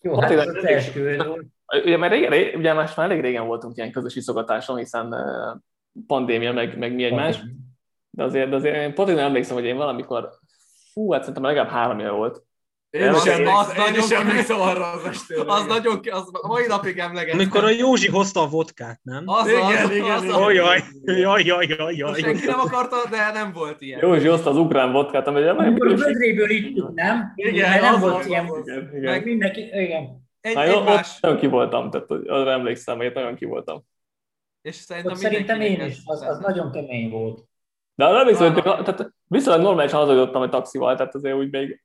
[0.00, 1.46] Jó, hát ez az esküvő volt.
[1.84, 5.14] Ugye, mert régen, ugye más már elég régen voltunk ilyen közös iszogatáson, hiszen
[6.06, 7.40] pandémia, meg, meg mi egymás,
[8.10, 10.30] de azért, de azért én pont én emlékszem, hogy én valamikor,
[10.92, 12.42] fú, hát szerintem legalább három éve volt.
[12.92, 15.42] Én Az- is emlékszem, az én is nagyon- emlékszem arra az estére.
[15.46, 17.38] Az nagyon, az mai napig emlegetem.
[17.38, 19.22] Amikor a Józsi hozta a vodkát, nem?
[19.26, 20.34] Az Igen, az, igen, az, igen.
[20.34, 22.20] az, Ojaj, jaj, jaj, jaj, jaj.
[22.20, 24.00] Senki nem akarta, de nem volt ilyen.
[24.02, 27.32] Józsi hozta az ukrán vodkát, ami Amikor a vödréből ittuk, nem?
[27.34, 28.46] Igen, Mert nem az volt az, ilyen.
[28.50, 28.68] az.
[28.68, 29.22] igen, Meg igen.
[29.22, 30.20] mindenki, igen.
[30.40, 33.82] Egy, Na, jó, ott egymás, nagyon ki voltam, tehát arra emlékszem, hogy nagyon ki voltam.
[34.62, 37.40] és szerintem szerintem én is, az, az nagyon kemény volt.
[37.94, 41.82] De arra emlékszem, hogy tehát viszonylag normálisan hazajutottam egy taxival, tehát azért úgy még...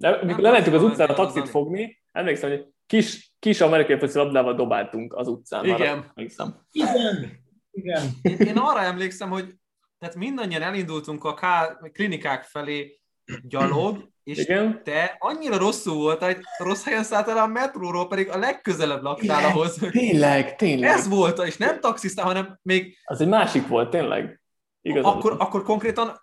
[0.00, 5.14] De, mikor lementünk az utcára taxit fogni, emlékszem, hogy kis, kis amerikai foci labdával dobáltunk
[5.14, 5.60] az utcán.
[5.60, 6.12] arra Igen.
[6.14, 6.66] Emlékszem.
[6.70, 7.30] Igen,
[7.70, 8.02] igen.
[8.22, 9.54] Én, én arra emlékszem, hogy
[9.98, 13.00] tehát mindannyian elindultunk a ká- klinikák felé
[13.42, 14.80] gyalog, és Igen.
[14.84, 19.78] te annyira rosszul volt, hogy rossz helyen szálltál a metróról, pedig a legközelebb laktál ahhoz.
[19.78, 20.90] hogy Tényleg, tényleg.
[20.90, 24.40] Ez volt, és nem taxisztál, hanem még Az egy másik volt, tényleg.
[24.82, 26.20] Igazad akkor, akkor konkrétan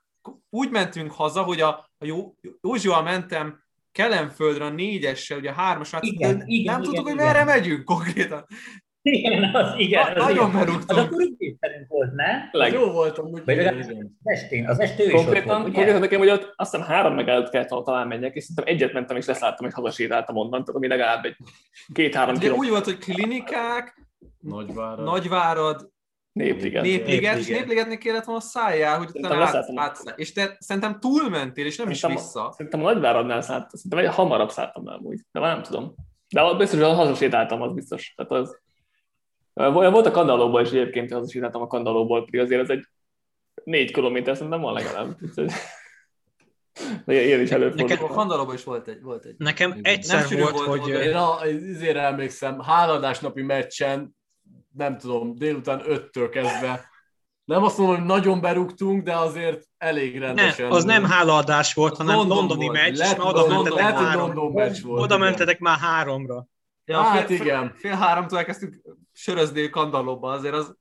[0.49, 3.65] úgy mentünk haza, hogy a, a Jó, Józsival mentem
[3.97, 7.25] Kelenföldre a négyessel, ugye a hármasát, Igen, igen, nem igen, tudtuk, hogy igen.
[7.25, 8.45] merre megyünk konkrétan.
[9.01, 10.03] Igen, az igen.
[10.03, 10.59] Na- Az nagyon igen.
[10.59, 10.89] berúgtunk.
[10.89, 12.49] Az akkor úgy képzelünk volt, ne?
[12.49, 12.73] Tényleg.
[12.73, 14.17] Jó voltam, úgy Vagy igen, igen.
[14.23, 15.71] az estén, az estő is ott Konkrétan, volt, ugye?
[15.73, 18.73] konkrétan nekem, hogy ott azt hiszem három meg előtt kellett volna talán menjek, és szerintem
[18.75, 21.35] egyet mentem, és leszálltam, és hazasétáltam onnan, tehát ami legalább egy
[21.93, 24.05] két-három Ugye kiló úgy volt, hogy klinikák,
[24.39, 25.05] Nagyvárad.
[25.05, 25.89] Nagyvárad,
[26.37, 26.83] népliget.
[26.83, 27.59] Népliget, és Népliget.
[27.59, 31.97] Népligetnél kellett volna szálljál, hogy Szerintem utána át, és te szerintem túlmentél, és nem is
[31.97, 32.53] Szerintem- vissza.
[32.57, 35.95] Szerintem a Nagyváradnál szállt, szerintem egy hamarabb szálltam le amúgy, de már nem tudom.
[36.29, 38.13] De biztos, hogy hazasétáltam, az biztos.
[38.15, 38.59] Tehát az...
[39.53, 42.85] Volt a kandallóból is egyébként, hogy hazasétáltam a kandallóból, pedig azért ez egy
[43.63, 45.17] négy kilométer, szerintem van legalább.
[47.05, 48.07] Ilyen is Nekem előfordul.
[48.07, 49.01] a Kandalóban is volt egy.
[49.01, 49.35] Volt egy.
[49.37, 50.89] Nekem Nem egyszer sűrű volt, volt hogy.
[50.89, 54.16] Én a, izére emlékszem, háladás napi meccsen,
[54.77, 56.89] nem tudom, délután öttől kezdve,
[57.47, 60.67] nem azt mondom, hogy nagyon berúgtunk, de azért elég rendesen.
[60.67, 62.77] nem, az nem hálaadás volt, hanem London londoni volt.
[62.77, 64.25] meccs, és Lehet, már oda London, mentetek lehet, hogy három.
[64.25, 65.01] London meccs volt.
[65.01, 65.27] Oda igen.
[65.27, 66.47] mentetek már háromra.
[66.85, 67.61] Ja, Hát fél, igen.
[67.61, 68.75] Fél, fél háromtól elkezdtünk
[69.13, 70.75] sörözni Kandalóba, azért az...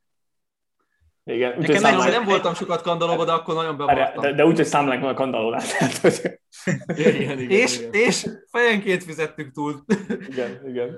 [1.24, 4.31] Igen, úgyhogy Nekem számlánk, nem voltam sokat Kandalóba, de akkor nagyon be Várjál, voltam.
[4.31, 5.60] de, de úgy, hogy számlánk van a
[6.02, 6.40] hogy...
[6.86, 7.93] Igen, igen, és, igen.
[7.93, 9.85] és fejenként fizettük túl.
[10.28, 10.90] Igen, igen.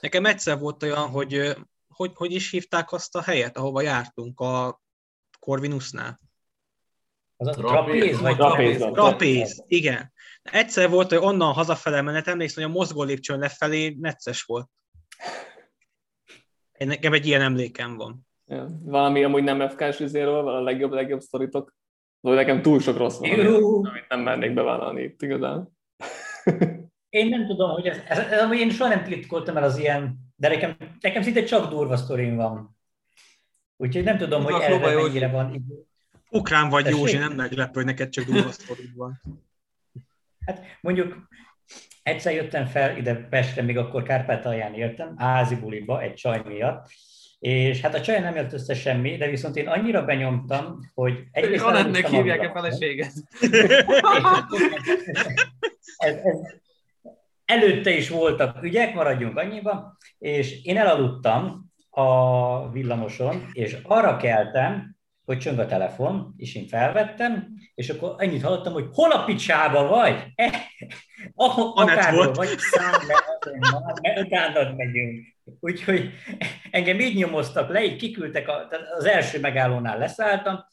[0.00, 1.56] Nekem egyszer volt olyan, hogy
[2.00, 4.80] hogy, hogy is hívták azt a helyet, ahova jártunk, a
[5.38, 6.18] Corvinusnál?
[7.36, 8.94] Az a Trapéz, vagy trapéz, trapéz?
[8.94, 10.12] Trapéz, igen.
[10.42, 14.68] Egyszer volt, hogy onnan hazafele menet, emlékszem, hogy a mozgó lépcsőn lefelé necces volt.
[16.72, 18.26] Én nekem egy ilyen emlékem van.
[18.46, 18.68] Ja.
[18.82, 21.74] Valami amúgy nem FK-s izéről, a legjobb, legjobb sztoritok.
[22.20, 23.30] Hogy nekem túl sok rossz van,
[23.86, 25.76] amit nem mernék bevállalni itt igazán.
[27.08, 30.29] Én nem tudom, hogy ez, ez, ez, ez én soha nem titkoltam el az ilyen,
[30.40, 32.76] de nekem, nekem szinte csak durva sztorim van.
[33.76, 35.06] Úgyhogy nem tudom, hogy Tudok, Loba erre Józsi.
[35.06, 35.84] mennyire van idő.
[36.30, 36.98] Ukrán vagy Tessék?
[36.98, 39.20] Józsi, nem meglepő, hogy neked csak durva sztorid van.
[40.46, 41.28] Hát mondjuk
[42.02, 46.88] egyszer jöttem fel ide Pestre, még akkor Kárpátalján éltem, házi buliba egy csaj miatt,
[47.38, 51.64] és hát a csaj nem jött össze semmi, de viszont én annyira benyomtam, hogy egyrészt
[51.64, 53.12] Anetnek elaludtam a hívják a feleséget.
[55.96, 56.38] ez, ez,
[57.50, 65.38] előtte is voltak ügyek, maradjunk annyiba, és én elaludtam a villamoson, és arra keltem, hogy
[65.38, 70.24] csöng a telefon, és én felvettem, és akkor annyit hallottam, hogy hol a picsába vagy?
[71.34, 72.98] Anett akárhol vagy, száll
[74.02, 75.26] le, utánad megyünk.
[75.60, 76.10] Úgyhogy
[76.70, 80.64] engem így nyomoztak le, így kiküldtek, a, az első megállónál leszálltam,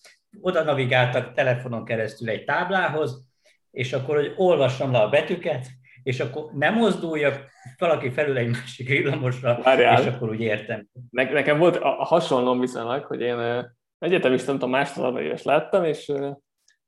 [0.42, 3.26] oda navigáltak telefonon keresztül egy táblához,
[3.72, 5.68] és akkor, hogy olvassam le a betűket,
[6.08, 10.02] és akkor nem mozduljak, valaki felül egy másik villamosra, Várjál.
[10.02, 10.88] és akkor úgy értem.
[11.10, 13.66] Ne, nekem volt a, a hasonlóm viszonylag, hogy én
[14.00, 16.12] egyetemista, nem tudom, másodszor éves lettem, és,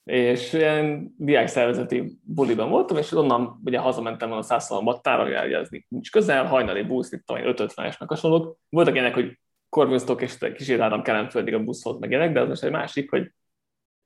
[0.04, 6.12] és ilyen diákszervezeti buliban voltam, és onnan ugye hazamentem volna a ugye ugye ez nincs
[6.12, 8.58] közel, hajnali busz, itt tudom, 5-50-esnek hasonlók.
[8.70, 9.40] Voltak ilyenek, hogy
[9.70, 13.32] Corvinstok és kíséráltam Kelenföldig a buszhoz, meg ilyenek, de az most egy másik, hogy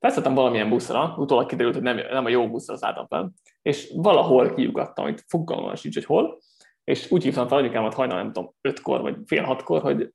[0.04, 4.54] felszálltam valamilyen buszra, utólag kiderült, hogy nem, nem a jó buszra szálltam fel, és valahol
[4.54, 6.40] kiugattam, hogy fogalmam sincs, hogy hol,
[6.84, 10.10] és úgy hívtam fel anyukámat hajnal, nem tudom, ötkor vagy fél hatkor, hogy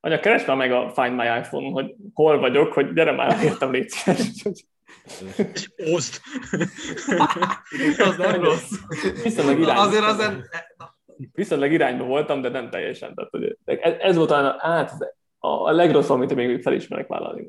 [0.00, 3.88] anya, keresd meg a Find My iPhone, hogy hol vagyok, hogy gyere már, értem, légy
[3.88, 4.30] szíves.
[5.54, 6.20] És oszd.
[8.08, 8.70] az nem rossz.
[9.22, 10.42] Viszonylag irányba, Azért az
[11.32, 13.14] viszonylag irányba voltam, de nem teljesen.
[13.14, 14.92] Tehát, hogy ez, ez volt talán hát,
[15.38, 17.46] a, a legrosszabb, amit még felismerek vállalni.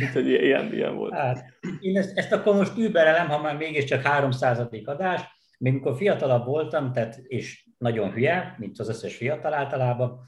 [0.00, 1.12] Úgyhogy ilyen, ilyen volt.
[1.14, 1.44] Hát,
[1.80, 4.62] én ezt, ezt akkor most überelem, ha már mégiscsak 300.
[4.84, 5.20] adás.
[5.58, 10.20] Még mikor fiatalabb voltam, tehát, és nagyon hülye, mint az összes fiatal általában,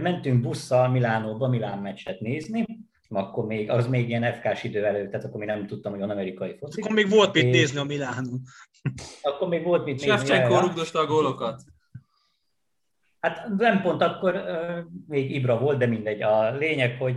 [0.00, 2.64] mentünk busszal Milánóba Milán meccset nézni,
[3.08, 6.10] akkor még, az még ilyen FK-s idő előtt, tehát akkor még nem tudtam, hogy van
[6.10, 6.80] amerikai foci.
[6.80, 8.40] Akkor még volt mit nézni a Milánó.
[9.22, 10.10] Akkor még volt mit nézni.
[10.10, 11.62] Sefcsenko rugdosta a gólokat.
[13.20, 14.78] Hát nem pont akkor uh,
[15.08, 16.22] még Ibra volt, de mindegy.
[16.22, 17.16] A lényeg, hogy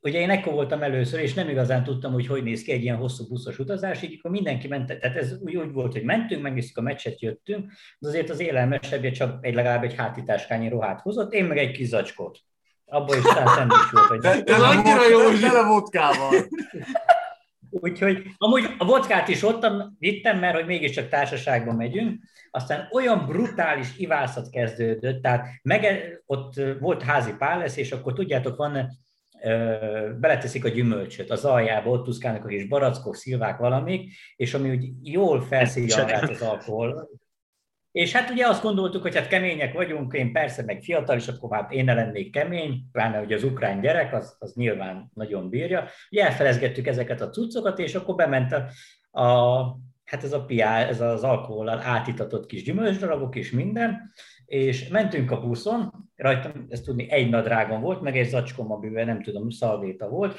[0.00, 2.96] ugye én ekkor voltam először, és nem igazán tudtam, hogy hogy néz ki egy ilyen
[2.96, 6.76] hosszú buszos utazás, így akkor mindenki ment, tehát ez úgy, úgy volt, hogy mentünk, megnéztük
[6.76, 11.44] a meccset, jöttünk, de azért az élelmesebbje csak egy legalább egy hátitáskányi ruhát hozott, én
[11.44, 12.38] meg egy kis zacskót.
[12.84, 14.06] Abba is talán szendvics volt.
[14.06, 14.18] Hogy...
[14.18, 16.32] De, de annyira jó, hogy tele vodkával.
[17.70, 19.66] Úgyhogy amúgy a vodkát is ott
[19.98, 25.86] vittem, mert hogy mégiscsak társaságban megyünk, aztán olyan brutális ivászat kezdődött, tehát meg,
[26.26, 28.88] ott volt házi pálesz, és akkor tudjátok, van
[30.20, 31.30] beleteszik a gyümölcsöt.
[31.30, 36.42] Az aljába, ott tuszkálnak a kis barackok, szilvák, valamik, és ami úgy jól felszívja az
[36.42, 37.08] alkohol,
[37.96, 41.56] és hát ugye azt gondoltuk, hogy hát kemények vagyunk, én persze meg fiatal, és akkor
[41.56, 45.84] hát én ne lennék kemény, pláne hogy az ukrán gyerek, az, az nyilván nagyon bírja.
[46.10, 48.68] Ugye elfelezgettük ezeket a cuccokat, és akkor bement a,
[49.20, 54.12] a hát ez a piá, ez az alkohollal átitatott kis gyümölcsdarabok és minden,
[54.46, 59.22] és mentünk a buszon, rajtam, ezt tudni, egy nadrágon volt, meg egy zacskóm, amiben nem
[59.22, 60.38] tudom, szalvéta volt,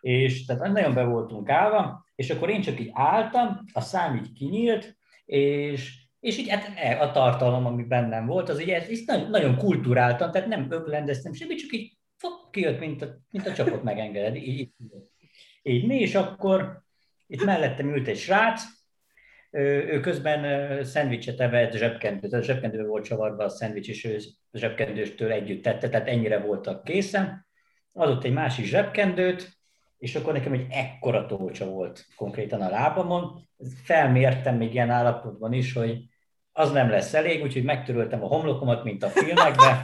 [0.00, 4.32] és tehát nagyon be voltunk állva, és akkor én csak így álltam, a szám így
[4.32, 9.28] kinyílt, és és így hát e, a tartalom, ami bennem volt, az így, ez, ez
[9.30, 13.82] nagyon, kulturáltan, tehát nem öblendeztem semmi, csak így fok, kijött, mint a, mint a csapot
[13.82, 14.36] megengedett.
[14.36, 14.72] Így, így,
[15.62, 16.82] így mi, és akkor
[17.26, 18.62] itt mellettem ült egy srác,
[19.50, 24.18] ő közben szendvicset evett zsebkendőt, a zsebkendőbe volt csavarva a szendvics, és ő
[24.52, 27.46] zsebkendőstől együtt tette, tehát ennyire voltak készen.
[27.92, 29.48] Adott egy másik zsebkendőt,
[29.98, 33.48] és akkor nekem egy ekkora tócsa volt konkrétan a lábamon.
[33.82, 36.09] Felmértem még ilyen állapotban is, hogy
[36.52, 39.82] az nem lesz elég, úgyhogy megtöröltem a homlokomat, mint a filmekben,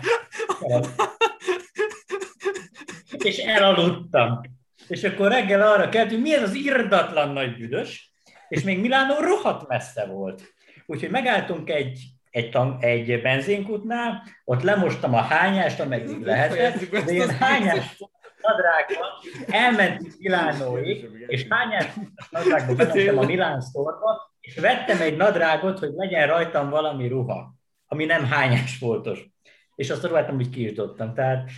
[3.18, 4.40] és elaludtam.
[4.88, 8.12] És akkor reggel arra keltünk, mi ez az irdatlan nagy büdös,
[8.48, 10.54] és még Milánó rohadt messze volt.
[10.86, 17.30] Úgyhogy megálltunk egy, egy, tan, egy benzinkutnál, ott lemostam a hányást, ameddig lehetett, de ilyen
[17.30, 17.96] hányás
[18.42, 19.08] nadrágban
[19.46, 21.86] elmentünk Milánóig, és hányás
[22.30, 27.54] nadrágban bementem a Milán sztorba, és vettem egy nadrágot, hogy legyen rajtam valami ruha,
[27.86, 29.26] ami nem hányás voltos.
[29.74, 31.14] És azt a ruhát úgy ki is dobtam.
[31.14, 31.50] Tehát,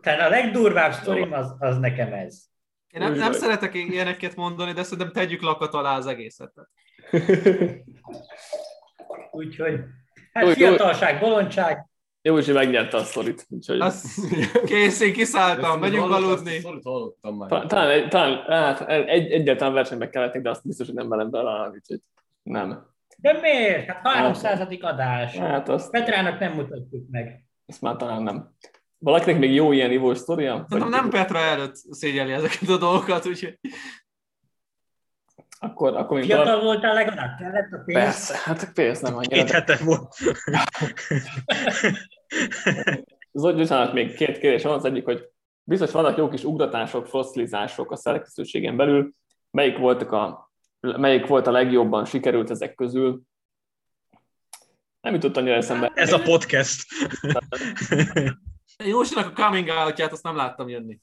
[0.00, 2.42] tehát a legdurvább sztorim az, az nekem ez.
[2.88, 6.52] Én nem, nem szeretek ilyeneket mondani, de szerintem tegyük lakat alá az egészet.
[9.30, 9.80] Úgyhogy,
[10.32, 11.86] hát fiatalság, bolondság.
[12.22, 13.46] Jó, hogy megnyerte a sztorit.
[13.48, 13.80] Úgyhogy...
[13.80, 14.28] Az,
[14.64, 16.60] kész, én kiszálltam, megyünk aludni.
[17.66, 22.00] Talán, talán hát, egy, egyáltalán versenybe kellettek, de azt biztos, hogy nem velem bele, úgyhogy
[22.48, 22.86] nem.
[23.16, 23.86] De miért?
[23.86, 24.66] Hát 300.
[24.80, 25.36] adás.
[25.36, 25.90] Hát azt...
[25.90, 27.44] Petrának nem mutatjuk meg.
[27.66, 28.54] Ezt már talán nem.
[28.98, 30.66] Valakinek még jó ilyen ivós sztoria?
[30.68, 33.58] Nem, nem Petra előtt szégyeli ezeket a dolgokat, úgyhogy...
[35.60, 37.38] Akkor, akkor mint Fiatal voltál legalább?
[37.38, 37.98] Kellett a pénz?
[37.98, 39.34] Persze, hát pénz nem annyira.
[39.34, 40.14] Két hete volt.
[43.32, 44.72] Zoli, bocsánat, még két kérdés van.
[44.72, 45.28] Az egyik, hogy
[45.62, 49.12] biztos vannak jó kis ugratások, foszilizások a szerkesztőségen belül.
[49.50, 50.47] Melyik, voltak a,
[50.80, 53.22] melyik volt a legjobban sikerült ezek közül?
[55.00, 55.92] Nem jutott annyira eszembe.
[55.94, 56.86] Ez a podcast.
[58.84, 61.00] Jósinak a coming out azt nem láttam jönni.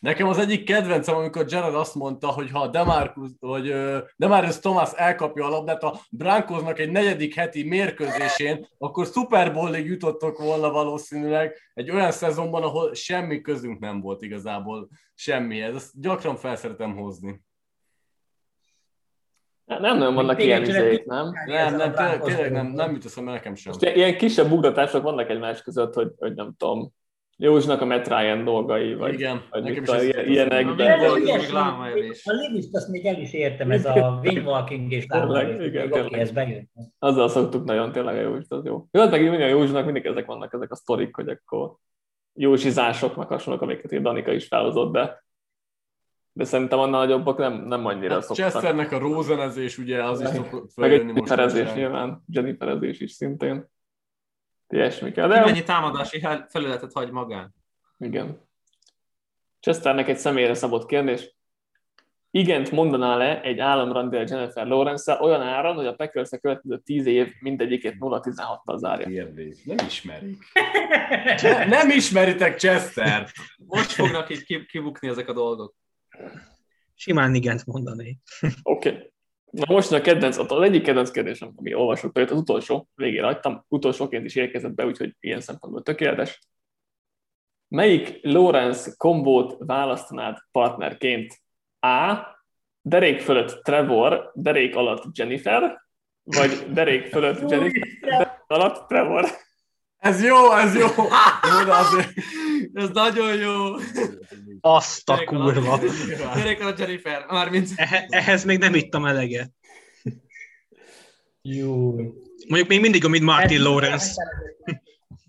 [0.00, 3.74] Nekem az egyik kedvencem, amikor Jared azt mondta, hogy ha Demarcus, vagy
[4.16, 10.38] Demarius Thomas elkapja a labdát a Brankosnak egy negyedik heti mérkőzésén, akkor Super Bowl-ig jutottok
[10.38, 15.74] volna valószínűleg egy olyan szezonban, ahol semmi közünk nem volt igazából semmihez.
[15.74, 17.42] Ezt gyakran felszeretem hozni.
[19.78, 21.32] Nem nagyon vannak ilyen izék, nem?
[21.46, 23.72] Nem, nem, tényleg, nem, nem jut eszembe nekem sem.
[23.72, 26.92] Most ilyen kisebb ugratások vannak egymás között, hogy, hogy nem tudom,
[27.36, 31.00] Józsnak a Matt Ryan dolgai, vagy, Igen, vagy nekem is ilyenekben.
[32.24, 35.06] A Livist azt még el is értem, ez a wingwalking és.
[35.90, 36.70] Oké, ez bejön.
[36.98, 38.86] Azzal szoktuk nagyon tényleg a Józsit, az jó.
[38.90, 41.74] Jó, meg mindig a Józsnak mindig ezek vannak, ezek a sztorik, hogy akkor
[42.34, 45.24] józsizások, meg hasonlók, amiket én Danika is felhozott, de
[46.32, 48.50] de szerintem annál nagyobbak nem, nem annyira Hát szoktak.
[48.50, 51.14] Chesternek a rózenezés, ugye, az is szokott Meg egy most.
[51.14, 53.68] Jenniferezés nyilván, Jenniferezés is szintén.
[54.68, 57.54] Ilyesmikkel, Ki de mennyi támadási felületet hagy magán?
[57.98, 58.48] igen.
[59.60, 61.34] Chesternek egy személyre szabott kérdés.
[62.30, 67.06] Igent mondaná le egy államrandél Jennifer lawrence olyan áron, hogy a Packers a következő 10
[67.06, 69.06] év mindegyikét 0-16-tal zárja.
[69.06, 69.62] Kérdés.
[69.64, 70.44] Nem ismerik.
[71.42, 73.28] Ne, nem ismeritek Chester.
[73.66, 75.74] Most fognak így ki- kibukni ezek a dolgok.
[76.94, 78.18] Simán igent mondani.
[78.62, 78.88] Oké.
[78.88, 79.10] Okay.
[79.50, 83.64] Na most a kedvenc, az egyik kedvenc kérdésem, ami olvasott jött, az utolsó, végére hagytam,
[83.68, 86.40] utolsóként is érkezett be, úgyhogy ilyen szempontból tökéletes.
[87.68, 91.42] Melyik Lawrence kombót választanád partnerként?
[91.80, 92.16] A.
[92.82, 95.80] Derék fölött Trevor, derék alatt Jennifer,
[96.22, 99.24] vagy derék fölött Jennifer, derék alatt Trevor?
[99.96, 100.86] Ez jó, ez jó.
[101.50, 102.12] Jó, de azért...
[102.72, 103.74] Ez nagyon jó.
[104.60, 105.78] Azt a kurva.
[106.34, 107.68] Gyerek a Jennifer, mármint
[108.08, 109.50] Ehhez még nem ittam eleget.
[111.42, 111.94] Jó.
[112.48, 114.12] Mondjuk még mindig, amit Martin Lawrence.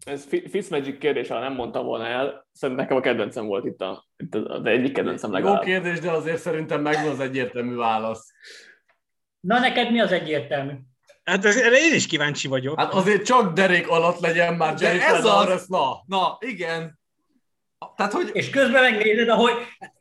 [0.06, 3.82] Ez Fi- Fitzmagic kérdés, ha nem mondtam volna el, szerintem nekem a kedvencem volt itt,
[3.82, 5.64] a, itt a, de egyik kedvencem Jó legalább.
[5.64, 8.32] kérdés, de azért szerintem megvan az egyértelmű válasz.
[9.40, 10.72] Na neked mi az egyértelmű?
[11.24, 12.80] Hát ez- erre én is kíváncsi vagyok.
[12.80, 15.24] Hát azért csak derék alatt legyen már De Jennifer ez az!
[15.24, 16.04] Lawrence, na.
[16.06, 17.00] Na, igen.
[17.96, 19.52] Tehát, hogy És közben megnézed, ahogy...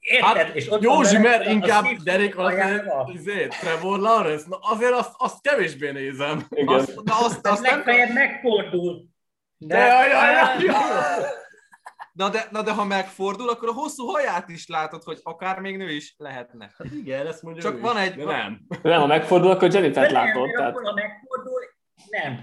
[0.01, 0.37] Érted?
[0.37, 3.11] Hát, és ott Józsi, mert a inkább alatt legyen ajánlva.
[3.15, 4.45] izé, Trevor Lawrence.
[4.49, 6.47] Na azért azt, azt kevésbé nézem.
[6.51, 6.75] Igen.
[6.75, 9.05] azt, na, azt, azt nem, legfeljebb megfordul.
[9.57, 11.25] De, jaj, jaj, jaj, jaj.
[12.13, 15.77] na, de, na de ha megfordul, akkor a hosszú haját is látod, hogy akár még
[15.77, 16.71] nő is lehetne.
[16.79, 18.61] Hát igen, ezt mondja Csak ő van is, egy- De nem.
[18.83, 20.43] Nem, ha megfordul, akkor De nem, látod.
[20.43, 21.61] mert Tehát akkor, ha megfordul,
[22.11, 22.43] nem.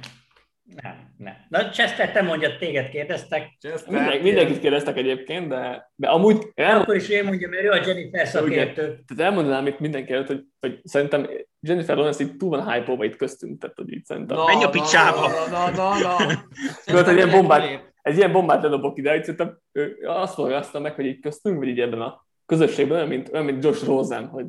[0.76, 1.34] Nem, nem.
[1.49, 3.57] Na, Chester, te mondjad, téged kérdeztek.
[3.60, 7.69] Chester, mindenki, mindenkit kérdeztek egyébként, de, de amúgy elmond, Akkor is én mondjam, mert ő
[7.69, 8.81] a Jennifer szakértő.
[8.81, 11.30] tehát elmondanám itt mindenki előtt, hogy, hogy szerintem
[11.60, 14.38] Jennifer Lawrence itt túl van hype itt köztünk, tehát hogy itt szerintem.
[14.38, 15.27] Na, Menj a na, picsába!
[15.27, 16.15] Na, na, na, na.
[16.85, 20.94] Tudod, egy ilyen bombát, egy ilyen bombát ledobok ide, hogy szerintem ő azt fogalmazta meg,
[20.94, 24.45] hogy így köztünk, vagy így ebben a közösségben, olyan, mint, olyan, mint Josh Rosen, hogy,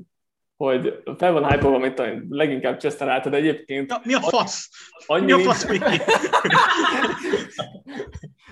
[0.59, 4.69] hogy fel van hype mint a leginkább Chester által, de egyébként Ja, mi a fasz?
[5.07, 6.03] annyi Mi a fasz, Miki?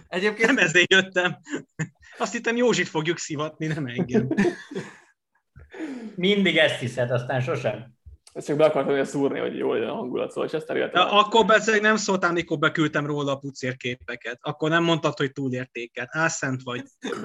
[0.09, 1.39] Egyébként Nem ezért jöttem.
[2.19, 4.29] Azt hittem Józsit fogjuk szivatni, nem engem.
[6.15, 7.95] Mindig ezt hiszed, aztán sosem.
[8.33, 10.95] Ezt csak be akartam szúrni, hogy jó legyen a hangulat, szóval Chester jött.
[10.95, 14.39] Akkor beszélek nem szóltál, mikor beküldtem róla a pucérképeket.
[14.43, 16.09] Akkor nem mondtad, hogy túlértéket.
[16.11, 16.83] Álszent vagy.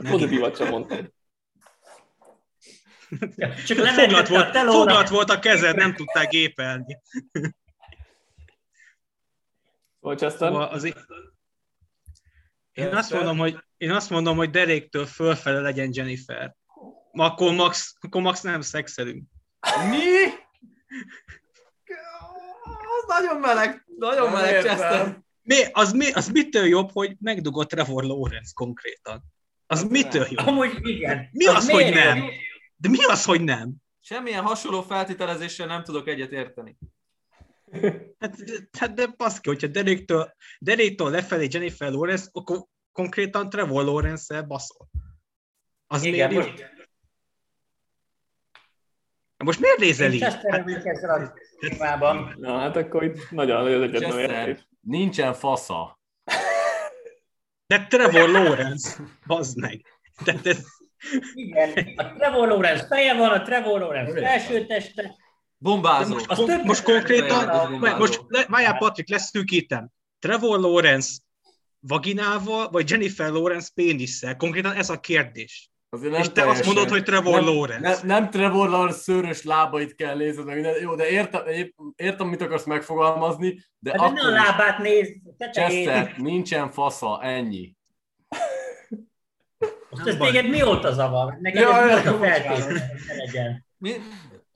[0.09, 1.13] Pozitívat sem mondtam.
[3.67, 4.77] Csak a volt, telóra.
[4.77, 6.97] foglat volt a kezed, nem tudták gépelni.
[10.01, 10.83] Chester, Szóval az
[12.71, 16.55] én azt mondom, hogy én azt mondom, hogy deréktől fölfele legyen Jennifer.
[17.11, 19.23] Akkor max, akkor max nem szexelünk.
[19.89, 20.05] mi?
[22.99, 24.61] Az nagyon meleg, nagyon Nem meleg.
[24.61, 25.23] Chester.
[25.41, 29.23] Mi, az, mi, az mitől jobb, hogy megdugott Trevor Lawrence konkrétan?
[29.67, 30.47] Az mitől jobb?
[30.47, 31.29] Amúgy igen.
[31.31, 32.17] Mi az, hogy miért nem?
[32.17, 32.25] jó?
[32.81, 33.73] De mi az, hogy nem?
[33.99, 36.77] Semmilyen hasonló feltételezéssel nem tudok egyet érteni.
[38.19, 38.35] Hát,
[38.79, 44.87] hát de baszki, hogyha Deréktől, Deréktől lefelé Jennifer Lawrence, akkor konkrétan Trevor Lawrence-el baszol.
[45.87, 46.51] Az Igen, miért jó?
[46.51, 46.69] most
[49.37, 50.21] Most miért nézel így?
[50.21, 52.35] Hát, ezzel a témában.
[52.37, 54.67] Na hát akkor itt nagyon nagy az értés.
[54.81, 55.99] nincsen fasza.
[57.67, 59.81] de Trevor Lawrence, bazd meg.
[60.23, 60.65] Tehát ez,
[61.33, 65.15] Igen, a Trevor Lawrence feje van, a Trevor Lawrence Nem felső teste.
[65.57, 66.13] Bombázó.
[66.13, 67.97] most, kon, több- most konkrétan, Bombázó.
[67.97, 69.89] most, le, várjál Patrik, leszűkítem.
[70.19, 71.19] Trevor Lawrence
[71.79, 74.35] vaginával, vagy Jennifer Lawrence pénisszel?
[74.35, 75.69] Konkrétan ez a kérdés.
[75.89, 76.65] Azért nem És te azt teljesen.
[76.73, 77.89] mondod, hogy Trevor nem, Lawrence.
[77.89, 80.77] Nem, nem Trevor Lawrence szőrös lábait kell nézned, meg.
[80.81, 81.41] Jó, de értem,
[81.95, 85.13] értem, mit akarsz megfogalmazni, de Hát de ne a akkor lábát nézd.
[85.51, 87.75] Chester, nincsen fasza, ennyi.
[89.91, 91.37] Most ez téged mióta zavar?
[91.41, 92.79] Neked Ja, ez mióta feltétlenül
[93.17, 93.65] legyen?
[93.77, 93.91] Mi,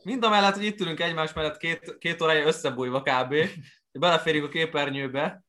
[0.04, 3.36] mind a mellett, hogy itt ülünk egymás mellett két, két órája összebújva kb.
[3.92, 5.44] Beleférjük a képernyőbe.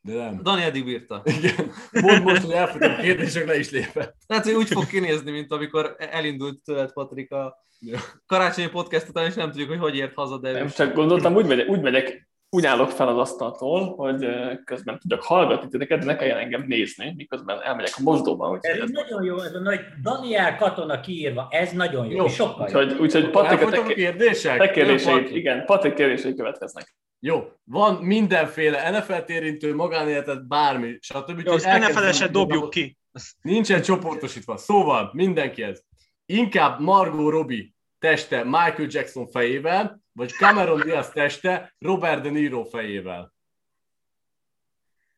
[0.00, 0.42] De nem.
[0.42, 1.22] Dani eddig bírta.
[1.24, 1.72] Igen.
[1.90, 4.16] Pont most, hogy elfutott a kérdések, le is lépett.
[4.26, 7.98] Lehet, hogy úgy fog kinézni, mint amikor elindult tőled, Patrik, a Ja.
[8.26, 11.34] karácsonyi podcast után, és nem tudjuk, hogy hogy ért haza, de Nem ő csak gondoltam,
[11.34, 14.26] úgy megyek, úgy megyek, úgy állok fel az asztaltól, hogy
[14.64, 18.50] közben tudjak hallgatni titeket, de ne kelljen engem nézni, miközben elmegyek a mosdóba.
[18.50, 22.68] Úgyhogy, Ez nagyon jó, ez a nagy Daniel katona kiírva, ez nagyon jó, Jó, sokkal
[22.72, 22.80] jó.
[22.80, 24.58] úgyhogy, úgyhogy Patrik, a te, kérdések?
[24.58, 26.96] te kérdéseid, igen, Patrik kérdései következnek.
[27.20, 31.28] Jó, van mindenféle NFL-t érintő magánéletet, bármi, stb.
[31.28, 32.98] Jó, Úgyhogy az NFL-eset dobjuk ki.
[33.42, 34.56] Nincsen csoportosítva.
[34.56, 35.80] Szóval, mindenki ez.
[36.26, 37.64] inkább Margot Robbie
[37.98, 43.32] teste Michael Jackson fejével, vagy Cameron Diaz teste Robert De Niro fejével?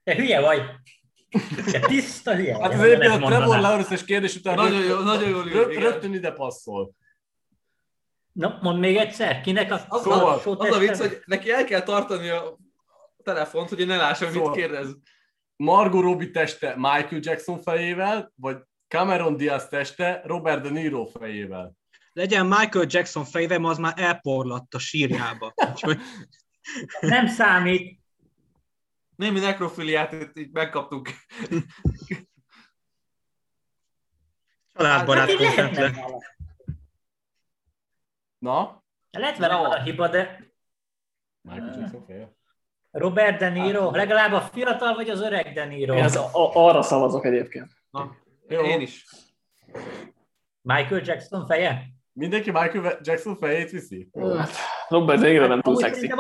[0.05, 0.63] Te hülye vagy.
[1.73, 2.63] Te tiszta hülye vagy.
[2.63, 3.27] Hát ez egyébként a.
[3.27, 5.83] Trevor Lawrence-es kérdés után Nagyon rögtön- jó, nagyon jól rö- igen.
[5.83, 6.93] rögtön ide passzol.
[8.33, 11.65] Na, mondd még egyszer, kinek a Az, Szóval, az, az a vicc, hogy neki el
[11.65, 12.57] kell tartani a
[13.23, 14.53] telefont, hogy én ne lássam, mit Szóval.
[14.55, 14.97] kérdez.
[15.57, 18.57] Margot Robbie teste Michael Jackson fejével, vagy
[18.89, 21.73] Cameron Diaz teste Robert De Niro fejével?
[22.17, 25.53] Legyen Michael Jackson fejve, az már elporlatt a sírjába.
[25.71, 25.99] Úgyhogy
[27.01, 28.01] Nem számít.
[29.17, 31.09] Némi nekrofiliát itt így megkaptunk.
[34.75, 35.91] családbarát Hát content lehetne le.
[35.91, 36.23] vala.
[38.39, 38.85] Na?
[39.11, 40.51] Lehet vele a hiba, de
[41.41, 42.37] Michael Jackson feje.
[42.91, 45.95] Robert De Niro, legalább a fiatal vagy az öreg De Niro?
[45.95, 47.73] Én az, a, arra szavazok egyébként.
[47.91, 48.17] Na,
[48.49, 48.63] Jó.
[48.65, 49.05] én is.
[50.61, 51.95] Michael Jackson feje?
[52.19, 54.09] Mindenki Michael Jackson fejét viszi?
[54.39, 54.51] Hát,
[54.89, 56.13] Robert De Niro nem túl Amúgy szexi.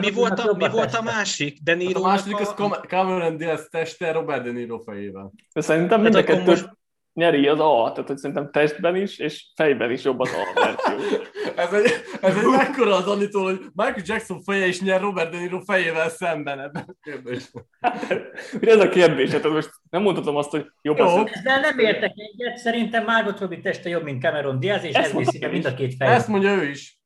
[0.00, 1.58] Mi, volt a, mi volt a másik?
[1.62, 5.32] De Hát Niro a második az Cam- Cameron Diaz teste Robert De Niro fejével.
[5.52, 6.68] De szerintem mind a Hát kettő most-
[7.12, 11.20] nyeri az A, tehát hogy szerintem testben is, és fejben is jobb az A verzió.
[11.56, 11.90] Ez egy,
[12.20, 16.08] ez egy mekkora az Anitól, hogy Michael Jackson feje is nyer Robert De Niro fejével
[16.08, 17.66] szemben ebben a kérdésben.
[18.60, 21.04] Ugye ez a kérdés, hát most nem mondhatom azt, hogy jobb Jó.
[21.04, 21.30] az.
[21.32, 25.46] Ezzel nem értek egyet, szerintem Margot Robbie teste jobb, mint Cameron Diaz, és ez viszi
[25.46, 26.14] mind a két fejét.
[26.14, 27.00] Ezt mondja ő is.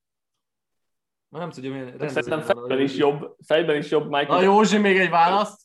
[1.29, 4.43] Na, nem tudja, milyen Szerintem fejben is jobb, fejben is jobb Na Michael.
[4.43, 5.61] Józsi, még egy választ.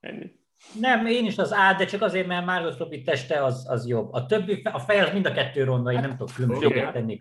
[0.00, 0.40] Ennyi.
[0.80, 4.12] Nem, én is az A, de csak azért, mert Margot Robbie teste az, az jobb.
[4.12, 6.98] A többi, a fej az mind a kettő ronda, én nem tudok különbséget Oké.
[6.98, 7.16] tenni.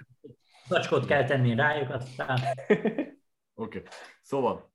[0.68, 3.78] Zacskót kell tenni rájuk, aztán Oké.
[3.78, 3.82] Okay.
[4.22, 4.72] Szóval,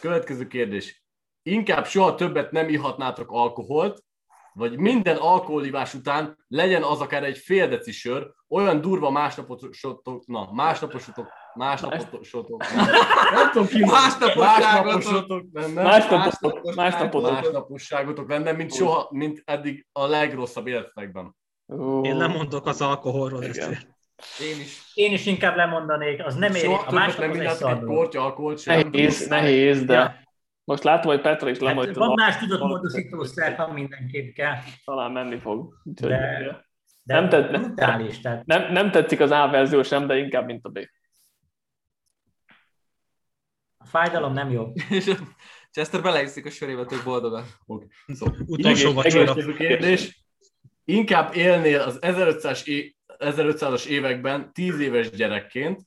[0.00, 1.04] következő kérdés.
[1.42, 4.04] Inkább soha többet nem ihatnátok alkoholt,
[4.52, 10.52] vagy minden alkoholivás után legyen az akár egy fél deci sör, olyan durva másnaposotok, na,
[10.52, 12.64] másnaposotok, másnaposotok,
[13.34, 15.44] nem tudom ki, Másnaposságotok.
[15.52, 16.74] lenne, másnapotok.
[16.74, 21.36] másnaposságotok lenne, mint soha, mint eddig a legrosszabb életetekben.
[21.72, 23.44] Ó, Én nem mondok az alkoholról.
[23.44, 23.86] Ezt.
[24.40, 24.82] Én is.
[24.94, 26.64] én is inkább lemondanék, az nem éri.
[26.64, 28.88] Soha A többet másnap nem az egy szar kortya alkoholt sem.
[28.90, 30.24] Nehéz, nehéz, de
[30.64, 34.54] most látom, hogy Petra is Hát lemondott, van más tudott alkoholt, módosítószer, ha mindenképp kell.
[34.84, 35.74] talán menni fog.
[35.84, 36.68] De-
[37.02, 40.78] De Nem tett- nem, nem tetszik az A verzió sem, de inkább, mint a B.
[43.90, 44.72] fájdalom nem jó.
[44.90, 45.16] És a
[45.70, 47.44] Chester beleiszik a sörébe tök boldogan.
[47.66, 49.24] Utolsó Egész- vacsora.
[49.34, 50.24] Következő kérdés.
[50.84, 55.80] Inkább élnél az 1500-as, é- 1500-as években 10 éves gyerekként,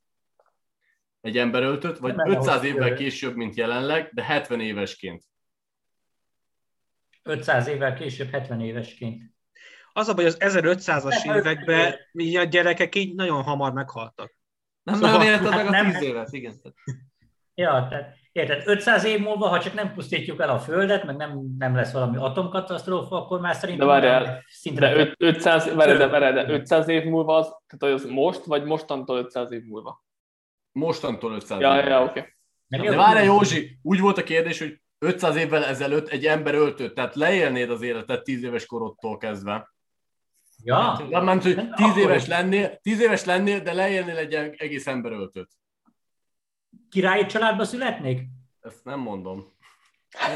[1.22, 2.98] egy ember öltött, vagy Nem 500 ahhoz évvel jövő.
[3.00, 5.24] később, mint jelenleg, de 70 évesként.
[7.24, 9.24] 500 évvel később 70 évesként.
[9.94, 14.36] Az a baj, az 1500-as Nem, években így a gyerekek így nagyon hamar meghaltak.
[14.84, 16.54] Nem Szóval- nagyon élted Hát meg a nem- tíz évet, igen.
[17.56, 21.40] Ja, tehát érted, 500 év múlva, ha csak nem pusztítjuk el a Földet, meg nem,
[21.58, 26.08] nem lesz valami atomkatasztrófa, akkor már szerintem De várjál, szintre De öt- 500, várj, de,
[26.08, 30.04] várj, de 500 év múlva az, tehát az most, vagy mostantól 500 év múlva?
[30.72, 31.90] Mostantól 500 Ja, évvel.
[31.90, 32.34] ja, oké.
[32.68, 36.96] Nem De várjál Józsi, úgy volt a kérdés, hogy 500 évvel ezelőtt egy ember öltött,
[36.96, 39.74] tehát leélnéd az életet 10 éves korodtól kezdve.
[40.64, 44.34] Ja, Nem ment, hogy Nem, 10 akkor éves lennél, 10 éves lennél, de leélnél egy
[44.34, 45.50] egész ember öltött.
[46.94, 48.22] Királyi családba születnék?
[48.62, 49.44] Ezt nem mondom.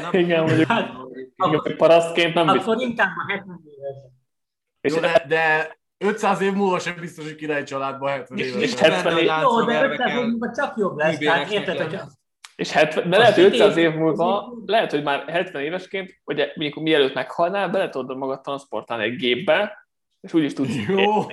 [0.02, 0.90] Nem- Igen, mondjuk, Hát,
[1.36, 2.62] akkor, parasztként nem biztos.
[2.62, 3.96] akkor inkább a 70 éves.
[4.80, 8.62] És, Jó, de, de 500 év múlva sem biztos, hogy király családban 70 És- éves.
[8.62, 8.90] és lesz.
[9.02, 11.18] 70 év- Jó, de 500 év múlva csak jobb lesz.
[11.18, 12.00] Tehát Műbéreknek érted, hogy
[12.56, 16.20] és 70, de A lehet, hogy sötét- 500 év múlva, lehet, hogy már 70 évesként,
[16.24, 19.86] ugye mondjuk mielőtt meghalnál, bele tudod magad transportálni egy gépbe,
[20.20, 21.26] és úgyis tudsz Jó.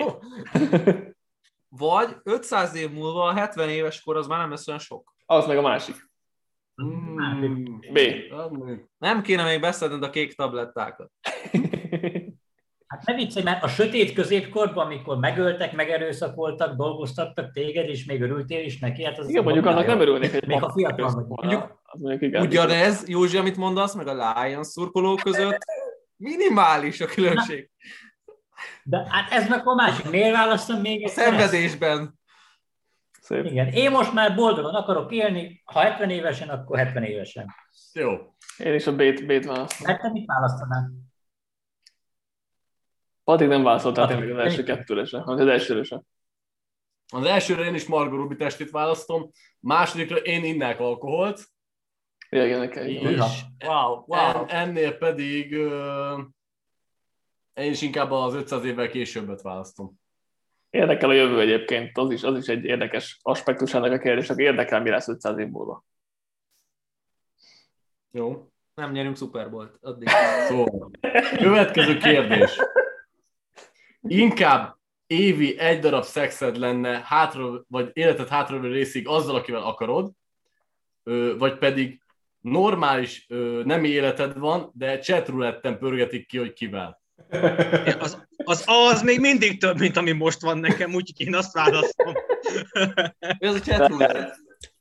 [1.69, 5.14] Vagy 500 év múlva a 70 éves kor az már nem lesz olyan sok.
[5.25, 5.95] Az meg a másik.
[6.83, 7.63] Mm.
[7.93, 7.99] B.
[8.97, 11.11] Nem kéne még beszedned a kék tablettákat.
[12.87, 18.65] Hát ne viccelj, mert a sötét középkorban, amikor megöltek, megerőszakoltak, dolgoztattak téged, és még örültél
[18.65, 21.25] is neki, hát az Igen, mondjuk annak nem örülnék, hogy Még ha fiatal vagy.
[21.27, 22.41] Mondjuk- Az mondjuk igen.
[22.41, 25.57] Ugyanez, Józsi, amit mondasz, meg a Lions szurkolók között
[26.17, 27.69] minimális a különbség.
[28.83, 30.09] De hát ez meg a másik.
[30.09, 31.35] Miért választom még A egyszer ezt?
[31.37, 32.19] szenvedésben.
[33.25, 33.45] Szép.
[33.45, 37.55] Igen, én most már boldogan akarok élni, ha 70 évesen, akkor 70 évesen.
[37.93, 38.11] Jó.
[38.57, 39.87] Én is a B-t, B-t választom.
[39.87, 40.91] Mert te mit választanál?
[43.23, 46.01] Addig nem válaszoltál Patrik, tényleg az első kettőre sem, az elsőre sem.
[47.13, 51.43] Az elsőre én is Margot Robbie testét választom, másodikra én innek alkoholt,
[52.29, 52.99] Igen, nekem és
[53.65, 54.45] Wow, en, wow.
[54.47, 56.21] ennél pedig ö,
[57.53, 60.03] én is inkább az 500 évvel későbbet választom.
[60.75, 64.37] Érdekel a jövő egyébként, az is, az is egy érdekes aspektus ennek a kérdésnek.
[64.37, 65.85] Érdekel, mi lesz 500 év múlva.
[68.11, 68.49] Jó.
[68.73, 70.09] Nem nyerünk Super Bowl-t addig.
[70.47, 70.91] Szóval,
[71.37, 72.59] következő kérdés.
[74.01, 74.77] Inkább
[75.07, 80.11] évi egy darab szexed lenne, hátra, vagy életed hátralévő részig azzal, akivel akarod,
[81.37, 82.01] vagy pedig
[82.39, 83.27] normális
[83.63, 87.03] nem életed van, de chatrouletten pörgetik ki, hogy kivel.
[87.99, 92.13] Az, az, az még mindig több, mint ami most van nekem, úgyhogy én azt választom.
[93.39, 94.35] Ez a chat roulette.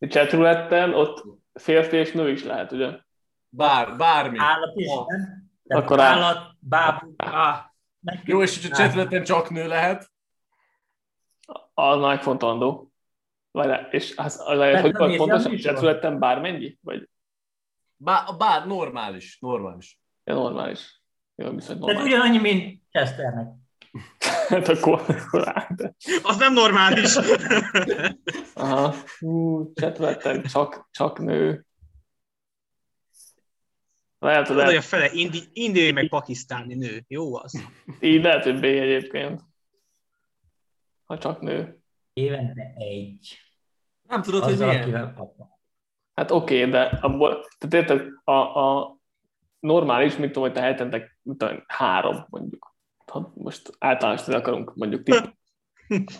[0.09, 2.89] Chatrouletten ott férfi és nő is lehet, ugye?
[3.49, 4.39] Bár, bármi.
[4.39, 5.07] Állat is, Ah.
[5.07, 5.79] nem?
[5.79, 7.15] Akkor áll- állat, bábú.
[7.17, 7.57] Ah,
[8.25, 10.13] Jó, és a chatrouletten csak nő lehet,
[11.75, 12.93] Az megfontolandó.
[13.51, 16.79] Várjál, és az, az, az, hogy nem pontosan nézem, chatrouletten bármennyi?
[16.81, 17.09] Vagy
[17.97, 20.01] bár, bár normális, normális.
[20.25, 21.03] ja, normális?
[21.35, 23.49] Tehát ugyanannyi, mint Chesternek.
[24.49, 25.95] Hát akkor, akkor át.
[26.23, 27.17] Az nem normális.
[28.55, 28.95] Aha.
[29.19, 31.67] Hú, chatrouletten csak, csak nő.
[34.19, 37.05] Lehet, hogy Tudod, hogy a lehet, fele indi, indiai meg pakisztáni nő.
[37.09, 37.63] Jó az.
[38.01, 39.41] így lehet, hogy B egyébként.
[41.05, 41.79] Ha csak nő.
[42.13, 43.39] Évente egy.
[44.09, 44.83] nem tudod, hogy Azzal, milyen?
[44.83, 45.51] akivel kapnak.
[46.15, 48.94] Hát oké, okay, de abból, tehát érted, a, a
[49.65, 52.75] normális, mit tudom, hogy te hetente tudom, három mondjuk.
[53.07, 55.25] Ha most általános akarunk mondjuk tipp,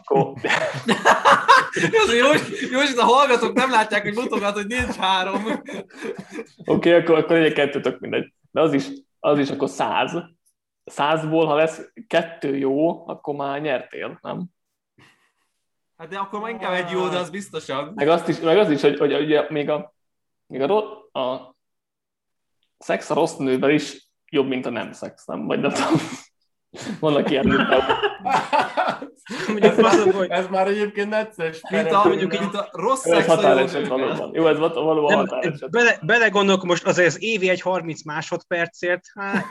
[0.05, 0.33] akkor
[1.93, 2.15] jó,
[2.71, 5.45] jó, hogy a hallgatók nem látják, hogy mutogat, hogy nincs három.
[5.47, 5.91] Oké,
[6.67, 8.33] okay, akkor, akkor egy kettő tök mindegy.
[8.51, 8.89] De az is,
[9.21, 10.13] az is akkor száz.
[10.85, 14.45] Százból, ha lesz kettő jó, akkor már nyertél, nem?
[15.97, 17.93] Hát de akkor már inkább egy jó, de az biztosan.
[17.95, 19.95] Meg, azt is, meg az is, hogy, hogy ugye még a,
[20.47, 20.79] még a,
[21.21, 21.54] a
[22.85, 25.47] szex a rossz nővel is jobb, mint a nem szex, nem?
[25.47, 26.01] Vagy nem tudom.
[27.01, 27.51] Vannak ilyen
[29.77, 31.61] az, hogy Ez már egyébként necces.
[31.71, 34.31] Mint a, mondjuk így a rossz Ez szex határeset valóban.
[34.35, 35.71] Jó, ez val- valóban nem, határeset.
[35.71, 39.45] bele, belegondolok most azért az évi egy 30 másodpercért, hát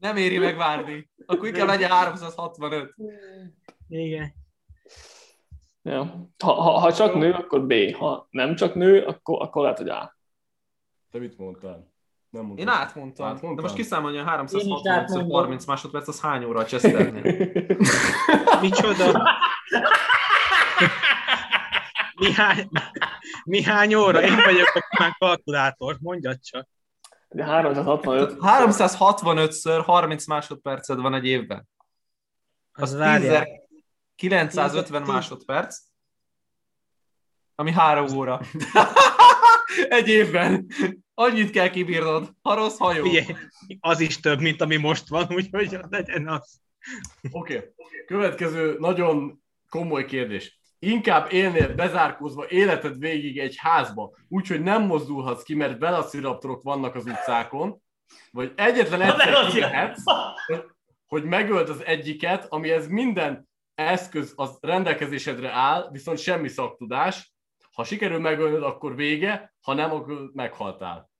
[0.00, 1.10] Nem éri meg várni.
[1.26, 2.94] Akkor inkább legyen 365.
[3.88, 4.34] igen.
[5.82, 6.30] Ja.
[6.44, 7.74] Ha, ha, ha csak nő, akkor B.
[7.96, 10.13] Ha nem csak nő, akkor, akkor lehet, hogy A.
[11.14, 11.92] Te mit mondtál?
[12.30, 12.66] Nem mondtad.
[12.66, 13.26] Én átmondtam.
[13.26, 13.56] Átmondtam?
[13.56, 15.30] De most kiszámolja a Én 365 is átmondom.
[15.30, 17.22] 30 másodperc, az hány óra a Chesternél?
[18.60, 19.30] Micsoda?
[22.14, 22.68] Mihány,
[23.44, 24.22] mihány óra?
[24.22, 26.68] Én vagyok a kumán kalkulátor, mondjad csak.
[27.28, 28.36] Ugye 365.
[28.40, 31.68] 365-ször 30 másodperced van egy évben.
[32.72, 33.46] Az Az várjál.
[34.14, 35.78] 950 másodperc,
[37.54, 38.40] ami három óra.
[39.88, 40.66] egy évben.
[41.14, 43.02] Annyit kell kibírnod, ha rossz hajó.
[43.02, 43.26] Figyelj,
[43.80, 46.60] az is több, mint ami most van, úgyhogy legyen az.
[47.30, 47.56] Oké.
[47.56, 47.68] Okay.
[48.06, 50.58] Következő nagyon komoly kérdés.
[50.78, 57.06] Inkább élnél bezárkózva életed végig egy házba, úgyhogy nem mozdulhatsz ki, mert velociraptorok vannak az
[57.06, 57.82] utcákon,
[58.30, 60.02] vagy egyetlen egyszer kimehetsz,
[61.06, 67.33] hogy, megöld az egyiket, amihez minden eszköz az rendelkezésedre áll, viszont semmi szaktudás.
[67.74, 71.10] Ha sikerül megölnöd, akkor vége, ha nem, akkor meghaltál.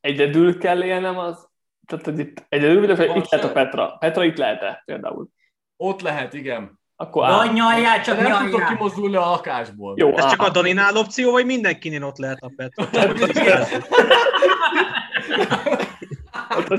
[0.00, 1.48] Egyedül kell élnem az,
[1.86, 3.52] tehát hogy itt egyedül, vagy Van itt lehet a.
[3.52, 3.96] Petra.
[3.98, 5.28] Petra itt lehet-e például?
[5.76, 6.80] Ott lehet, igen.
[6.96, 7.52] Akkor A.
[7.52, 8.68] nyaljál, csak nem tudok nyaljál.
[8.68, 9.94] kimozdulni a lakásból.
[9.96, 10.28] Jó, Ez A.
[10.28, 12.74] csak a Daninál opció, vagy mindenkinél ott lehet a pet?
[12.90, 13.26] Petra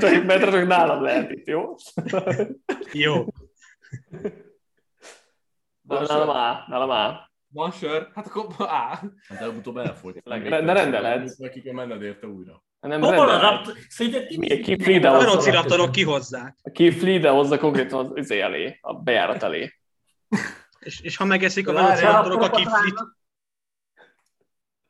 [0.00, 1.74] csak, Petra csak nálad lehet itt, jó?
[2.92, 3.24] Jó.
[5.82, 6.28] Van Nálam?
[6.28, 6.64] A.
[6.68, 7.30] Nálam A.
[7.56, 8.08] Van sör?
[8.14, 9.02] Hát akkor á.
[9.28, 10.14] Hát előbb-utóbb elfogy.
[10.24, 11.36] De- de rendelhetsz.
[11.36, 12.64] Neki kell menned érte újra.
[12.80, 13.72] Nem Hol az a...
[13.88, 16.56] Szerinted ki- ki A velociraptorok kihozzák.
[16.72, 19.72] Ki Frida hozza konkrétan az izé elé, a bejárat elé.
[20.78, 22.98] És, és ha megeszik a velociraptorok a kiflit.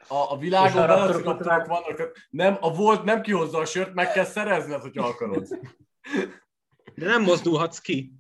[0.09, 4.25] A, a világon a velociraptorok vannak, nem, a volt nem kihozza a sört, meg kell
[4.25, 5.47] szerezned, hogyha akarod.
[6.95, 8.13] de nem mozdulhatsz ki.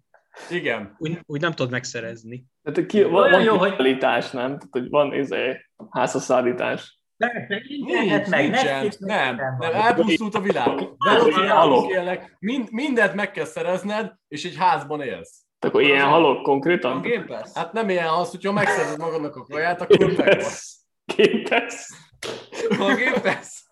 [0.50, 0.94] Igen.
[0.98, 2.46] Úgy, úgy nem tudod megszerezni.
[2.72, 4.46] Tehát ki, van, Olyan van jó, hogy- kiállítás, nem?
[4.46, 7.00] Tehát, hogy van izé, házasszállítás.
[7.16, 8.82] Internet Nincs, meg, nincsen.
[8.82, 9.72] Meg Nem, nem, van.
[9.72, 10.88] elpusztult a világ.
[10.96, 15.44] Velociraptorok mind, mindent meg kell szerezned, és egy házban élsz.
[15.58, 17.00] Tehát akkor ilyen halok konkrétan?
[17.02, 17.50] Game Pass?
[17.54, 20.80] Hát nem ilyen az, hogyha megszerzed magadnak a kaját, akkor megvasz.
[21.16, 21.74] Képes.
[22.78, 23.62] Van Game Pass?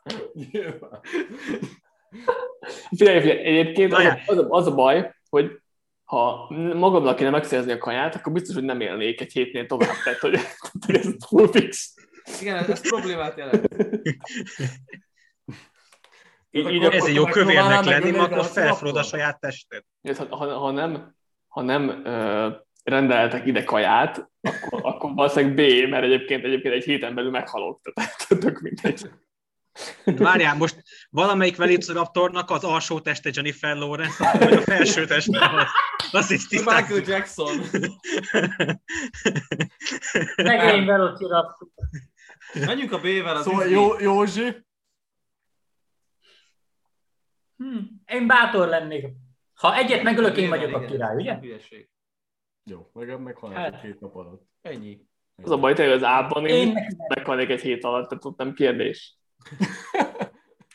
[2.88, 5.58] Figyelj, figyelj, egyébként az a, az, a, az a baj, hogy
[6.14, 9.94] ha magamnak kéne megszerezni a kaját, akkor biztos, hogy nem élnék egy hétnél tovább.
[10.04, 10.38] Tehát, hogy,
[10.86, 11.94] hogy ez full fix.
[12.40, 13.68] Igen, ez, ez problémát jelent.
[16.50, 19.84] Így, így akkor- Ez egy jó kövérnek lenni, ma akkor felfogod a saját tested.
[20.16, 21.14] ha, ha, ha, nem,
[21.48, 22.48] ha nem ö,
[22.82, 28.26] rendeltek ide kaját, akkor, akkor valószínűleg B, mert egyébként, egyébként egy héten belül meghalok, tehát
[28.28, 29.10] tök mindegy.
[30.04, 30.82] Várjál, most
[31.14, 35.66] valamelyik Velociraptornak az alsó teste Jennifer Lawrence, vagy a felső teste az.
[36.12, 37.06] Azt is Michael tisztázzuk.
[37.06, 37.62] Jackson.
[40.36, 41.68] Szegény Velociraptor.
[42.66, 44.62] Menjünk a B-vel az Szóval jó, Józsi,
[47.56, 49.06] Hm, én bátor lennék.
[49.54, 51.38] Ha egyet megölök, én vagyok a király, ugye?
[51.38, 51.88] Hülyeség.
[52.64, 53.80] Jó, meg meghalnak Hát.
[53.80, 54.42] két nap alatt.
[54.62, 55.06] Ennyi.
[55.42, 58.54] Az a baj, tényleg az A-ban Én én meghalnék egy hét alatt, tehát ott nem
[58.54, 59.18] kérdés.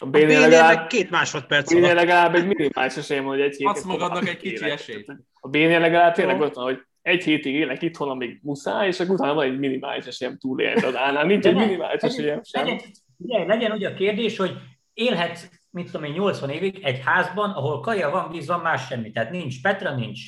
[0.01, 1.93] A meg legalább, két másodperc alatt.
[1.93, 4.71] legalább egy minimális esélyem hogy egy hétig Adsz magadnak egy kicsi élek.
[4.71, 5.13] esélyt.
[5.33, 9.15] A B-nél legalább tényleg ott van, hogy egy hétig élek itthon, amíg muszáj, és akkor
[9.15, 10.81] utána van egy minimális esélyem túlélni.
[10.81, 12.65] Az A-nál nincs De egy minimális esélyem sem.
[12.65, 12.81] legyen,
[13.17, 14.57] ugye, legyen úgy a kérdés, hogy
[14.93, 19.11] élhetsz, mit tudom én, 80 évig egy házban, ahol kaja van, víz van, más semmi.
[19.11, 20.19] Tehát nincs Petra, nincs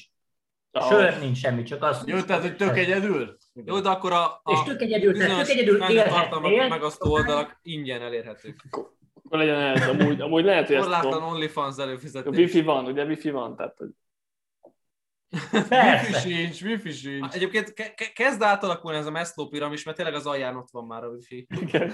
[0.73, 2.03] Ah, sör, nincs semmi, csak az.
[2.06, 3.38] Jó, tehát, hogy tök egyedül?
[3.65, 6.68] Jó, de akkor a, a És tök egyedül, tök egyedül élhetnél.
[6.68, 8.56] megosztó oldalak ingyen elérhetők.
[9.31, 11.23] Akkor legyen ez, amúgy, amúgy lehet, hogy ezt Korlátlan.
[11.23, 12.37] OnlyFans A előfizetés.
[12.37, 13.89] wifi van, ugye wifi van, tehát hogy
[15.53, 17.33] Wifi sincs, wifi sincs.
[17.33, 20.85] Egyébként ke- ke- kezd átalakulni ez a Maslow piramis, mert tényleg az alján ott van
[20.85, 21.47] már a wifi.
[21.61, 21.93] Igen.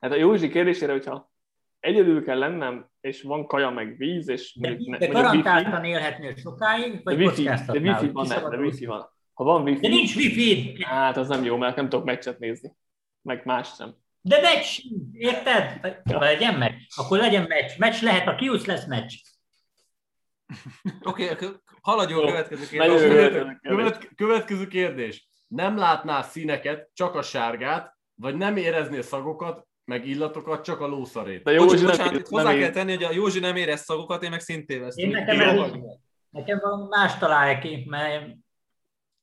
[0.00, 1.32] Hát a Józsi kérdésére, hogyha
[1.80, 6.92] egyedül kell lennem, és van kaja, meg víz, és De, mondjuk, de garantáltan élhetnél sokáig,
[6.94, 9.08] de vagy wifi, de wifi van, nem, de wifi van.
[9.32, 12.76] Ha van De wifi, nincs wifi hát az nem jó, mert nem tudok meccset nézni.
[13.22, 13.94] Meg más sem.
[14.26, 14.80] De meccs,
[15.12, 15.80] érted?
[16.12, 17.70] Ha legyen meccs, akkor legyen meccs.
[17.78, 19.12] Meccs lehet, ha kiúsz lesz meccs.
[21.02, 21.48] Oké, okay,
[21.80, 23.58] haladjunk a Jó, következő a kérdés.
[23.62, 25.28] Követ, következő kérdés.
[25.46, 31.42] Nem látnál színeket, csak a sárgát, vagy nem éreznél szagokat, meg illatokat, csak a lószarét?
[31.42, 33.80] De Józsi bocsánat, nem, itt hozzá nem kell ér- tenni, hogy a Józsi nem érez
[33.80, 35.04] szagokat, én meg szintén vesztem.
[35.04, 35.80] Én nekem, el,
[36.30, 38.26] nekem valami más találja ki, mert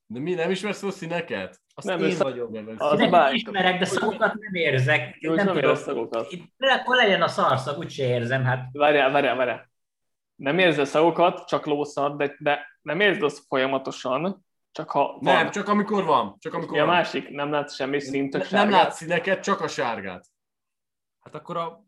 [0.06, 1.61] De mi, nem ismersz fel színeket?
[1.74, 2.50] Azt nem én össze- vagyok.
[2.50, 3.34] Nem, Az a Ezeket báj.
[3.34, 5.16] ismerek, de szagokat nem érzek.
[5.20, 6.32] Józsi nem nem érez szagokat.
[6.32, 8.44] Itt, akkor legyen a szarszag, úgyse érzem.
[8.44, 9.70] Hát Várjál, várjál, várjál.
[10.34, 15.34] Nem érzed szagokat, csak lószar, de, de nem érzed azt folyamatosan, csak ha van.
[15.34, 16.36] nem, csak amikor van.
[16.38, 16.94] Csak amikor Mi a van.
[16.94, 17.28] másik?
[17.28, 18.70] Nem látsz semmi szint, nem sárgát?
[18.70, 20.26] látsz színeket, csak a sárgát.
[21.20, 21.84] Hát akkor a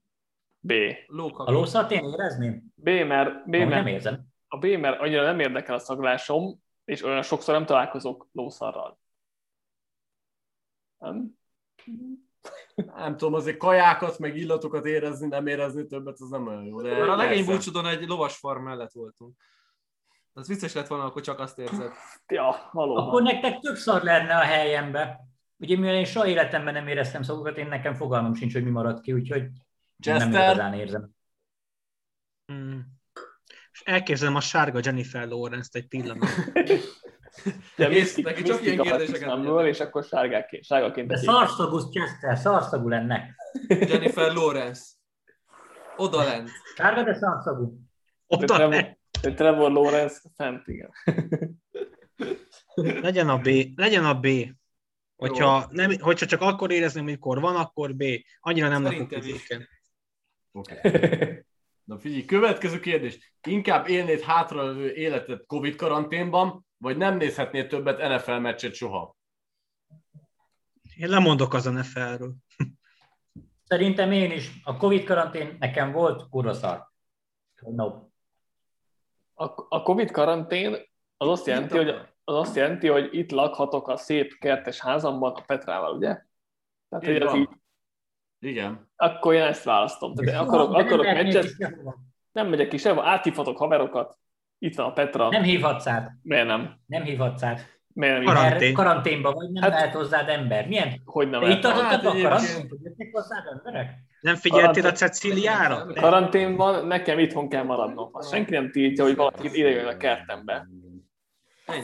[0.60, 0.72] B.
[1.06, 1.46] lókak.
[1.48, 2.62] a lószart én érezném?
[2.74, 4.20] B, mert, B, mert nem érzem.
[4.48, 8.98] a B, mert annyira nem érdekel a szaglásom, és olyan sokszor nem találkozok lószarral.
[10.98, 11.38] Nem?
[12.74, 16.82] Nem tudom, azért kajákat, meg illatokat érezni, nem érezni többet, az nem olyan jó.
[16.82, 19.36] De Már a legény búcsúdon egy lovas farm mellett voltunk.
[20.32, 21.92] Az vicces lett volna, akkor csak azt érzed.
[22.26, 23.08] Ja, valóban.
[23.08, 25.20] Akkor nektek több szar lenne a helyembe.
[25.56, 29.00] Ugye mivel én soha életemben nem éreztem szagokat, én nekem fogalmam sincs, hogy mi maradt
[29.00, 29.52] ki, úgyhogy nem
[30.00, 30.28] Chester?
[30.28, 31.10] igazán érzem.
[32.46, 32.86] Hmm.
[33.72, 36.28] És elképzelem a sárga Jennifer Lawrence-t egy pillanat.
[37.76, 42.88] Kész, misztik, neki csak ilyen kérdéseket kérdéseket és akkor sárgáként, sárgaként De szarszagú Chester, szarszagú
[42.88, 43.34] lenne.
[43.90, 44.82] Jennifer Lawrence.
[45.96, 46.50] Oda lent.
[46.76, 47.78] Sárga, de szarszagú.
[48.26, 48.98] De Oda Trevor, le.
[49.22, 50.90] de Trevor Lawrence fent, igen.
[53.02, 53.48] Legyen a B.
[53.76, 54.28] Legyen a B.
[55.16, 58.04] Hogyha, nem, hogyha csak akkor érezném, amikor van, akkor B.
[58.40, 59.12] Annyira nem lakok.
[60.52, 61.44] Oké.
[61.84, 63.34] Na figyelj, következő kérdés.
[63.48, 69.16] Inkább élnéd hátralévő életet Covid karanténban, vagy nem nézhetnél többet NFL meccset soha?
[70.96, 72.34] Én lemondok az NFL-ről.
[73.64, 74.60] Szerintem én is.
[74.64, 76.88] A Covid karantén nekem volt kurva szar.
[77.60, 77.86] No.
[79.34, 80.72] A, a Covid karantén
[81.16, 81.88] az azt jelenti, hogy
[82.24, 86.22] az azt jelenti, hogy itt lakhatok a szép kertes házamban a Petrával, ugye?
[86.88, 87.48] Tehát, hogy ez így,
[88.38, 88.90] Igen.
[88.96, 90.14] akkor én ezt választom.
[90.14, 91.76] Tehát akarok, De nem akarok lehetnék meccset,
[92.32, 94.18] nem megyek ki sehova, áthívhatok haverokat.
[94.64, 95.28] Itt van a Petra.
[95.28, 96.10] Nem hívhatsz át.
[96.22, 96.74] Miért nem?
[96.86, 97.78] Nem hívhatsz át.
[97.92, 98.24] Miért nem?
[98.24, 98.58] Karantén.
[98.60, 100.68] Mert karanténban vagy, nem Hát- lehet hozzád ember.
[100.68, 101.00] Milyen?
[101.04, 101.40] Hogy nem?
[101.40, 101.78] De itt lehet?
[101.78, 103.90] tartottad Hát a karantént, hogy jöttek hozzád emberek?
[104.20, 105.08] Nem figyeltél a Karantén.
[105.08, 105.86] Ceciliára?
[105.86, 108.12] Karanténban nekem itthon kell maradnom.
[108.12, 110.66] Ha senki nem tiltja, hogy valaki ide jön a kertembe.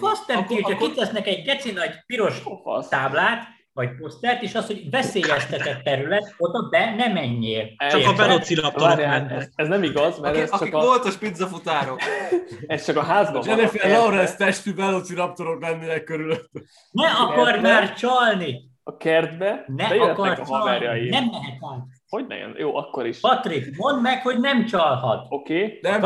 [0.00, 2.42] Azt nem tiltja, akkor- kitesznek egy geci nagy piros
[2.88, 3.42] táblát,
[3.86, 7.66] vagy posztert, és az, hogy veszélyeztetett terület, oda be ne menjél.
[7.90, 8.14] Csak a
[8.96, 9.30] mennek.
[9.30, 11.98] ez, ez nem igaz, mert Akik, ez akik csak, a, voltos pizzafutárok.
[12.66, 13.48] ez csak a házban van.
[13.48, 16.50] Jennifer Lawrence testű velociraptorok lennének körülött.
[16.90, 18.68] Ne akar már csalni!
[18.82, 20.50] A kertbe Ne akar a csalni!
[20.50, 21.08] haverjai.
[21.08, 21.84] Nem mehet át.
[22.08, 22.54] Hogy ne jön?
[22.58, 23.20] Jó, akkor is.
[23.20, 25.26] Patrik, mondd meg, hogy nem csalhat.
[25.28, 25.78] Oké, okay.
[25.82, 26.00] Nem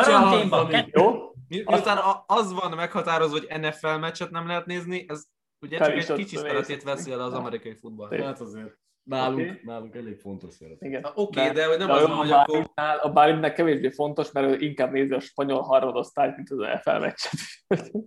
[0.69, 1.33] kettő- jó.
[1.49, 5.23] Mi, miután az van meghatározva, hogy NFL meccset nem lehet nézni, ez
[5.65, 8.23] ugye csak Fel egy kicsi szeretét veszi el az amerikai futball.
[8.23, 8.79] Hát azért.
[9.03, 9.61] Nálunk, Oké.
[9.65, 10.83] nálunk elég fontos szerep.
[10.83, 11.05] Igen.
[11.15, 12.71] Oké, okay, de hogy nem de az hogy akkor...
[13.01, 17.33] A Bálintnek kevésbé fontos, mert ő inkább nézi a spanyol harmadosztályt, mint az EFL meccset.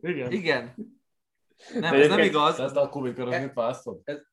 [0.02, 0.32] Igen.
[0.32, 0.76] Igen.
[1.74, 2.60] Nem, De ez nem igaz.
[2.60, 4.00] Ezt a Covid karozmit választod?
[4.04, 4.26] Ez-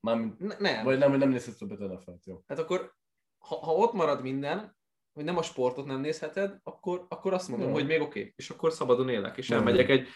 [0.00, 0.84] Mármint, Ne- Nem.
[0.84, 2.42] vagy nem, hogy nem nézhetsz többet NFL-t, jó.
[2.46, 2.94] Hát akkor,
[3.38, 4.76] ha, ha ott marad minden,
[5.12, 7.74] hogy nem a sportot nem nézheted, akkor, akkor azt mondom, Jó.
[7.74, 10.08] hogy még oké, és akkor szabadon élek, és elmegyek egy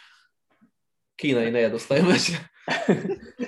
[1.14, 2.51] kínai negyedosztályú meccsre.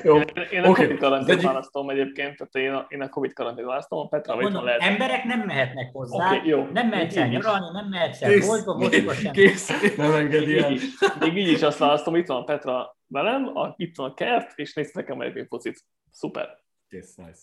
[0.02, 0.16] Jó,
[0.50, 0.82] én a Oké.
[0.82, 4.36] Covid karantént egyik- választom egyébként, tehát én a, én a Covid karantént választom, a Petra
[4.36, 4.80] Mondom, lehet.
[4.82, 6.64] emberek nem mehetnek hozzá, Oké, jó.
[6.72, 9.32] nem mehetsz el nyaralni, nem mehetsz el boltba, moziba sem.
[9.32, 9.96] Kész.
[9.96, 10.70] Nem engedi Még el.
[10.72, 14.10] így, is, még így is azt választom, itt van a Petra velem, a, itt van
[14.10, 15.80] a kert, és nézzetek amerikai focit.
[16.10, 16.58] Szuper.
[16.88, 17.40] Kész, nice.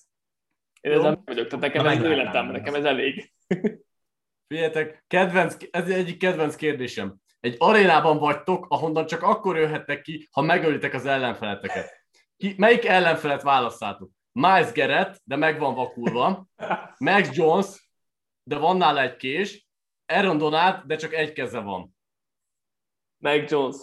[0.81, 2.19] Én ezzel nem vagyok, tehát nekem Na, ez meglátám.
[2.21, 3.33] életem, nekem ez elég.
[4.47, 7.15] Figyeljetek, kedvenc, ez egyik kedvenc kérdésem.
[7.41, 12.05] Egy arénában vagytok, ahonnan csak akkor jöhettek ki, ha megölitek az ellenfeleteket.
[12.37, 14.11] Ki, melyik ellenfelet választátok?
[14.31, 16.47] Miles Garrett, de meg van vakulva.
[16.97, 17.89] Max Jones,
[18.43, 19.67] de van nála egy kés.
[20.05, 21.95] Aaron Donald, de csak egy keze van.
[23.17, 23.75] Meg Jones.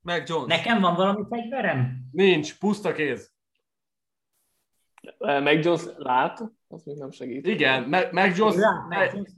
[0.00, 0.56] Meg Jones.
[0.56, 2.08] Nekem van valami fegyverem?
[2.12, 3.35] Nincs, puszta kéz.
[5.18, 7.46] Meg Jones lát, az még nem segít.
[7.46, 8.54] Igen, Mac Jones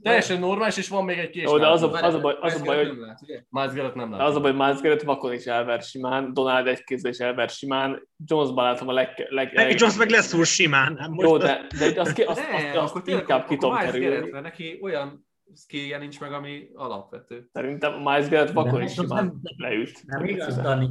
[0.01, 1.43] teljesen normális, és van még egy kés.
[1.43, 3.41] Jó, de az a, az a baj, az a baj hogy Nem lát, ugye?
[3.49, 4.27] Miles Garrett nem De lát.
[4.27, 7.49] az a baj, hogy Miles Garrett vakon is elver simán, Donald egy kézzel is elver
[7.49, 9.09] simán, Jonesban látom a leg...
[9.29, 10.93] leg, Meg leg Jones meg leszúr simán.
[10.93, 13.75] Nem most jó, de, de azt, ki- azt, Ne, akkor tényleg inkább akkor ki tudom
[13.75, 14.13] Miles kerülni.
[14.15, 17.49] Garrett, mert neki olyan skillje nincs meg, ami alapvető.
[17.53, 20.03] Szerintem Miles Garrett vakon is simán leült.
[20.05, 20.89] Nem igaz, Dani?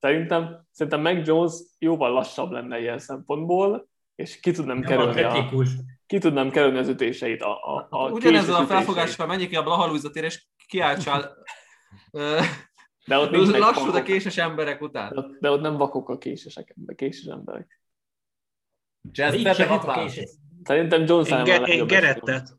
[0.00, 3.88] Szerintem, szerintem Mac Jones jóval lassabb lenne ilyen szempontból,
[4.20, 5.46] és ki tudnám Nem kerülni, a,
[6.06, 7.42] ki tudnám kerülni az ütéseit.
[7.42, 11.36] A, a, a Ugyanezzel a felfogással menjék ki a Blaha Luisa tér, és kiáltsál
[13.06, 15.36] De ott nincs lassú, de késes emberek után.
[15.40, 17.80] de ott nem vakok a késesek, de késes emberek.
[19.84, 20.16] Választasz?
[20.16, 20.30] és-
[20.64, 22.58] Szerintem Én, Allen ge- a legjobb Gerettet.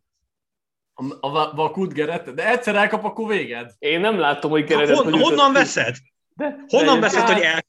[0.93, 3.71] A, a vakut Gerett, de egyszer elkap, akkor véged.
[3.79, 5.95] Én nem látom, hogy Gerettet Hon, honnan veszed?
[6.35, 7.59] De, Honnan de- veszed, hogy el...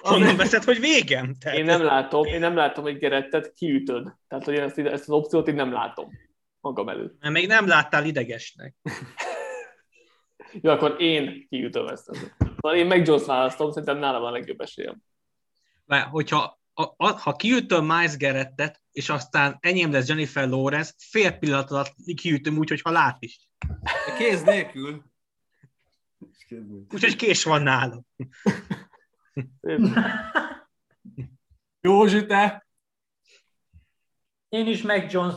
[0.00, 1.34] Honnan veszed, hogy végem?
[1.34, 4.14] Tehát Én nem látom, én nem látom, hogy Gerettet kiütöd.
[4.28, 6.10] Tehát, hogy én ezt, ezt az opciót én nem látom
[6.60, 7.20] magam előtt.
[7.20, 8.74] Mert még nem láttál idegesnek.
[10.60, 12.10] Jó, akkor én kiütöm ezt.
[12.38, 15.02] Szóval én meg Jones választom, szerintem nálam van a legjobb esélyem.
[15.84, 21.32] Mert hogyha a, a, ha kiütöm Miles Garrettet, és aztán enyém lesz Jennifer Lawrence, fél
[21.32, 23.48] pillanat alatt kiütöm úgy, hogyha lát is.
[24.18, 25.02] Kéz nélkül.
[26.90, 28.06] Úgyhogy kés van nálam.
[31.80, 32.66] Józsi, te?
[34.48, 35.34] Én is meg Jones.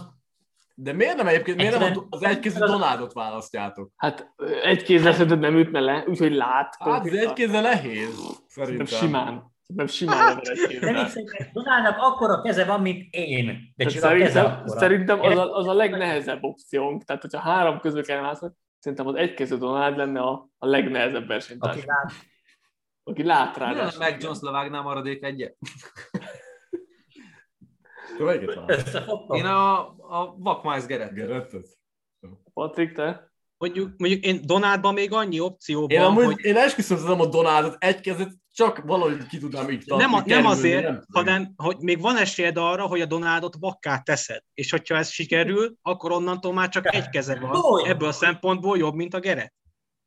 [0.75, 3.91] De miért nem egyébként, miért nem az egykezű Donaldot választjátok?
[3.95, 6.75] Hát egy kézzel szerinted nem ütne le, úgyhogy lát.
[6.79, 8.15] Hát ez egy kézzel nehéz,
[8.47, 8.85] Szerintem szerintem.
[8.85, 9.53] simán.
[9.61, 13.45] Szerintem simán még szerintem Donaldnak akkora keze van, mint én.
[13.45, 17.03] De Tehát csak a keze Szerintem, szerintem az, a, az a legnehezebb opciónk.
[17.03, 21.77] Tehát, hogyha három közül kell választani, szerintem az egykezű Donald lenne a, a legnehezebb versenytárs.
[21.77, 22.11] Aki lát,
[23.07, 23.69] Aki lát rá.
[23.69, 25.57] Mi lenne meg Jones levágná a maradék egyet?
[29.29, 31.13] Én a, a vak Miles Garrett.
[31.13, 31.67] Gerettet?
[32.53, 33.31] Patrik, te?
[33.57, 37.25] Mondjuk, mondjuk én Donaldban még annyi opció Én van, amúgy, hogy én esküszöm, tudom a
[37.25, 40.03] Donaldot egy kezet csak valahogy ki tudnám iktatni.
[40.03, 43.99] nem, a, nem azért, nem hanem hogy még van esélyed arra, hogy a Donaldot vakká
[43.99, 44.41] teszed.
[44.53, 47.55] És hogyha ez sikerül, akkor onnantól már csak egy keze van.
[47.55, 47.87] Hogy?
[47.87, 49.53] Ebből a szempontból jobb, mint a Geret.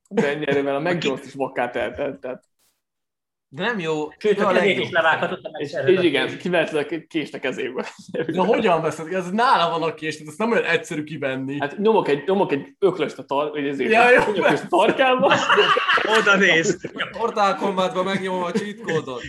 [0.08, 2.18] De ennyi erővel a Mac Jones is vakká teheted.
[2.18, 2.44] Tehát.
[3.50, 4.08] De nem jó.
[4.18, 6.28] Sőt, a a kezét is levághatott a És, és igen,
[6.72, 7.84] a kést a kezéből.
[8.26, 9.12] De hogyan veszed?
[9.12, 11.60] Ez nála van a kés, tehát ezt nem olyan egyszerű kivenni.
[11.60, 15.34] Hát nyomok egy, nyomok egy öklöst a tar, vagy ezért, Ja, jó, öklöst a tarkába,
[16.18, 16.90] Oda néz.
[17.18, 19.22] Mortal Kombatban megnyomom a cheat kódot.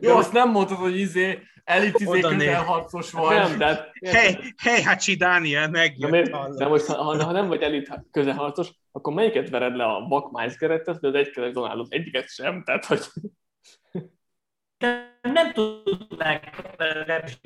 [0.00, 3.36] Jó, azt nem mondtad, hogy izé, elit izé közelharcos vagy.
[3.36, 6.56] nem, de hát, Hey, hey, Hachi Daniel, de, megjött.
[6.56, 10.56] de most, ha, ha nem vagy elit közelharcos, akkor melyiket vered le a Buck Miles
[10.56, 11.92] Gerettet, vagy az egykezes Donaldot?
[11.92, 13.00] Egyiket sem, tehát hogy
[15.22, 17.40] nem tudnák legalábbis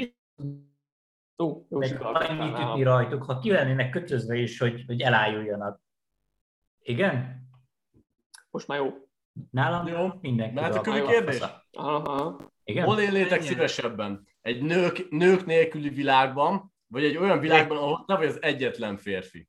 [1.39, 5.81] Ó, jó annyit ütni rajtuk, ha ki lennének kötözve is, hogy, hogy elájuljanak.
[6.83, 7.45] Igen?
[8.51, 9.07] Most már jó.
[9.51, 10.09] Nálam Jó.
[10.21, 10.55] mindenki.
[10.55, 11.41] Mehet a kövi kérdés?
[11.73, 12.41] Aha.
[12.65, 12.85] Igen?
[12.85, 14.27] Hol élnétek szívesebben?
[14.41, 19.49] Egy nők, nők nélküli világban, vagy egy olyan világban, ahol te vagy az egyetlen férfi?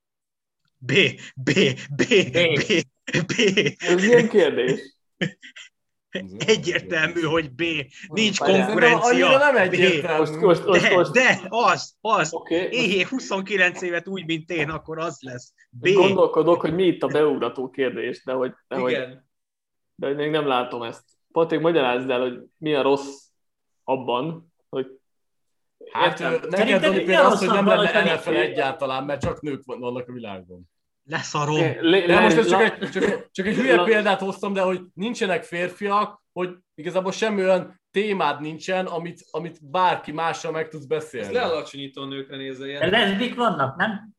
[0.77, 0.91] B,
[1.35, 1.51] B,
[1.95, 2.03] B,
[2.35, 2.43] B,
[3.26, 3.34] B.
[3.77, 4.95] Ez milyen kérdés?
[6.38, 7.63] Egyértelmű, hogy B.
[8.07, 9.38] Nincs konkurencia.
[9.38, 10.19] Nem egyértelmű.
[10.19, 11.11] Most, most, most, De, most.
[11.11, 12.34] de, az, az.
[12.34, 15.53] Oké, okay, Éhé 29 évet úgy, mint én, akkor az lesz.
[15.69, 15.89] B.
[15.89, 19.29] gondolkodok, hogy mi itt a beugrató kérdés, de hogy, de hogy, Igen.
[19.95, 21.03] de hogy még nem látom ezt.
[21.31, 23.25] Patrik, magyarázd el, hogy mi a rossz
[23.84, 24.88] abban, hogy
[25.91, 30.07] Hát ö, neked Dani például az, hogy nem lenne NFL egyáltalán, mert csak nők vannak
[30.07, 30.69] a világban.
[31.09, 31.55] Leszarom.
[31.81, 34.61] Lé- De most ez csak egy, csak, egy- csak egy hülye La- példát hoztam, de
[34.61, 40.81] hogy nincsenek férfiak, hogy igazából semmi olyan témád nincsen, amit, amit bárki mással meg tudsz
[40.84, 41.34] Ez beszélni.
[41.34, 42.89] lealacsonyító nőkre nézve De ilyen.
[42.89, 44.09] leszbik vannak, nem?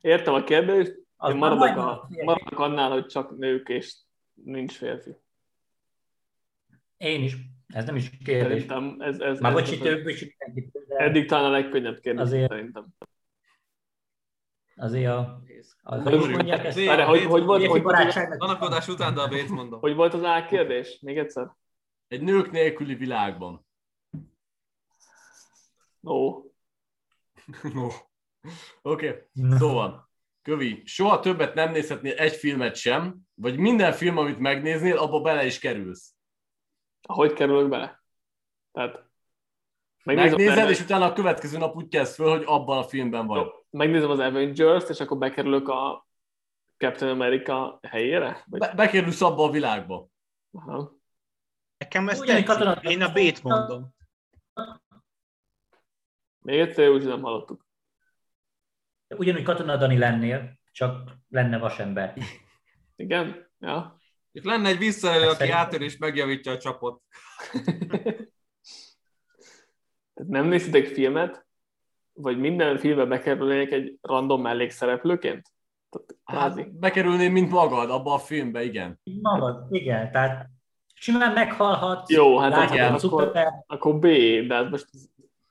[0.00, 0.90] Értem a kérdést,
[1.28, 3.94] én maradok, a, maradok annál, hogy csak nők és
[4.34, 5.10] nincs férfi.
[6.96, 7.36] Én is.
[7.68, 8.62] Ez nem is kérdés.
[8.62, 10.36] Szerintem ez, ez, Már ez bocsi, több is
[10.88, 12.50] de eddig talán a legkönnyebb kérdés Azért.
[12.50, 12.86] szerintem.
[14.80, 15.42] Azért a...
[15.82, 16.84] a Hogy hogy ezt?
[16.84, 18.88] Várj, hogy, hogy, volt, hogy, barátságnak.
[18.88, 19.80] Után, de a B-t mondom.
[19.80, 20.98] hogy volt az A kérdés?
[21.00, 21.56] Még egyszer?
[22.08, 23.66] Egy nők nélküli világban.
[26.06, 26.44] Ó,
[27.74, 27.88] No.
[28.82, 29.22] Oké, okay.
[29.58, 30.10] szóval,
[30.42, 35.44] Kövi, soha többet nem nézhetnél egy filmet sem, vagy minden film, amit megnéznél, abba bele
[35.44, 36.14] is kerülsz.
[37.08, 38.02] hogy kerülök bele?
[38.72, 39.08] Tehát
[40.04, 43.40] Megnézed, az, és utána a következő nap úgy kezd föl, hogy abban a filmben vagy.
[43.40, 46.06] Jó, megnézem az Avengers-t, és akkor bekerülök a
[46.76, 48.44] Captain America helyére?
[48.46, 48.60] Vagy...
[48.60, 50.08] Be- bekerülsz abba a világba.
[50.52, 50.92] Aha.
[51.78, 52.62] Nekem ez Ugyanígy tetszik.
[52.64, 53.94] katona- Én a B-t mondom.
[56.38, 57.66] Még egyszer úgy nem hallottuk.
[59.08, 62.16] Ugyanúgy katona Dani lennél, csak lenne vasember.
[62.96, 63.50] Igen?
[63.58, 63.98] Ja.
[64.32, 67.02] Itt lenne egy visszaelő, aki Szerintem- átör és megjavítja a csapot.
[67.52, 68.28] Tehát
[70.36, 71.46] nem nézitek filmet,
[72.22, 75.46] vagy minden filmbe bekerülnék egy random mellékszereplőként?
[76.26, 76.58] Tehát.
[76.58, 79.00] Hát, bekerülnél, mint magad, abba a filmbe, igen.
[79.22, 80.46] Magad, igen, tehát
[80.94, 83.32] simán meghalhatsz, Jó, hát látod igen, akkor-
[83.66, 84.06] Akkor B,
[84.46, 84.86] de hát most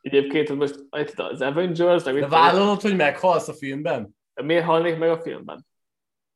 [0.02, 4.18] egyébként most itt az Avengers, meg De vállalod, hogy meghalsz a filmben?
[4.42, 5.66] miért halnék meg a filmben?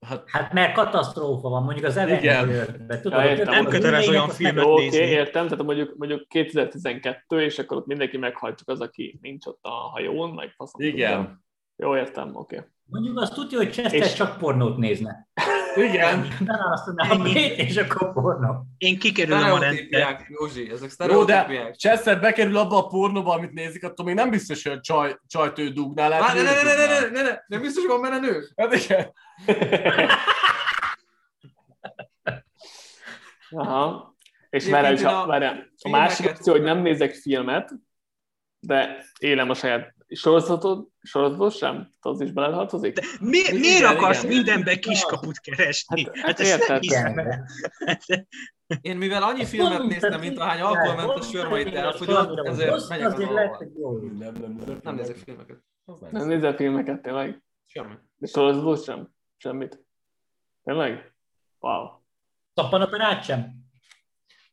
[0.03, 1.97] Hát, hát mert katasztrófa van, mondjuk az.
[1.97, 3.01] Avengers-ben.
[3.01, 3.53] Tudod, Ja, hogy értem.
[3.53, 4.97] Nem ülvények, olyan filmet oké, nézni.
[4.99, 9.59] értem, tehát mondjuk, mondjuk 2012, és akkor ott mindenki meghalt, csak az, aki nincs ott
[9.61, 10.81] a hajón, meg faszom.
[10.81, 10.93] tudja.
[10.93, 11.43] igen.
[11.75, 12.63] Jó, értem, oké.
[12.85, 15.27] Mondjuk azt tudja, hogy Chester És- csak pornót nézne.
[15.75, 16.27] Igen.
[16.39, 18.65] Beválasztaná a B-t, és akkor pornó.
[18.77, 19.57] Én kikerülöm a rendbe.
[19.65, 21.75] Sztereotípiák, Józsi, ezek Jó, de sztereotípiák.
[21.75, 25.59] Chester bekerül abba a pornóba, amit nézik, attól még nem biztos, hogy a csaj, csajt
[25.59, 26.21] ő dugnál.
[26.21, 27.09] hogy ne, ne, ne, ne, dugnál.
[27.09, 28.43] ne, ne, ne, nem biztos, hogy van benne nő?
[28.55, 29.11] Hát igen.
[33.49, 34.15] Aha.
[34.49, 34.65] És
[35.01, 35.33] csak- a.
[35.81, 37.71] A másik opció, hogy nem nézek filmet,
[38.59, 41.89] de élem a saját sorozatot, sorozatot sem?
[41.99, 42.99] Az is beletartozik?
[43.19, 44.35] Mi, miért Igen, akarsz igen.
[44.35, 46.03] mindenbe kiskaput keresni?
[46.03, 47.47] Hát- Hát, hát ezt nem hiszem el.
[48.81, 53.13] Én mivel annyi filmet néztem, mint ahány alkoholmentes sörmait azért elfogyott, van, ezért megyek az
[53.13, 54.11] hogy.
[54.83, 55.57] Nem, nézek filmeket.
[56.11, 56.27] Nem.
[56.27, 57.43] Nézel filmeket, tényleg?
[57.65, 57.93] Semmi.
[58.15, 59.09] De sorozatot sem?
[59.37, 59.79] Semmit?
[60.63, 61.13] Tényleg?
[61.59, 61.87] Wow.
[62.53, 63.51] Szappanoperát sem?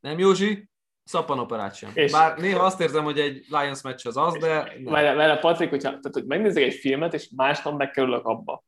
[0.00, 0.69] Nem, Józsi,
[1.10, 1.90] szappanoperát sem.
[1.94, 4.92] És- Bár néha azt érzem, hogy egy Lions meccs az az, de nem.
[4.92, 8.64] Várjál, várjál, Patrik, hogyha, tehát, hogy megnézek egy filmet, és másnap megkerülök abba.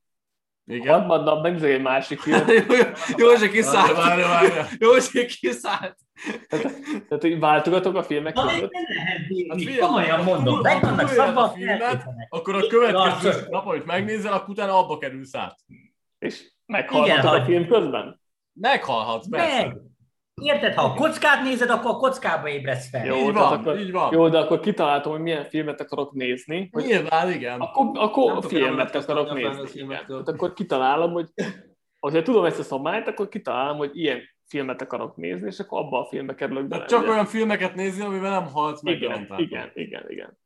[0.67, 0.99] Igen.
[0.99, 2.77] Harmadnap megnézek egy másik filmet, Jó-
[3.17, 3.97] jó- Józsi kiszállt.
[3.97, 4.67] Várja, várja.
[4.79, 5.97] Józsi kiszállt.
[6.89, 8.73] tehát hogy váltogatok a filmek Na, között.
[8.73, 9.59] nem lehet Hát bírni.
[9.65, 12.05] figyelj, Komolyan mondom, meg vannak szabva, a filmet.
[12.29, 15.59] Akkor a következő nap, amit megnézel, akkor utána abba kerülsz át.
[16.19, 18.21] És meghalhatok Igen, a film közben?
[18.53, 19.57] Meghalhatsz, persze.
[19.67, 19.77] Meg!
[20.43, 23.07] Érted, ha a kockát nézed, akkor a kockába ébredsz fel.
[23.07, 24.13] Jó, Így van, akkor- így van.
[24.13, 26.69] Jó, de akkor kitaláltam, hogy milyen filmet akarok nézni.
[26.73, 27.61] Hogy Nyilván, igen.
[27.61, 29.87] akkor akkor a filmet akarok nézni.
[29.87, 31.29] Tehát akkor kitalálom, hogy
[32.01, 36.01] hogyha tudom ezt a szabályt, akkor kitalálom, hogy ilyen filmet akarok nézni, és akkor abba
[36.01, 36.83] a filmbe kerülök bele.
[36.83, 40.39] De csak olyan filmeket nézni, amivel nem halsz meg igen, igen, igen, igen,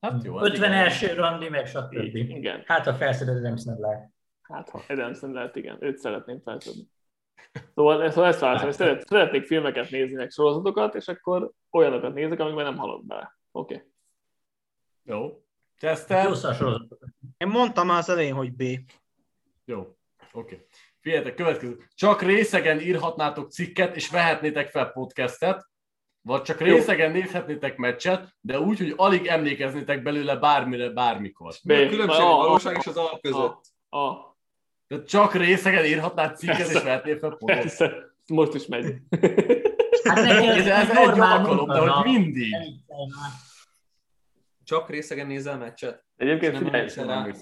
[0.00, 0.36] Hát jó.
[0.36, 0.84] hát 50 igen.
[0.84, 2.14] első randi, meg stb.
[2.14, 2.62] igen.
[2.66, 4.08] Hát a felszeded nem Sandler.
[4.42, 6.88] Hát ha Adamson lehet, igen, őt szeretném felszedni.
[7.74, 12.40] Szóval, szóval ezt választom, hogy szeret, szeretnék filmeket nézni, meg sorozatokat, és akkor olyanokat nézek,
[12.40, 13.38] amikben nem halok bele.
[13.52, 13.74] Oké.
[13.74, 13.86] Okay.
[15.02, 15.42] Jó.
[16.08, 16.98] Jó sorozat.
[17.36, 18.62] Én mondtam már az elején, hogy B.
[19.64, 19.78] Jó.
[19.78, 19.96] Oké.
[20.32, 20.66] Okay.
[21.00, 21.88] Figyeljetek, következő.
[21.94, 25.68] Csak részegen írhatnátok cikket, és vehetnétek fel podcastet,
[26.20, 31.54] vagy csak részegen nézhetnétek meccset, de úgy, hogy alig emlékeznétek belőle bármire, bármikor.
[31.62, 31.88] Mi a B.
[31.88, 33.60] különbség A- a a- valóság és az alap között?
[33.88, 34.33] A, a,
[34.88, 36.82] Tehát csak részegen írhatnád cikket, és Persze.
[36.82, 37.92] vehetnél fel persze,
[38.26, 38.96] most is megy.
[40.04, 42.50] Hát neki Ez, ez egy normál alkalom, de hogy mindig.
[42.50, 42.96] Ne.
[44.64, 46.04] Csak részegen nézel meccset?
[46.16, 47.34] Egyébként Nem emlékszel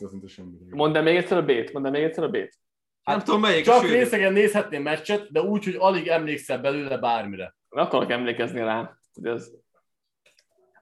[0.70, 2.58] mondd el még egyszer a B-t, mondd el még egyszer a B-t.
[3.04, 3.92] Nem tudom melyik Csak a sűrű.
[3.92, 7.56] részegen nézhetnél meccset, de úgy, hogy alig emlékszel belőle bármire.
[7.68, 9.52] Nem akarok emlékezni rá, hogy az...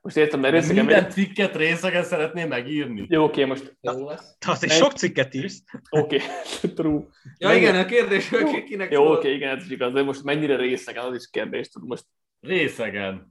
[0.01, 3.07] Most értem, mert részegen minden cikket részegen szeretném megírni.
[3.09, 4.37] Jó, oké, most Jó lesz.
[4.63, 5.63] Egy- sok cikket írsz.
[5.91, 6.21] oké,
[6.77, 7.03] true.
[7.39, 10.57] Ja igen, a kérdés, hogy kinek Jó, oké, igen, ez is igaz, de most mennyire
[10.57, 11.69] részegen, az is kérdés.
[11.69, 12.05] Tudod, Most,
[12.41, 13.31] Részegen.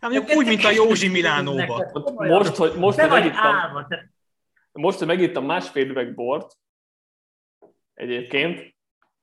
[0.00, 1.90] Hát mondjuk úgy, mint a Józsi Milánóba.
[2.28, 3.32] most, hogy, most, hogy
[4.72, 6.52] most, hogy megittam másfél üveg bort,
[7.94, 8.74] egyébként,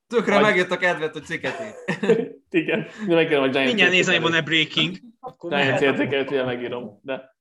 [0.08, 2.32] Tökre Vagy- megjött a kedvet, hogy cikket ír.
[2.54, 4.98] igen, de megírom a Giants Mindjárt nézem, van-e breaking.
[5.40, 7.36] Giants értékelőt, ugye megírom, de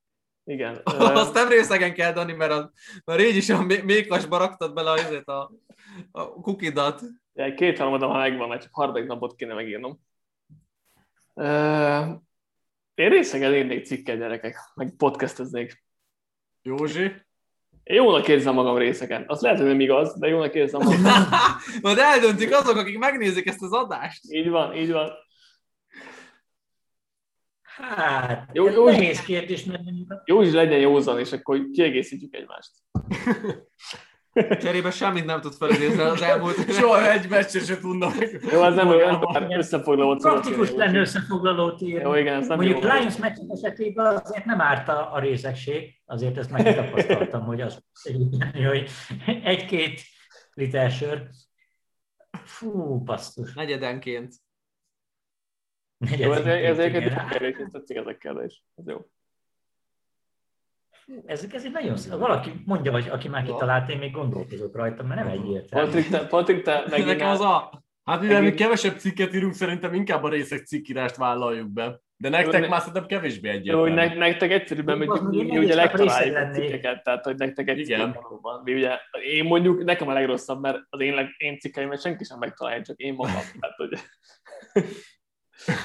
[0.44, 0.80] igen.
[1.22, 2.72] Azt nem részegen kell, Dani, mert, a,
[3.04, 5.52] mert így is a mé- mékasba raktad bele azért a,
[6.10, 7.00] a kukidat.
[7.34, 10.00] Ja, két harmadam már megvan, mert csak harmadik napot kéne megírnom.
[11.34, 12.08] Uh,
[12.94, 15.84] én részegen írnék cikket, gyerekek, meg podcasteznék.
[16.62, 17.12] Józsi?
[17.84, 19.24] Jónak érzem magam részeken.
[19.26, 21.02] Az lehet, hogy nem igaz, de jónak érzem magam.
[21.82, 24.20] Majd eldöntik azok, akik megnézik ezt az adást.
[24.32, 25.10] így van, így van.
[27.62, 29.82] Hát, Jó, jó, nehéz kérdés, mert
[30.24, 32.70] Jó is legyen józan, és akkor kiegészítjük egymást.
[34.32, 36.72] Cserébe semmit nem tud felidézni az elmúlt.
[36.72, 38.40] Soha egy meccset se tudna meg.
[38.52, 42.02] Jó, az nem olyan, összefoglalót praktikus lenne összefoglalót írni.
[42.02, 42.88] Jó, igen, ez nem Mondjuk jó.
[42.88, 47.82] Lions meccs esetében azért nem árt a, a részegség, azért ezt megtapasztaltam, hogy az
[48.52, 48.90] hogy
[49.44, 50.00] egy-két
[50.54, 51.28] liter sör.
[52.44, 53.54] Fú, basszus.
[53.54, 54.34] Negyedenként.
[56.18, 58.64] Jó, ez, ez egyébként tetszik ezek kérdés.
[58.76, 59.06] Ez jó.
[61.26, 62.12] Ez, ez egy nagyon szép.
[62.12, 65.86] Valaki mondja, hogy aki már kitalált, én még gondolkozok rajta, mert nem egyértelmű.
[65.86, 67.82] Patrik, te, Patrik, te megint Nekem az a...
[68.04, 72.00] Hát mivel mi kevesebb cikket írunk, szerintem inkább a részek cikkírást vállaljuk be.
[72.16, 74.18] De nektek ne- már szerintem kevésbé Jó, hogy egyértelmű.
[74.18, 78.12] ne, nektek egyszerűbben az mi, mi ugye legtaláljuk a cikkeket, tehát hogy nektek egy Igen.
[78.12, 78.60] cikk valóban.
[78.64, 78.90] Mi ugye,
[79.32, 82.96] én mondjuk, nekem a legrosszabb, mert az én, leg, én cikkeimet senki sem megtalálja, csak
[82.96, 83.42] én magam.
[83.60, 83.98] Tehát, hogy,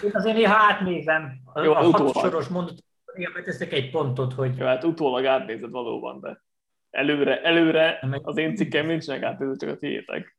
[0.04, 2.14] Én azért néha átnézem a, Jó, a utólag.
[2.14, 2.84] hat soros mondatot,
[3.18, 6.44] néha beteszek egy pontot, hogy jó, hát utólag átnézed valóban, de
[6.90, 10.38] előre, előre az én cikkeim nincsenek átnézve, csak a tiétek.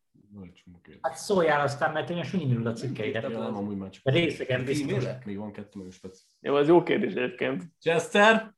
[1.01, 3.29] Hát szóljál aztán, mert én súlynyúl a cikkeidet.
[3.29, 4.03] Nem, amúgy már csak.
[4.05, 5.05] Részegen biztos.
[5.25, 6.21] Még van kettő meg spec.
[6.41, 7.65] Jó, ez jó kérdés egyébként.
[7.81, 8.55] Chester?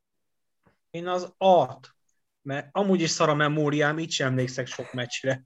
[0.91, 1.95] Én az art.
[2.43, 5.45] Mert amúgy is szar a memóriám, így sem emlékszek sok meccsre.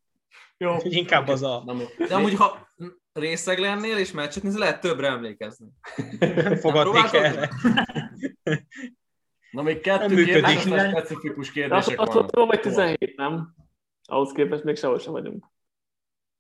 [0.57, 0.77] Jó.
[0.83, 1.65] Inkább az a...
[2.09, 2.69] De amúgy, ha
[3.13, 5.67] részeg lennél és meccset nézel, lehet többre emlékezni.
[6.61, 7.15] Próbáltad?
[7.15, 7.51] erre.
[9.51, 10.45] Na még Nem kettő működik.
[10.45, 10.61] kérdés,
[10.91, 12.35] specifikus azt, kérdések azt vannak.
[12.35, 13.55] mondom, hogy 17, nem?
[14.07, 15.47] Ahhoz képest még sehol sem vagyunk.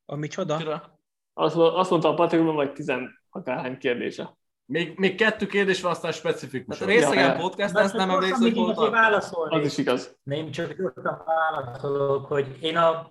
[0.06, 0.56] Ami csoda?
[0.56, 0.98] Micsoda?
[1.32, 2.92] Azt, azt mondta a Patrik, hogy vagy 10
[3.30, 4.36] akárhány kérdése.
[4.66, 6.78] Még, még kettő kérdés van, aztán specifikus.
[6.78, 8.90] Tehát a részegen Ja, podcast, De ezt nem emlékszel, hogy tart.
[8.90, 9.56] válaszolni.
[9.56, 10.18] Az is igaz.
[10.22, 13.10] Nem, csak gyorsan válaszolok, hogy én a...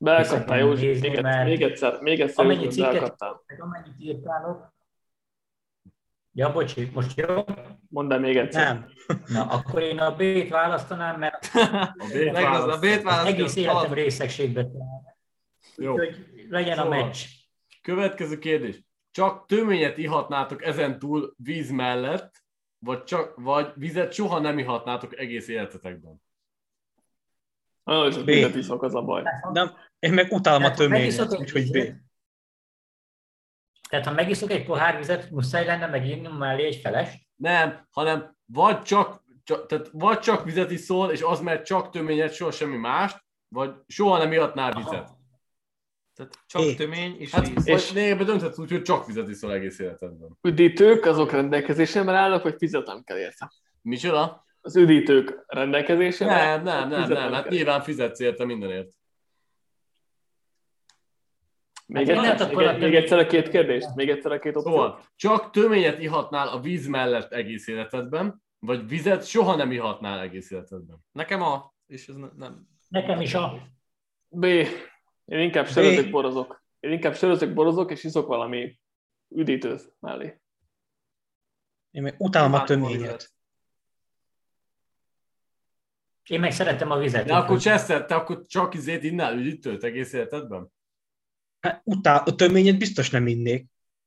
[0.00, 0.86] Beakadtál, Józsi.
[0.86, 3.22] Még, egyszer, mert még egyszer, még egyszer, amennyi Józsi, cikket-.
[3.58, 4.72] Amennyit írtálok.
[6.38, 7.44] Ja, bocsi, most jó?
[7.88, 8.64] Mondd el még egyszer.
[8.74, 8.86] Nem.
[9.26, 12.80] Na, akkor én a B-t választanám, mert A B-t Megaz, a választ.
[12.80, 13.34] B-t az választja.
[13.34, 14.66] egész életem részegségbe.
[15.76, 15.92] Jó.
[15.92, 17.04] Úgyhogy legyen a Szóval.
[17.04, 17.24] meccs.
[17.82, 18.82] Következő kérdés.
[19.10, 22.42] Csak töményet ihatnátok ezen túl víz mellett,
[22.78, 26.22] vagy, csak, vagy vizet soha nem ihatnátok egész életetekben?
[27.84, 28.26] Nagyon sok B.
[28.26, 29.22] mindent iszok, az a baj.
[29.52, 31.92] Nem, én meg utálom a megiszok töményet, úgyhogy B.
[33.88, 37.28] Tehát ha megiszok egy pohár vizet, muszáj lenne megírni mellé egy feles.
[37.36, 42.34] Nem, hanem vagy csak, csak, tehát vagy csak vizet iszol, és az mert csak töményet,
[42.34, 45.16] soha semmi mást, vagy soha nem ihatnál vizet.
[46.14, 46.74] Tehát csak É.
[46.74, 47.54] tömény és Hát, víz.
[47.54, 50.38] vagy És- lényegében dönthetsz úgy, hogy csak vizet iszol egész életedben.
[50.42, 53.52] Üdítők azok rendelkezésemre állnak, hogy fizetem kell érte.
[53.82, 54.44] Micsoda?
[54.60, 56.34] Az üdítők rendelkezésemre.
[56.34, 57.52] Nem, nem, nem, fizetem nem, hát kell.
[57.52, 58.88] nyilván fizetsz érte mindenért.
[61.88, 63.94] Még, Hát egyszer, még, akkor egy- a még egyszer a két kérdést?
[63.94, 64.74] Még egyszer a két opciót?
[64.74, 70.50] Szóval, csak töményet ihatnál a víz mellett egész életedben, vagy vizet soha nem ihatnál egész
[70.50, 70.98] életedben.
[71.12, 71.74] Nekem a...
[71.86, 72.68] És ez ne- nem...
[72.88, 73.58] Nekem is a...
[74.28, 74.44] B.
[74.44, 74.68] Én
[75.40, 76.62] inkább sörözök, borozok.
[76.80, 78.78] Én inkább sörözök, borozok, és iszok valami
[79.28, 80.40] üdítőt mellé.
[81.90, 83.30] Én meg utálom a töményet.
[86.26, 87.26] Én meg szeretem a vizet.
[87.26, 90.72] De akkor Chester, te akkor csak izét innál üdítőt egész életedben?
[91.60, 93.66] Hát, utál, a töményet biztos nem innék.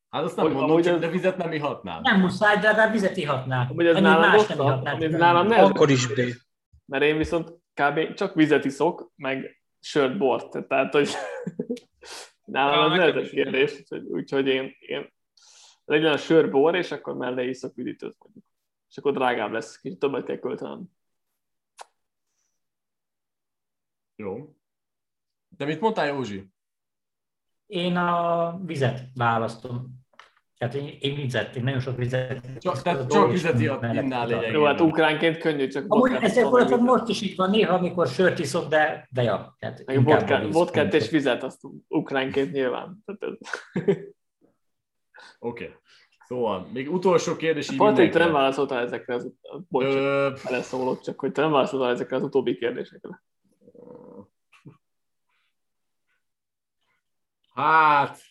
[0.09, 2.01] Hát azt nem Hogy- mondom, csak ez- de vizet nem ihatnál.
[2.01, 3.67] Nem muszáj, de legalább vizet ihatnál.
[3.69, 4.97] Amúgy ez nálam más nem ihatnál.
[5.09, 6.19] nálam ne- Ez- Akkor is B.
[6.85, 8.13] Mert én viszont kb.
[8.13, 10.67] csak vizet iszok, meg sört, bort.
[10.67, 11.09] Tehát, hogy
[12.45, 13.29] nálam ez is.
[13.29, 13.71] kérdés.
[13.79, 15.13] Úgyhogy, úgyhogy én, én
[15.85, 18.45] legyen a sör, bor, és akkor mellé iszok üdítőt mondjuk.
[18.89, 20.83] És akkor drágább lesz, kicsit többet kell költenem.
[24.15, 24.55] Jó.
[25.57, 26.49] De mit mondtál, Józsi?
[27.71, 29.99] Én a vizet választom.
[30.57, 32.49] Tehát én, én vizet, én nagyon sok vizet.
[32.57, 34.51] Csak, tehát csak vizet innál lényegében.
[34.51, 36.49] Jó, hát ukránként könnyű, csak Amúgy szólni.
[36.49, 39.55] volt, most is így van, néha, amikor sört iszok, de, de ja.
[39.59, 43.03] Tehát vodkát, vodkát és vizet, azt ukránként nyilván.
[43.05, 43.29] Ez...
[45.39, 45.63] Oké.
[45.63, 45.75] Okay.
[46.27, 49.31] Szóval, még utolsó kérdés így Patrik, te nem válaszoltál ezekre az,
[49.69, 53.23] bocs, Ö, beleszólok, csak hogy te nem válaszoltál ezekre az utóbbi kérdésekre.
[57.53, 58.21] Hát,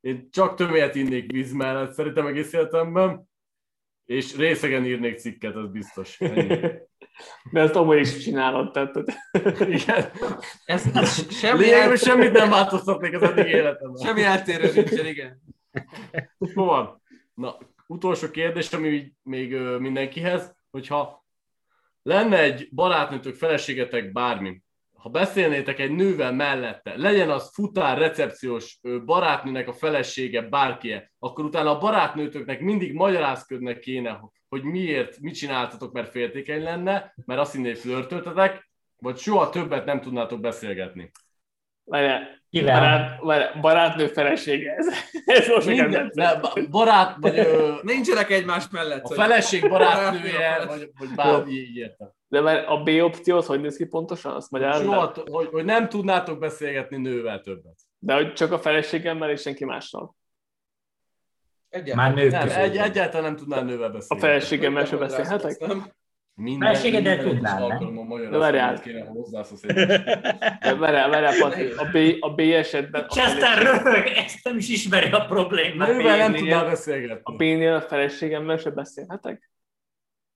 [0.00, 3.28] én csak tömélet innék víz mellett, szerintem egész életemben,
[4.04, 6.18] és részegen írnék cikket, az biztos.
[7.52, 8.94] De ezt amúgy is csinálod, tehát
[9.60, 10.10] Igen.
[10.64, 14.04] Ez, ez semmi, Lényegben el, semmit nem változtatnék az eddig életemben.
[14.04, 15.42] semmi eltérő nincsen, igen.
[16.38, 17.02] Jó van.
[17.34, 21.26] Na, utolsó kérdés, ami még mindenkihez, hogyha
[22.02, 24.62] lenne egy barátnőtök, feleségetek, bármi,
[25.06, 31.70] ha beszélnétek egy nővel mellette, legyen az futár, recepciós barátnőnek a felesége, bárkie, akkor utána
[31.70, 37.74] a barátnőtöknek mindig magyarázködnek kéne, hogy miért, mit csináltatok, mert féltékeny lenne, mert azt hinné,
[37.74, 41.10] flörtöltetek, vagy soha többet nem tudnátok beszélgetni.
[41.90, 43.18] Várjál, Kivel?
[43.22, 44.86] barát, barátnő felesége ez.
[45.38, 49.04] ez most Minden, ne, ba- barát, vagy ö, Nincsenek egymás mellett.
[49.04, 52.08] a hogy- feleség barátnője, Barátnő, vagy, vagy bármi így értem.
[52.28, 54.32] De már a B opció az hogy néz ki pontosan?
[54.34, 55.28] Azt magyarázd Soha, meg?
[55.28, 57.76] hogy, hogy nem tudnátok beszélgetni nővel többet.
[57.98, 60.16] De hogy csak a feleségemmel és senki mással.
[61.68, 62.12] Egyáltalán.
[62.12, 64.22] Már nők Nem, egy, egyáltalán nem tudnál nővel A beszélni.
[64.22, 65.58] feleségemmel sem beszélhetek?
[65.58, 65.92] Nem?
[66.40, 67.62] Minden, tudnál, nem?
[67.70, 68.72] alkalommal magyar De várjál.
[68.72, 69.62] azt kéne, hozzászólsz
[70.78, 73.02] Várjál, várjál, Patrik, a B, a B esetben...
[73.02, 75.88] a Chester röhög, ezt nem is ismeri a problémát.
[75.88, 77.36] Nővel nem tudnál A beszélgetni.
[77.36, 79.50] B-nél a feleségemmel sem beszélhetek?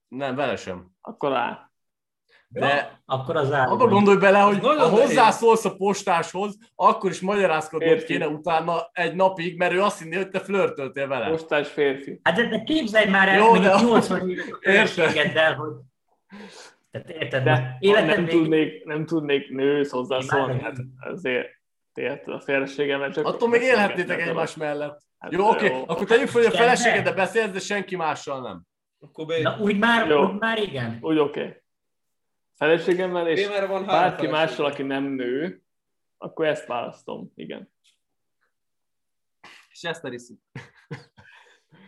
[0.07, 0.87] Nem, vele sem.
[1.01, 1.71] Akkor A.
[2.47, 3.67] De Akkor az áll.
[3.69, 8.05] abba gondolj bele, hogy ha hozzászólsz a postáshoz, akkor is magyarázkodnod Érti.
[8.05, 11.29] kéne utána egy napig, mert ő azt hinné, hogy te flörtöltél vele.
[11.29, 12.19] Postás férfi.
[12.23, 14.85] Hát de, de képzelj már el, Jó, Jó, de- mondjuk 80 éves Értem.
[14.85, 15.69] feleségeddel, hogy...
[16.91, 18.39] Tehát érted, De életem nem végén...
[18.39, 21.47] tudnék, nem tudnék nőhöz hozzászólni, hát azért
[21.93, 23.25] érted a feleségemmel csak...
[23.25, 25.01] Attól még élhetnétek egymás mellett.
[25.19, 26.63] Hát, Jó, oké, akkor tegyük fel, hogy a Semmi.
[26.63, 28.61] feleségeddel beszélsz, de senki mással nem.
[28.99, 29.31] Akkor B.
[29.41, 30.25] Na úgy már, Jó.
[30.25, 30.97] úgy már igen.
[31.01, 31.41] Úgy oké.
[31.41, 31.55] Okay.
[32.55, 35.61] Feleségemmel és van bárki mással, aki nem nő,
[36.17, 37.71] akkor ezt választom, igen.
[39.71, 40.39] És ezt iszik.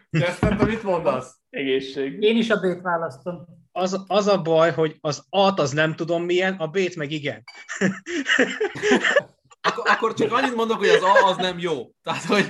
[0.09, 1.39] Te ezt nem mit mondasz?
[1.49, 2.21] Egészség.
[2.21, 3.45] Én is a B-t választom.
[3.75, 7.43] Az, az a baj, hogy az A-t az nem tudom milyen, a B-t meg igen.
[9.65, 11.91] Akkor, akkor csak annyit mondok, hogy az A az nem jó.
[12.01, 12.49] Tehát, hogy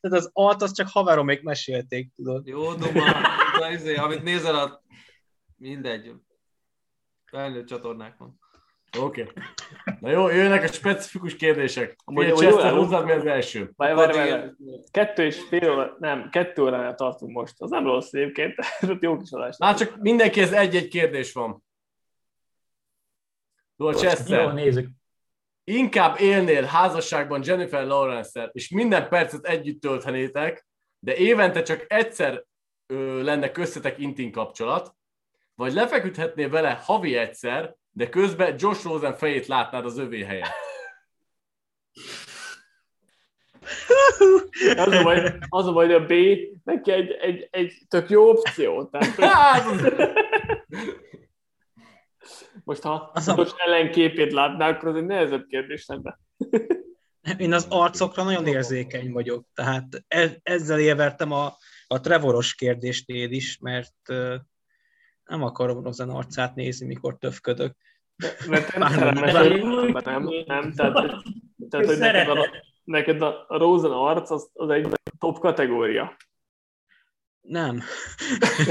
[0.00, 2.46] az A-t az csak haveromig mesélték, tudod.
[2.46, 3.04] jó, duma,
[3.72, 4.82] izé, amit nézel a...
[5.56, 6.12] Mindegy.
[7.24, 8.38] Felnőtt csatornákon.
[8.98, 9.22] Oké.
[9.22, 9.32] Okay.
[10.00, 11.96] Na jó, jönnek a specifikus kérdések.
[12.04, 13.72] Amúgy- Chester, hozzád mi az első?
[13.76, 14.50] Várj, várj, várj.
[14.90, 17.54] Kettő és fél óra, nem, kettő óránál tartunk most.
[17.58, 19.56] Az nem rossz egyébként, ez ott jó kis adás.
[19.58, 21.64] Már csak mindenkihez egy-egy kérdés van.
[23.76, 23.90] Jó,
[24.26, 24.88] Jó, nézzük.
[25.64, 30.66] inkább élnél házasságban Jennifer lawrence és minden percet együtt tölthenétek,
[30.98, 32.44] de évente csak egyszer
[32.86, 34.94] ö, lenne köztetek intim kapcsolat,
[35.54, 40.54] vagy lefeküdhetnél vele havi egyszer, de közben Josh Rosen fejét látnád az övé helyett.
[44.76, 46.12] Az a baj, az a baj, a B
[46.64, 48.84] neki egy, egy, egy tök jó opció.
[48.84, 49.64] Tehát, hogy Hát,
[52.64, 56.18] most ha Az a- most ellenképét látná, akkor az egy nehezebb kérdés lenne.
[57.38, 61.56] Én az arcokra nagyon érzékeny vagyok, tehát e- ezzel évertem a,
[61.86, 63.94] a Trevoros kérdésnél is, mert
[65.26, 67.76] nem akarom Rozen arcát nézni, mikor töfködök.
[68.48, 71.22] Mert nem vagyok, nem, nem, tehát,
[71.70, 72.48] tehát hogy neked a,
[72.84, 74.88] neked a, Rosen arc az, az egy
[75.18, 76.16] top kategória.
[77.40, 77.82] Nem.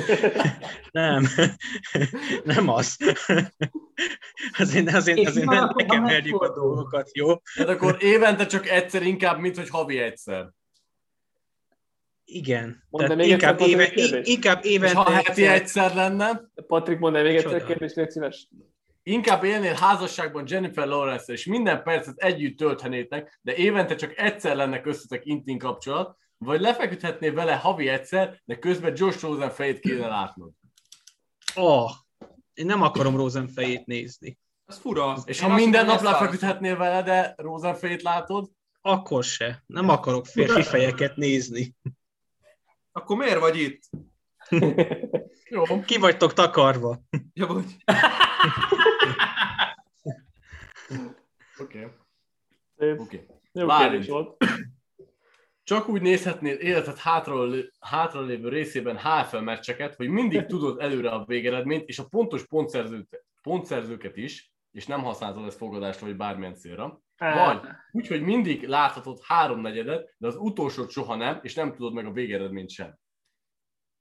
[0.91, 1.26] nem.
[2.44, 2.98] nem az.
[4.57, 7.27] azért, azért, azért már ne, akkor, ne ha keverjük a dolgokat, jó?
[7.56, 10.49] hát akkor évente csak egyszer inkább, mint hogy havi egyszer.
[12.26, 12.84] Igen.
[12.89, 14.27] Mondd még egyszer, inkább, Patrik, éve, kérdést.
[14.27, 18.47] inkább évente ha heti egyszer- egyszer lenne, Patrik, mondd még egyszer a kérdést, légy szíves.
[19.03, 24.81] inkább élnél házasságban Jennifer lawrence és minden percet együtt tölthenétek, de évente csak egyszer lenne
[24.81, 30.52] köztetek intim kapcsolat, vagy lefeküdhetnél vele havi egyszer, de közben Josh Rosen fejét kéne látnod.
[31.56, 31.91] Oh,
[32.53, 34.38] én nem akarom Rosen fejét nézni.
[34.65, 35.15] Ez fura.
[35.26, 38.49] És Én ha minden nap lefeküdhetnél vele, de Rosen fejét látod,
[38.81, 39.64] Akkor se.
[39.65, 41.76] Nem akarok férfi fejeket nézni.
[42.98, 43.84] Akkor miért vagy itt?
[45.50, 45.64] jó.
[45.86, 47.02] Ki vagytok takarva?
[47.34, 47.76] Ja, vagy.
[51.58, 51.88] Oké.
[52.78, 53.26] Oké.
[53.52, 53.92] Jó Várjunk.
[53.92, 54.44] kérdés volt.
[55.64, 61.88] csak úgy nézhetnél életed hátralévő, hátralévő részében HFL meccseket, hogy mindig tudod előre a végeredményt,
[61.88, 67.02] és a pontos pontszerzőt, pontszerzőket is, és nem használod ezt fogadásra, vagy bármilyen célra.
[67.18, 67.62] Vagy
[67.92, 72.12] úgy, hogy mindig láthatod háromnegyedet, de az utolsót soha nem, és nem tudod meg a
[72.12, 72.98] végeredményt sem.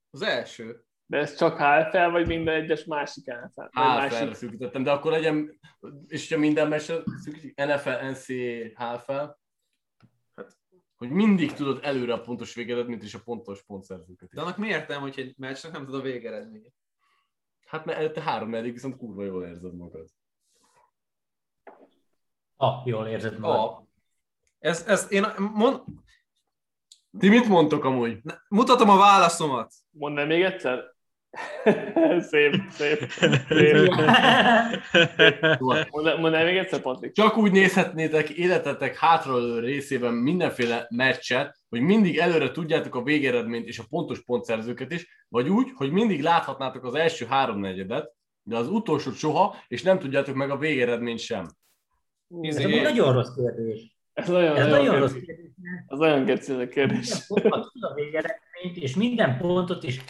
[0.09, 0.85] Az első.
[1.05, 3.61] De ez csak HFL, vagy minden egyes másik NFL?
[3.61, 4.33] Vagy HFL-re másik...
[4.33, 5.59] szűkítettem, de akkor legyen,
[6.07, 8.25] és ha minden meccsen szűkítik, NFL, NC,
[8.73, 9.11] HFL,
[10.35, 10.57] hát,
[10.95, 14.29] hogy mindig tudod előre a pontos végeredményt és a pontos pontszerzőket.
[14.29, 16.73] De annak mi értem, hogy egy meccsnek nem tud a végeredményt?
[17.65, 20.09] Hát mert előtte három eddig viszont kurva jól érzed magad.
[22.57, 23.59] Ha, jól érzed magad.
[23.59, 23.87] A.
[24.59, 25.81] Ez, ez én mond,
[27.19, 28.17] Ti mit mondtok amúgy?
[28.47, 29.73] mutatom a válaszomat.
[29.91, 30.93] Mondd még egyszer?
[32.29, 33.09] szép, szép.
[33.09, 33.99] szép.
[36.19, 37.11] Mondd még egyszer, Patrik?
[37.11, 43.79] Csak úgy nézhetnétek életetek hátralévő részében mindenféle meccset, hogy mindig előre tudjátok a végeredményt és
[43.79, 48.11] a pontos pontszerzőket is, vagy úgy, hogy mindig láthatnátok az első háromnegyedet,
[48.43, 51.47] de az utolsót soha, és nem tudjátok meg a végeredményt sem.
[52.41, 53.95] Ez Izé, egy nagyon rossz kérdés.
[54.13, 55.51] Ez nagyon, Ez nagyon, nagyon rossz kérdés.
[55.87, 57.09] Ez nagyon geci ez a kérdés.
[57.27, 57.45] Tud
[57.83, 60.01] a végeredményt, és minden pontot is,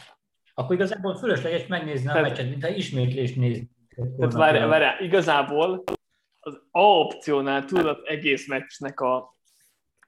[0.53, 3.69] akkor igazából fölösleges megnézni a Tehát- meccset, mintha ismétlést nézni.
[4.17, 5.83] Tehát várjál, várjál, igazából
[6.39, 9.37] az A opciónál tudod az egész meccsnek a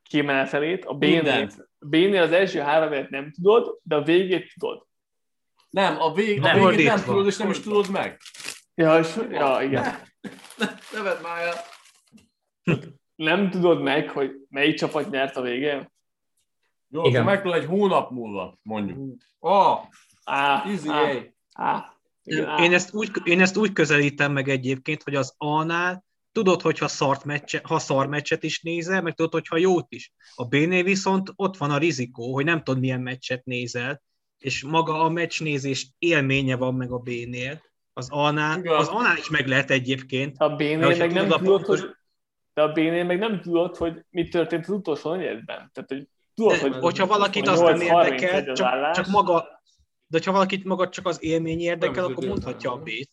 [0.10, 1.50] kimenetelét, a B-nél.
[1.80, 4.86] B-nél az első három nem tudod, de a végét tudod.
[5.70, 8.20] Nem, a, vég, a Nem, végét nem tudod, és nem is tudod meg.
[8.76, 9.84] Ja, és, ja igen.
[10.94, 11.54] ne vedd már el.
[13.16, 15.92] Nem tudod meg, hogy melyik csapat nyert a végén?
[16.90, 17.22] Jó, Igen.
[17.22, 19.22] akkor megtudod egy hónap múlva, mondjuk.
[19.40, 19.76] A.
[20.24, 21.34] Á, Easy á, A.
[21.54, 21.94] á.
[22.24, 22.64] Igen, á.
[22.64, 27.24] Én ezt, úgy, én ezt úgy közelítem meg egyébként, hogy az A-nál tudod, hogyha szart
[27.24, 30.14] meccse, ha szar meccset is nézel, meg tudod, hogyha jót is.
[30.36, 34.02] A B-nél viszont ott van a rizikó, hogy nem tudod, milyen meccset nézel,
[34.38, 37.62] és maga a meccsnézés élménye van meg a B-nél.
[37.94, 40.38] Az A-nál, az A-nál is meg lehet egyébként.
[40.38, 41.96] A B-nél meg nem tudod a tudod, pontos- hogy
[42.58, 45.72] de a B-nél meg nem tudod, hogy mi történt az utolsó negyedben.
[45.74, 48.96] Tehát, hogy tudod, De, hogy hogyha valakit az 8-31 nem érdekel, az csak, állás.
[48.96, 49.62] csak maga,
[50.08, 53.10] de ha valakit maga csak az élmény érdekel, akkor mondhatja a B-t.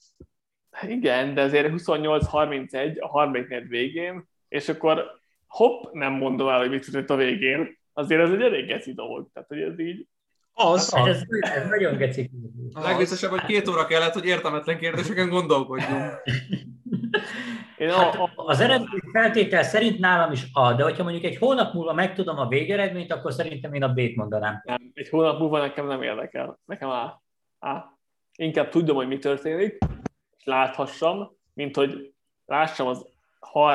[0.89, 6.71] Igen, de azért 28-31 a harmadik negyed végén, és akkor hopp, nem mondom el, hogy
[6.71, 7.79] mit történt a végén.
[7.93, 9.29] Azért ez egy elég geci dolog.
[9.33, 10.07] Tehát, hogy ez így...
[10.53, 12.31] Az, Hát Ez, ez nagyon geci.
[12.73, 16.13] A legviccesebb, hogy két óra kellett, hogy értelmetlen kérdéseken gondolkodjunk.
[17.79, 21.37] Én Hát a, a, az eredeti feltétel szerint nálam is A, de hogyha mondjuk egy
[21.37, 24.63] hónap múlva megtudom a végeredményt, akkor szerintem én a B-t mondanám.
[24.65, 26.59] nem, egy hónap múlva nekem nem érdekel.
[26.65, 27.21] Nekem á,
[27.59, 27.85] á.
[28.37, 29.79] Inkább tudjam, hogy mi történik,
[30.37, 32.13] és láthassam, mint hogy
[32.47, 33.07] lássam az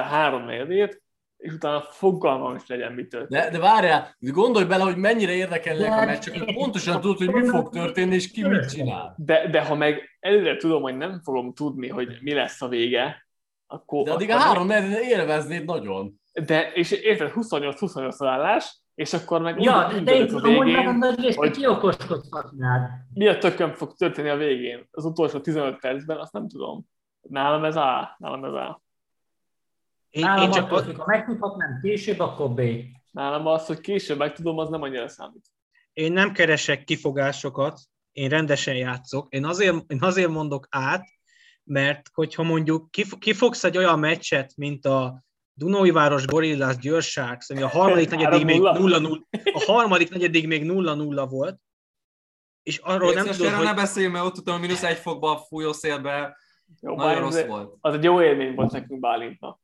[0.09, 1.01] három negyedét,
[1.39, 3.43] és utána fogalmam is legyen, mi történik.
[3.43, 7.47] De, de várjál, gondolj bele, hogy mennyire érdekelnek a meccsek, hogy pontosan tudod, hogy mi
[7.47, 9.15] fog történni, és ki mit csinál.
[9.17, 13.27] De, de ha meg előre tudom, hogy nem fogom tudni, hogy mi lesz a vége,
[13.67, 14.03] akkor...
[14.03, 16.19] De addig a három negyedén élveznéd nagyon.
[16.45, 21.01] De, és érted, 28-28 az állás, és akkor meg Ja, úgy de, itt a végén,
[21.35, 22.89] hogy- kiokoskodhatnád.
[23.13, 26.85] mi a tököm fog történni a végén, az utolsó 15 percben, azt nem tudom.
[27.21, 28.81] Nálam ez A, nálam ez A.
[30.09, 32.61] én, Nálam én csak függ, ha megtudhatnám később, akkor B.
[33.11, 35.45] Nálam az, hogy később megtudom, az nem annyira számít.
[35.93, 37.79] én nem keresek kifogásokat,
[38.11, 39.33] én rendesen játszok.
[39.33, 41.05] Én azért, én azért mondok át,
[41.63, 45.23] mert hogyha mondjuk kif- kifogsz egy olyan meccset, mint a
[45.53, 49.21] Dunói Város Gorillás Győr Sharks, ami a harmadik negyedig még 3-0.
[49.31, 51.59] 0-0, a harmadik negyedig még 0-0 volt,
[52.63, 56.37] és arról nem tudod, hogy ne beszéljünk, mert ott utána mínusz egy fokba fújó szélbe
[56.81, 57.75] Jó, nagyon rossz ez- volt.
[57.79, 59.59] Az egy jó élmény volt nekünk Bálintnak.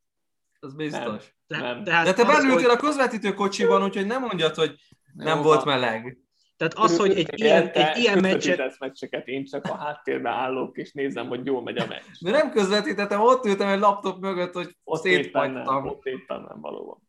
[0.59, 1.35] Ez biztos.
[1.47, 1.83] te, nem.
[1.83, 4.75] tehát De te az, bennültél hogy, a közvetítő kocsiban, úgyhogy nem mondjad, hogy
[5.13, 5.79] nem Jó, volt van.
[5.79, 6.17] meleg.
[6.57, 10.77] tehát az, hogy egy ilyen, Te egy ilyen meccset, meccseket, én csak a háttérben állok,
[10.77, 12.03] és nézem, hogy jól megy a meccs.
[12.19, 15.87] De nem közvetítettem, ott ültem egy laptop mögött, hogy Ott éppen nem, szétfagytam.
[15.87, 17.01] ott éppen nem valóban.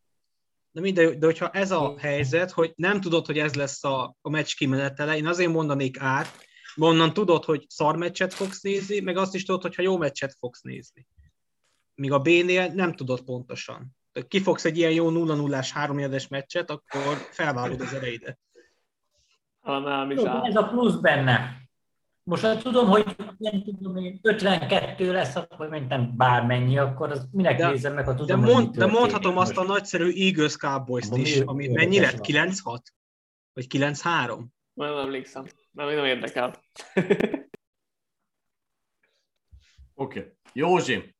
[0.70, 4.30] de mindegy, de hogyha ez a helyzet, hogy nem tudod, hogy ez lesz a, a
[4.30, 6.44] meccs kimenetele, én azért mondanék át,
[6.76, 10.60] onnan tudod, hogy szar meccset fogsz nézni, meg azt is tudod, hogyha jó meccset fogsz
[10.62, 11.06] nézni.
[11.96, 13.96] Míg a B-nél nem tudod pontosan.
[14.12, 18.38] Tehát kifogsz egy ilyen jó 0-0-ás háromjedes meccset, akkor felválod az ereidet.
[20.42, 21.64] Ez a plusz benne.
[22.22, 27.58] Most ha tudom, hogy nem tudom, én 52 lesz, akkor mentem bármennyi, akkor az minek
[27.58, 29.72] De- nézem meg, ha De, tudom, mi mond, de mondhatom azt a most.
[29.72, 32.12] nagyszerű Eagles Cowboys-t Abban is, mi- ami mi mennyi lett?
[32.12, 32.22] van?
[32.22, 32.82] 9-6?
[33.52, 34.44] Vagy 9-3?
[34.72, 35.44] Nem emlékszem.
[35.70, 36.62] Nem, nem érdekel.
[39.94, 40.18] Oké.
[40.18, 40.32] Okay.
[40.52, 41.15] Józsi,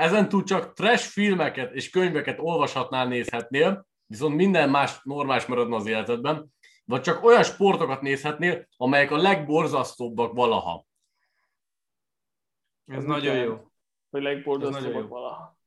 [0.00, 5.86] ezen túl csak trash filmeket és könyveket olvashatnál, nézhetnél, viszont minden más normális maradna az
[5.86, 6.52] életedben,
[6.84, 10.86] vagy csak olyan sportokat nézhetnél, amelyek a legborzasztóbbak valaha.
[12.86, 13.70] Ez nagyon jó.
[14.10, 15.58] Hogy Ez legborzasztóbbak valaha.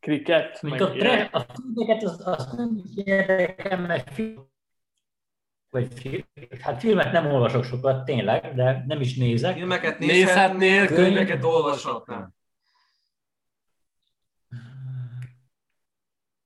[0.00, 4.48] Kriket, Mint meg a, tre, a filmeket, az, az nem érdekel, mert film,
[5.70, 6.22] vagy film,
[6.60, 9.56] hát filmet nem olvasok sokat, tényleg, de nem is nézek.
[9.56, 11.44] Filmeket Nézhetnél, könyveket könyveket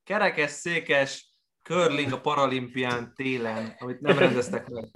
[0.09, 0.31] olvashatnál.
[0.33, 4.89] Kerekes, székes, curling a paralimpián télen, amit nem rendeztek meg.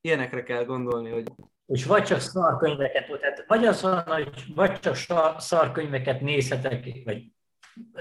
[0.00, 1.24] Ilyenekre kell gondolni, hogy
[1.66, 7.24] És vagy csak szarkönyveket, tehát vagy az van, hogy vagy csak sa- szarkönyveket nézhetek, vagy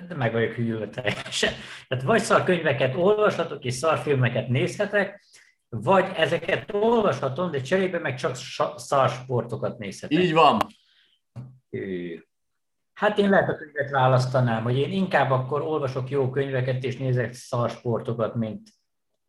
[0.07, 1.53] de meg vagyok hűlve teljesen.
[1.87, 5.25] Tehát vagy szarkönyveket olvashatok, és szarfilmeket nézhetek,
[5.69, 10.19] vagy ezeket olvashatom, de cserébe meg csak sa- szarsportokat nézhetek.
[10.19, 10.59] Így van.
[11.69, 12.23] Ő.
[12.99, 17.33] Hát én lehet a könyvet választanám, hogy én inkább akkor olvasok jó könyveket és nézek
[17.33, 18.69] szarsportokat, mint,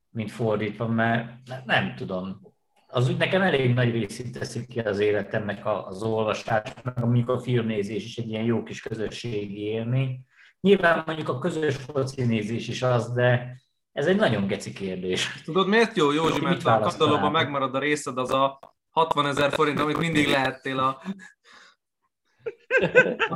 [0.09, 2.41] mint fordítva, mert ne- nem tudom.
[2.87, 7.39] Az úgy nekem elég nagy részét teszik ki az életemnek az olvasás, meg mondjuk a
[7.39, 10.21] filmnézés is egy ilyen jó kis közösségi élmény.
[10.61, 13.61] Nyilván mondjuk a közös foci nézés is az, de
[13.93, 15.43] ez egy nagyon geci kérdés.
[15.45, 18.59] Tudod, miért jó, Józsi, Mit mert a katalóban megmarad a részed, az a
[18.91, 21.03] 60 ezer forint, amit mindig lehettél a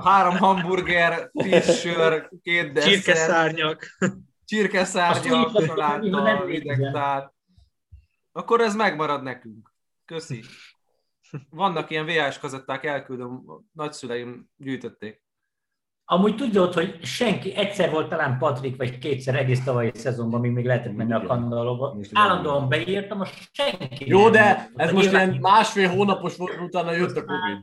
[0.05, 3.87] három hamburger, tíz sör, két desszert, Csirkeszárnyak.
[4.45, 5.53] csirkeszárnyak,
[6.11, 7.35] nem idegtál.
[8.33, 9.73] Akkor ez megmarad nekünk.
[10.05, 10.43] Köszi.
[11.51, 15.23] Vannak ilyen VHS kazetták, elküldöm, a nagyszüleim gyűjtötték.
[16.07, 20.65] Amúgy tudod, hogy senki, egyszer volt talán Patrik, vagy kétszer egész tavalyi szezonban, még még
[20.65, 21.97] lehetett menni a kandallóba.
[22.13, 24.33] Állandóan beírtam, most senki Jó, nem.
[24.33, 27.63] de ez most ilyen másfél hónapos volt, utána jött a Covid.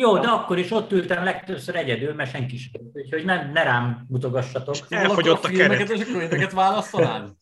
[0.00, 2.82] Jó, de akkor is ott ültem legtöbbször egyedül, mert senki sem.
[2.92, 4.74] Úgyhogy nem, ne rám mutogassatok.
[4.88, 6.02] Elfogyott a filmeket keret.
[6.02, 7.36] és a könyveket választanád?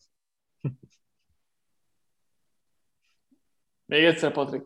[3.85, 4.63] Még egyszer, Patrik.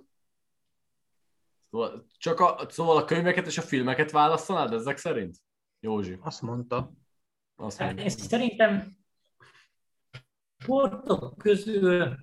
[1.72, 5.38] Szóval, csak a, szóval a könyveket és a filmeket választanád ezek szerint?
[5.80, 6.92] Józsi, Azt mondta.
[7.56, 8.04] azt Hát mondja.
[8.04, 8.98] én szerintem
[10.58, 12.16] sportok közül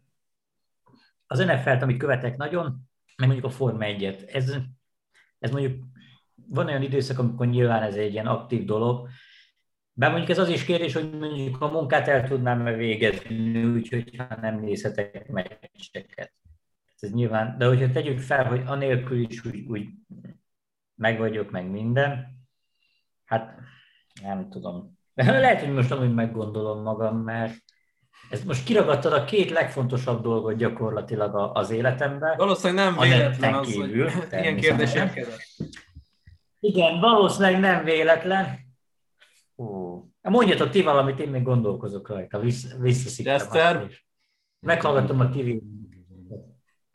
[1.27, 2.65] az NFL-t, amit követek nagyon,
[3.17, 4.35] meg mondjuk a Forma 1-et.
[4.35, 4.57] Ez,
[5.39, 5.85] ez mondjuk
[6.49, 9.09] van olyan időszak, amikor nyilván ez egy ilyen aktív dolog,
[9.93, 14.17] de mondjuk ez az is kérdés, hogy mondjuk a munkát el tudnám -e végezni, úgyhogy
[14.17, 16.33] ha nem nézhetek meccseket.
[16.99, 19.89] Ez nyilván, de hogyha tegyük fel, hogy anélkül is úgy, úgy
[20.95, 22.39] meg vagyok, meg minden,
[23.25, 23.61] hát
[24.23, 24.99] nem tudom.
[25.15, 27.63] Lehet, hogy most amúgy meggondolom magam, mert
[28.31, 32.37] ez most kiragadtad a két legfontosabb dolgot gyakorlatilag a- az életemben.
[32.37, 35.43] Valószínűleg nem véletlen az, kívül, hogy ilyen kérdéseket.
[36.61, 38.59] Igen, valószínűleg nem véletlen.
[39.57, 40.03] Ó.
[40.23, 44.07] Mondjatok ti valamit, én még gondolkozok rajta, Vissz, is.
[44.61, 45.51] Meghallgatom a TV.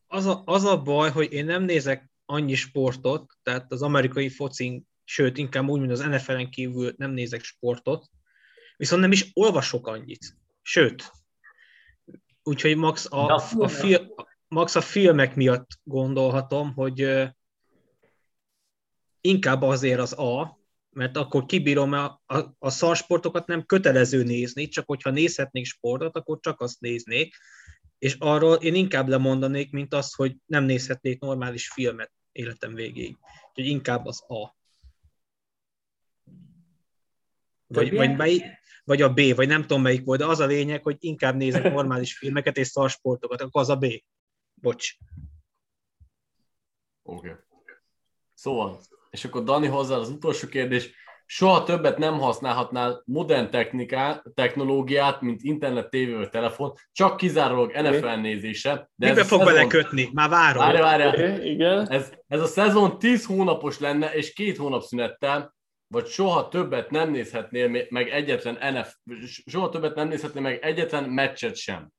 [0.07, 4.87] Az a, az a baj, hogy én nem nézek annyi sportot, tehát az amerikai focin,
[5.03, 8.05] sőt, inkább úgy, mint az NFL-en kívül nem nézek sportot,
[8.77, 10.37] viszont nem is olvasok annyit.
[10.65, 11.11] Sőt,
[12.43, 14.13] úgyhogy max a, a fil,
[14.47, 17.29] max a filmek miatt gondolhatom, hogy
[19.21, 20.59] inkább azért az A,
[20.89, 26.39] mert akkor kibírom a, a, a szarsportokat nem kötelező nézni, csak hogyha nézhetnék sportot, akkor
[26.39, 27.35] csak azt néznék,
[27.97, 33.17] és arról én inkább lemondanék, mint az, hogy nem nézhetnék normális filmet életem végéig.
[33.47, 34.55] Úgyhogy inkább az A.
[37.67, 40.83] Vagy, vagy, mely, vagy a B, vagy nem tudom melyik volt, de az a lényeg,
[40.83, 43.85] hogy inkább nézek normális filmeket és szarsportokat, akkor az a B.
[44.53, 44.89] Bocs.
[47.03, 47.27] Oké.
[47.27, 47.41] Okay.
[48.33, 48.79] Szóval,
[49.09, 51.01] és akkor Dani hozzá az utolsó kérdés.
[51.25, 58.07] Soha többet nem használhatnál modern techniká, technológiát, mint internet, tévé vagy telefon, csak kizárólag NFL
[58.07, 58.89] nézése.
[58.95, 60.09] De Mibe ez fog szezon- belekötni?
[60.13, 60.63] Már várom.
[60.63, 61.07] Várja, várja.
[61.07, 61.89] Okay, igen.
[61.89, 65.55] Ez, ez a szezon 10 hónapos lenne, és két hónap szünettel,
[65.93, 68.95] vagy soha többet nem nézhetnél me- meg egyetlen NF,
[69.45, 71.91] soha többet nem nézhetnél meg egyetlen meccset sem.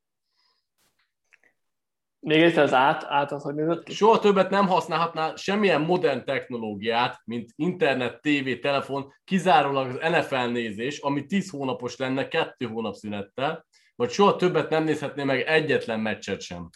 [2.21, 3.93] Még egyszer az át, át az, hogy nézett ki?
[3.93, 10.99] Soha többet nem használhatnál semmilyen modern technológiát, mint internet, tévé, telefon, kizárólag az NFL nézés,
[10.99, 13.67] ami 10 hónapos lenne, kettő hónap szünettel,
[13.97, 16.69] vagy soha többet nem nézhetnél meg egyetlen meccset sem.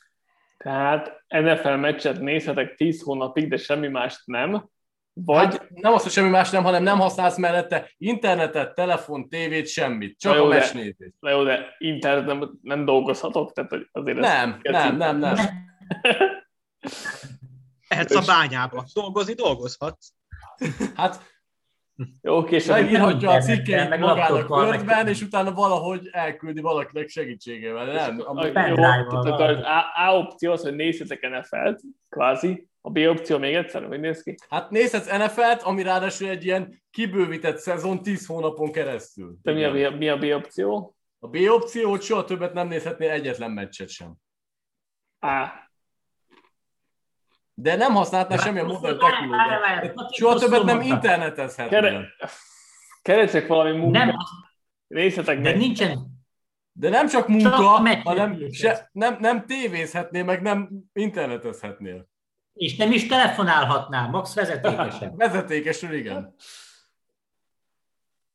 [0.56, 4.68] Tehát NFL meccset nézhetek 10 hónapig, de semmi mást nem.
[5.24, 9.68] Vagy Hát nem az, hogy semmi más nem, hanem nem használsz mellette internetet, telefon, tévét,
[9.68, 10.18] semmit.
[10.18, 11.12] Csak jó, a de- meccsnézés.
[11.20, 15.36] Na jó, de internet nem, nem dolgozhatok, tehát azért ez Nem, nem, nem, nem.
[17.88, 18.84] Lehetsz a bányába.
[18.92, 20.08] Dolgozni dolgozhatsz.
[20.94, 21.22] Hát
[22.22, 22.74] Jó, később.
[22.76, 27.84] Megírhatja a cikkeit meg magának Wordben, és utána valahogy elküldi valakinek segítségével.
[27.84, 28.20] Nem?
[28.24, 32.68] A, jó, tehát az A, A opció az, hogy nézzetek NFL-t, kvázi.
[32.80, 34.34] A B opció még egyszer, hogy néz ki?
[34.48, 39.36] Hát nézhetsz NFL-t, ami ráadásul egy ilyen kibővített szezon 10 hónapon keresztül.
[39.42, 40.96] De mi a, mi a B opció?
[41.18, 44.14] A B opció, hogy soha többet nem nézhetnél egyetlen meccset sem.
[45.20, 45.67] A.
[47.60, 49.94] De nem használhatnál semmilyen modern technológiát.
[50.12, 51.80] Soha többet nem internetezhetnél.
[51.80, 52.08] Kere...
[53.02, 54.06] Keresek valami munkát.
[54.06, 54.16] Nem,
[54.86, 55.98] Nézzetek de nincsen,
[56.72, 62.08] De nem csak Csak munka, meccset hanem se, nem, nem tévézhetnél, meg nem internetezhetnél.
[62.52, 65.16] és nem is telefonálhatnál, max vezetékesen.
[65.16, 66.34] Vezetékesről igen.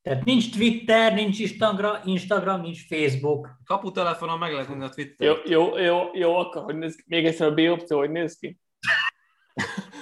[0.01, 3.49] Tehát nincs Twitter, nincs Instagram, Instagram nincs Facebook.
[3.65, 5.27] Kaputelefonon meg lehet a Twitter.
[5.27, 7.03] Jó, jó, jó, jó, akkor hogy néz ki?
[7.07, 8.61] Még egyszer a B opció, hogy néz ki?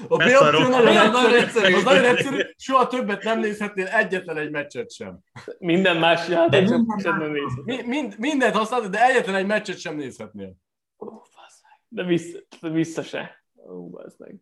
[0.07, 0.59] A B Beszarok.
[0.61, 5.19] opció nagyon Nagyon egyszerű, az nagyon egyszerű, soha többet nem nézhetnél egyetlen egy meccset sem.
[5.59, 7.65] Minden más játék, sem nem nézhet.
[7.65, 10.55] Mi, mind, mindent használod, de egyetlen egy meccset sem nézhetnél.
[10.99, 11.21] Ó.
[11.87, 13.43] De vissza, de vissza se.
[13.67, 14.35] Ó, meg.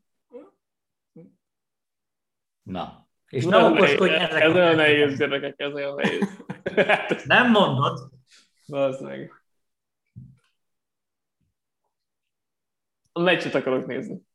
[2.63, 3.07] Na.
[3.27, 6.43] És Ez ne olyan okoskodj ezek Ez olyan nehéz, gyerekek, ez olyan nehéz.
[7.25, 8.09] Nem mondod.
[8.67, 9.33] Bazd meg.
[13.11, 14.27] A meccset akarok nézni.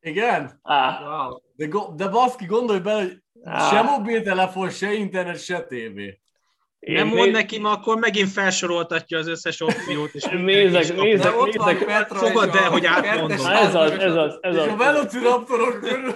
[0.00, 0.60] Igen?
[0.62, 1.38] Á, Wow.
[1.54, 3.68] De, go, de baszki, gondolj bele, hogy á.
[3.70, 6.20] se mobiltelefon, se internet, se tévé.
[6.78, 10.14] Én Nem mond neki, mert akkor megint felsoroltatja az összes opciót.
[10.14, 11.32] És Nézek, is nézek.
[11.32, 13.30] De ott van Petra Fogad el, hogy átmondom.
[13.30, 14.76] ez az, ez az, ez És a az.
[14.78, 16.14] velociraptorok körül...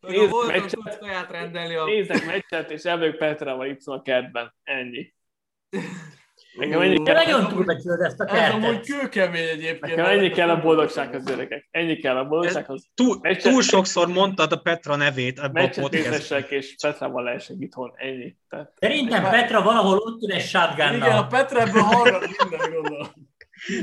[0.00, 1.30] Bolton meccset.
[1.30, 1.84] rendelni a...
[1.84, 4.54] Nézek meccset, és elvők Petrával itt a kertben.
[4.62, 5.14] Ennyi.
[6.58, 8.86] Nekem ennyi kell, nagyon túlbecsülöd ezt a Ez amúgy kertet.
[9.00, 9.80] kőkemény egyébként.
[9.96, 11.68] nekem ennyi kell a boldogsághoz, gyerekek.
[11.70, 12.84] Ennyi kell a boldogsághoz.
[12.94, 17.92] Túl, Meccset- túl sokszor mondtad a Petra nevét ebbe a nézessek, és Petrával lehessek itthon.
[17.96, 18.36] Ennyi.
[18.48, 21.26] Tehát Szerintem Petra valahol ott ül egy Igen, a shotgunnal.
[21.26, 23.08] Petra ebből hallgat minden, gondolom.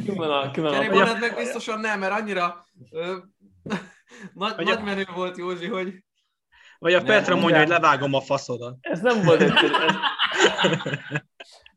[0.06, 3.16] ki van a, ki van Kenny a, Barnett meg biztosan nem, mert annyira ö,
[4.34, 5.94] nagy, a- nagy menő volt Józsi, hogy
[6.80, 7.60] Vagy a Nem, Petra mondja, ugye.
[7.60, 8.78] hogy levágom a faszodat.
[8.82, 9.68] ez nem volt egyszerű.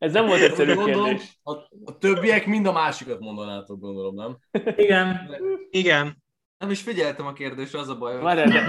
[0.03, 1.39] Ez, nem volt egyszerű Gondolom, kérdés.
[1.43, 1.53] a,
[1.85, 4.39] a többiek mind a másikat mondanátok, gondolom, nem?
[4.77, 5.37] Igen.
[5.71, 6.23] Igen.
[6.59, 8.13] nem is figyeltem a kérdésre, az a baj.
[8.13, 8.61] hogy Várjál, de,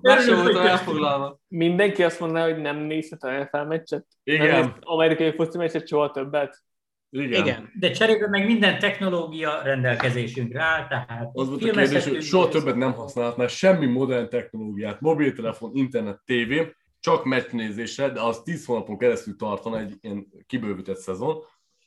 [0.00, 1.40] Más, voltam elfoglalva.
[1.48, 4.06] Mindenki azt mondaná, hogy nem nézhet a NFL meccset?
[4.24, 4.46] Nem Igen.
[4.54, 6.62] nézhet amerikai foci meccset soha többet?
[7.10, 7.42] Igen.
[7.42, 7.72] Igen.
[7.78, 12.76] De cserébe meg minden technológia rendelkezésünkre áll, tehát Az volt a kérdés, hogy soha többet
[12.76, 19.36] nem használhatnál semmi modern technológiát, mobiltelefon, internet, tévé, csak meccsnézésre, de az 10 hónapon keresztül
[19.36, 21.44] tartana egy ilyen kibővített szezon,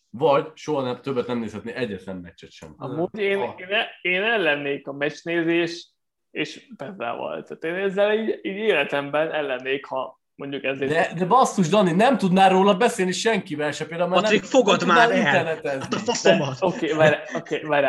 [0.10, 2.74] vagy soha nem, többet nem nézhetné egyetlen meccset sem.
[2.78, 3.60] Amúgy én, Ah.
[3.60, 3.68] én,
[4.02, 5.90] én ellennék a meccsnézés
[6.32, 7.44] és Petrával.
[7.44, 10.92] Tehát én ezzel így, így életemben ellennék, ha mondjuk ezért...
[10.92, 14.80] De, de basszus, Dani, nem tudnál róla beszélni senkivel se, például mert Patrik, nem, fogad
[14.86, 15.18] nem már el!
[15.18, 15.96] internetezni.
[15.96, 16.58] A faszomat!
[16.60, 17.86] Oké, okay, várj, okay, várj.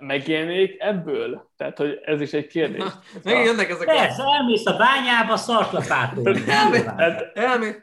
[0.00, 1.50] Megélnék ebből?
[1.56, 2.82] Tehát, hogy ez is egy kérdés.
[3.24, 3.92] Megint jönnek ezek a...
[3.92, 6.36] Persze, elmész a bányába, szartlapától.
[7.34, 7.74] Elmi...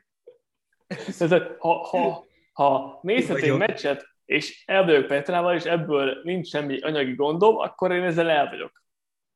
[1.17, 3.57] tehát, ha, ha, ha nézhet egy vagyok.
[3.57, 8.49] meccset, és el vagyok Petrával, és ebből nincs semmi anyagi gondom, akkor én ezzel el
[8.49, 8.83] vagyok.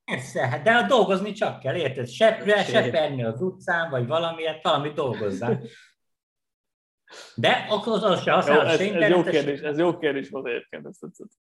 [0.05, 2.07] Persze, hát de a dolgozni csak kell, érted?
[2.07, 2.72] Se, Sérj.
[2.72, 5.61] seperni az utcán, vagy valamiért, valamit dolgozzál.
[7.35, 10.47] De akkor az, az se Jó, használod ez, ez jó kérdés, ez jó kérdés volt
[10.47, 10.85] egyébként.
[10.85, 11.31] Ez tetszett.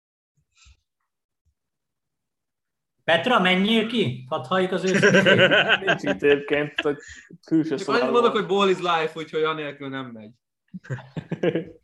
[3.03, 4.25] Petra, menjél ki?
[4.29, 5.49] Hadd halljuk az őszintén.
[5.85, 6.97] Nincs itt egyébként, hogy
[7.45, 10.31] külső Csak annyit mondok, hogy ball is life, úgyhogy anélkül nem megy.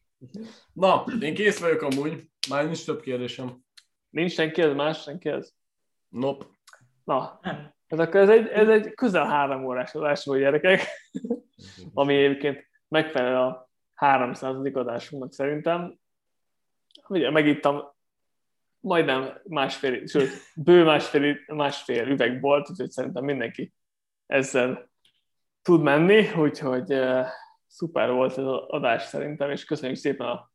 [0.73, 3.63] Na, én kész vagyok amúgy, már nincs több kérdésem.
[4.09, 5.53] Nincs senki, ez más senki ez.
[6.09, 6.45] Nope.
[7.03, 7.73] Na, Nem.
[7.87, 10.81] ez akkor ez egy, ez egy közel három órás adás volt, gyerekek,
[11.93, 14.55] ami egyébként megfelel a 300.
[14.73, 15.99] adásunknak szerintem.
[17.07, 17.97] Ugye megittam
[18.79, 23.73] majdnem másfél, sőt, bő másfél, másfél üveg volt, úgyhogy szerintem mindenki
[24.25, 24.89] ezzel
[25.61, 27.25] tud menni, úgyhogy uh,
[27.67, 30.51] szuper volt ez az adás szerintem, és köszönjük szépen a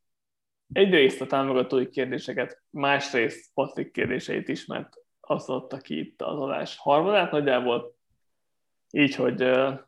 [0.73, 4.89] egyrészt a támogatói kérdéseket, másrészt Patrik kérdéseit is, mert
[5.19, 7.95] azt adta ki itt az adás harmadát nagyjából,
[8.91, 9.79] így, hogy uh,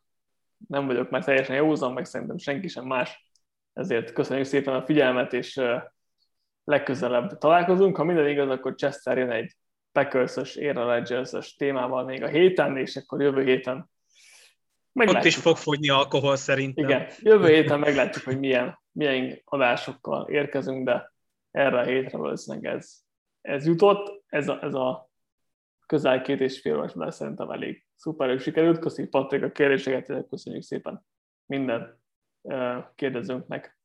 [0.67, 3.31] nem vagyok már teljesen józan, meg szerintem senki sem más,
[3.73, 5.81] ezért köszönjük szépen a figyelmet, és uh,
[6.67, 7.97] legközelebb találkozunk.
[7.97, 9.55] Ha minden igaz, akkor Chester jön egy
[9.91, 13.89] Packers-ös, Rodgers-ös témával még a héten, és akkor jövő héten Ott
[14.93, 15.25] meglátjuk.
[15.25, 16.83] is fog fogyni alkohol szerintem.
[16.83, 21.13] Igen, jövő héten meglátjuk, hogy milyen, milyen adásokkal érkezünk, de
[21.51, 22.93] erre a hétre valószínűleg ez,
[23.41, 25.09] ez jutott, ez a, ez a
[25.85, 28.79] közel két és fél órás, mert szerintem elég szuperül sikerült.
[28.79, 31.05] Köszönjük Patrik a kérdéseket, köszönjük szépen
[31.45, 32.01] minden
[32.95, 33.79] kérdezőnknek,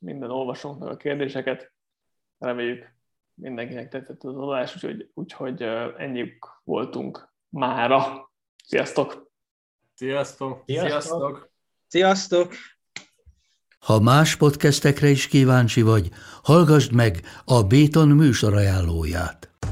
[0.00, 1.72] minden olvasónknak a kérdéseket.
[2.40, 2.94] Reméljük
[3.34, 5.62] mindenkinek tetszett az adás, úgyhogy, úgyhogy
[5.96, 8.30] ennyi voltunk mára.
[8.64, 9.30] Sziasztok!
[9.94, 10.62] Sziasztok!
[10.66, 11.50] Sziasztok!
[11.86, 12.52] Sziasztok!
[13.78, 16.10] Ha más podcastekre is kíváncsi vagy,
[16.42, 19.49] hallgassd meg a Béton műsor ajánlóját.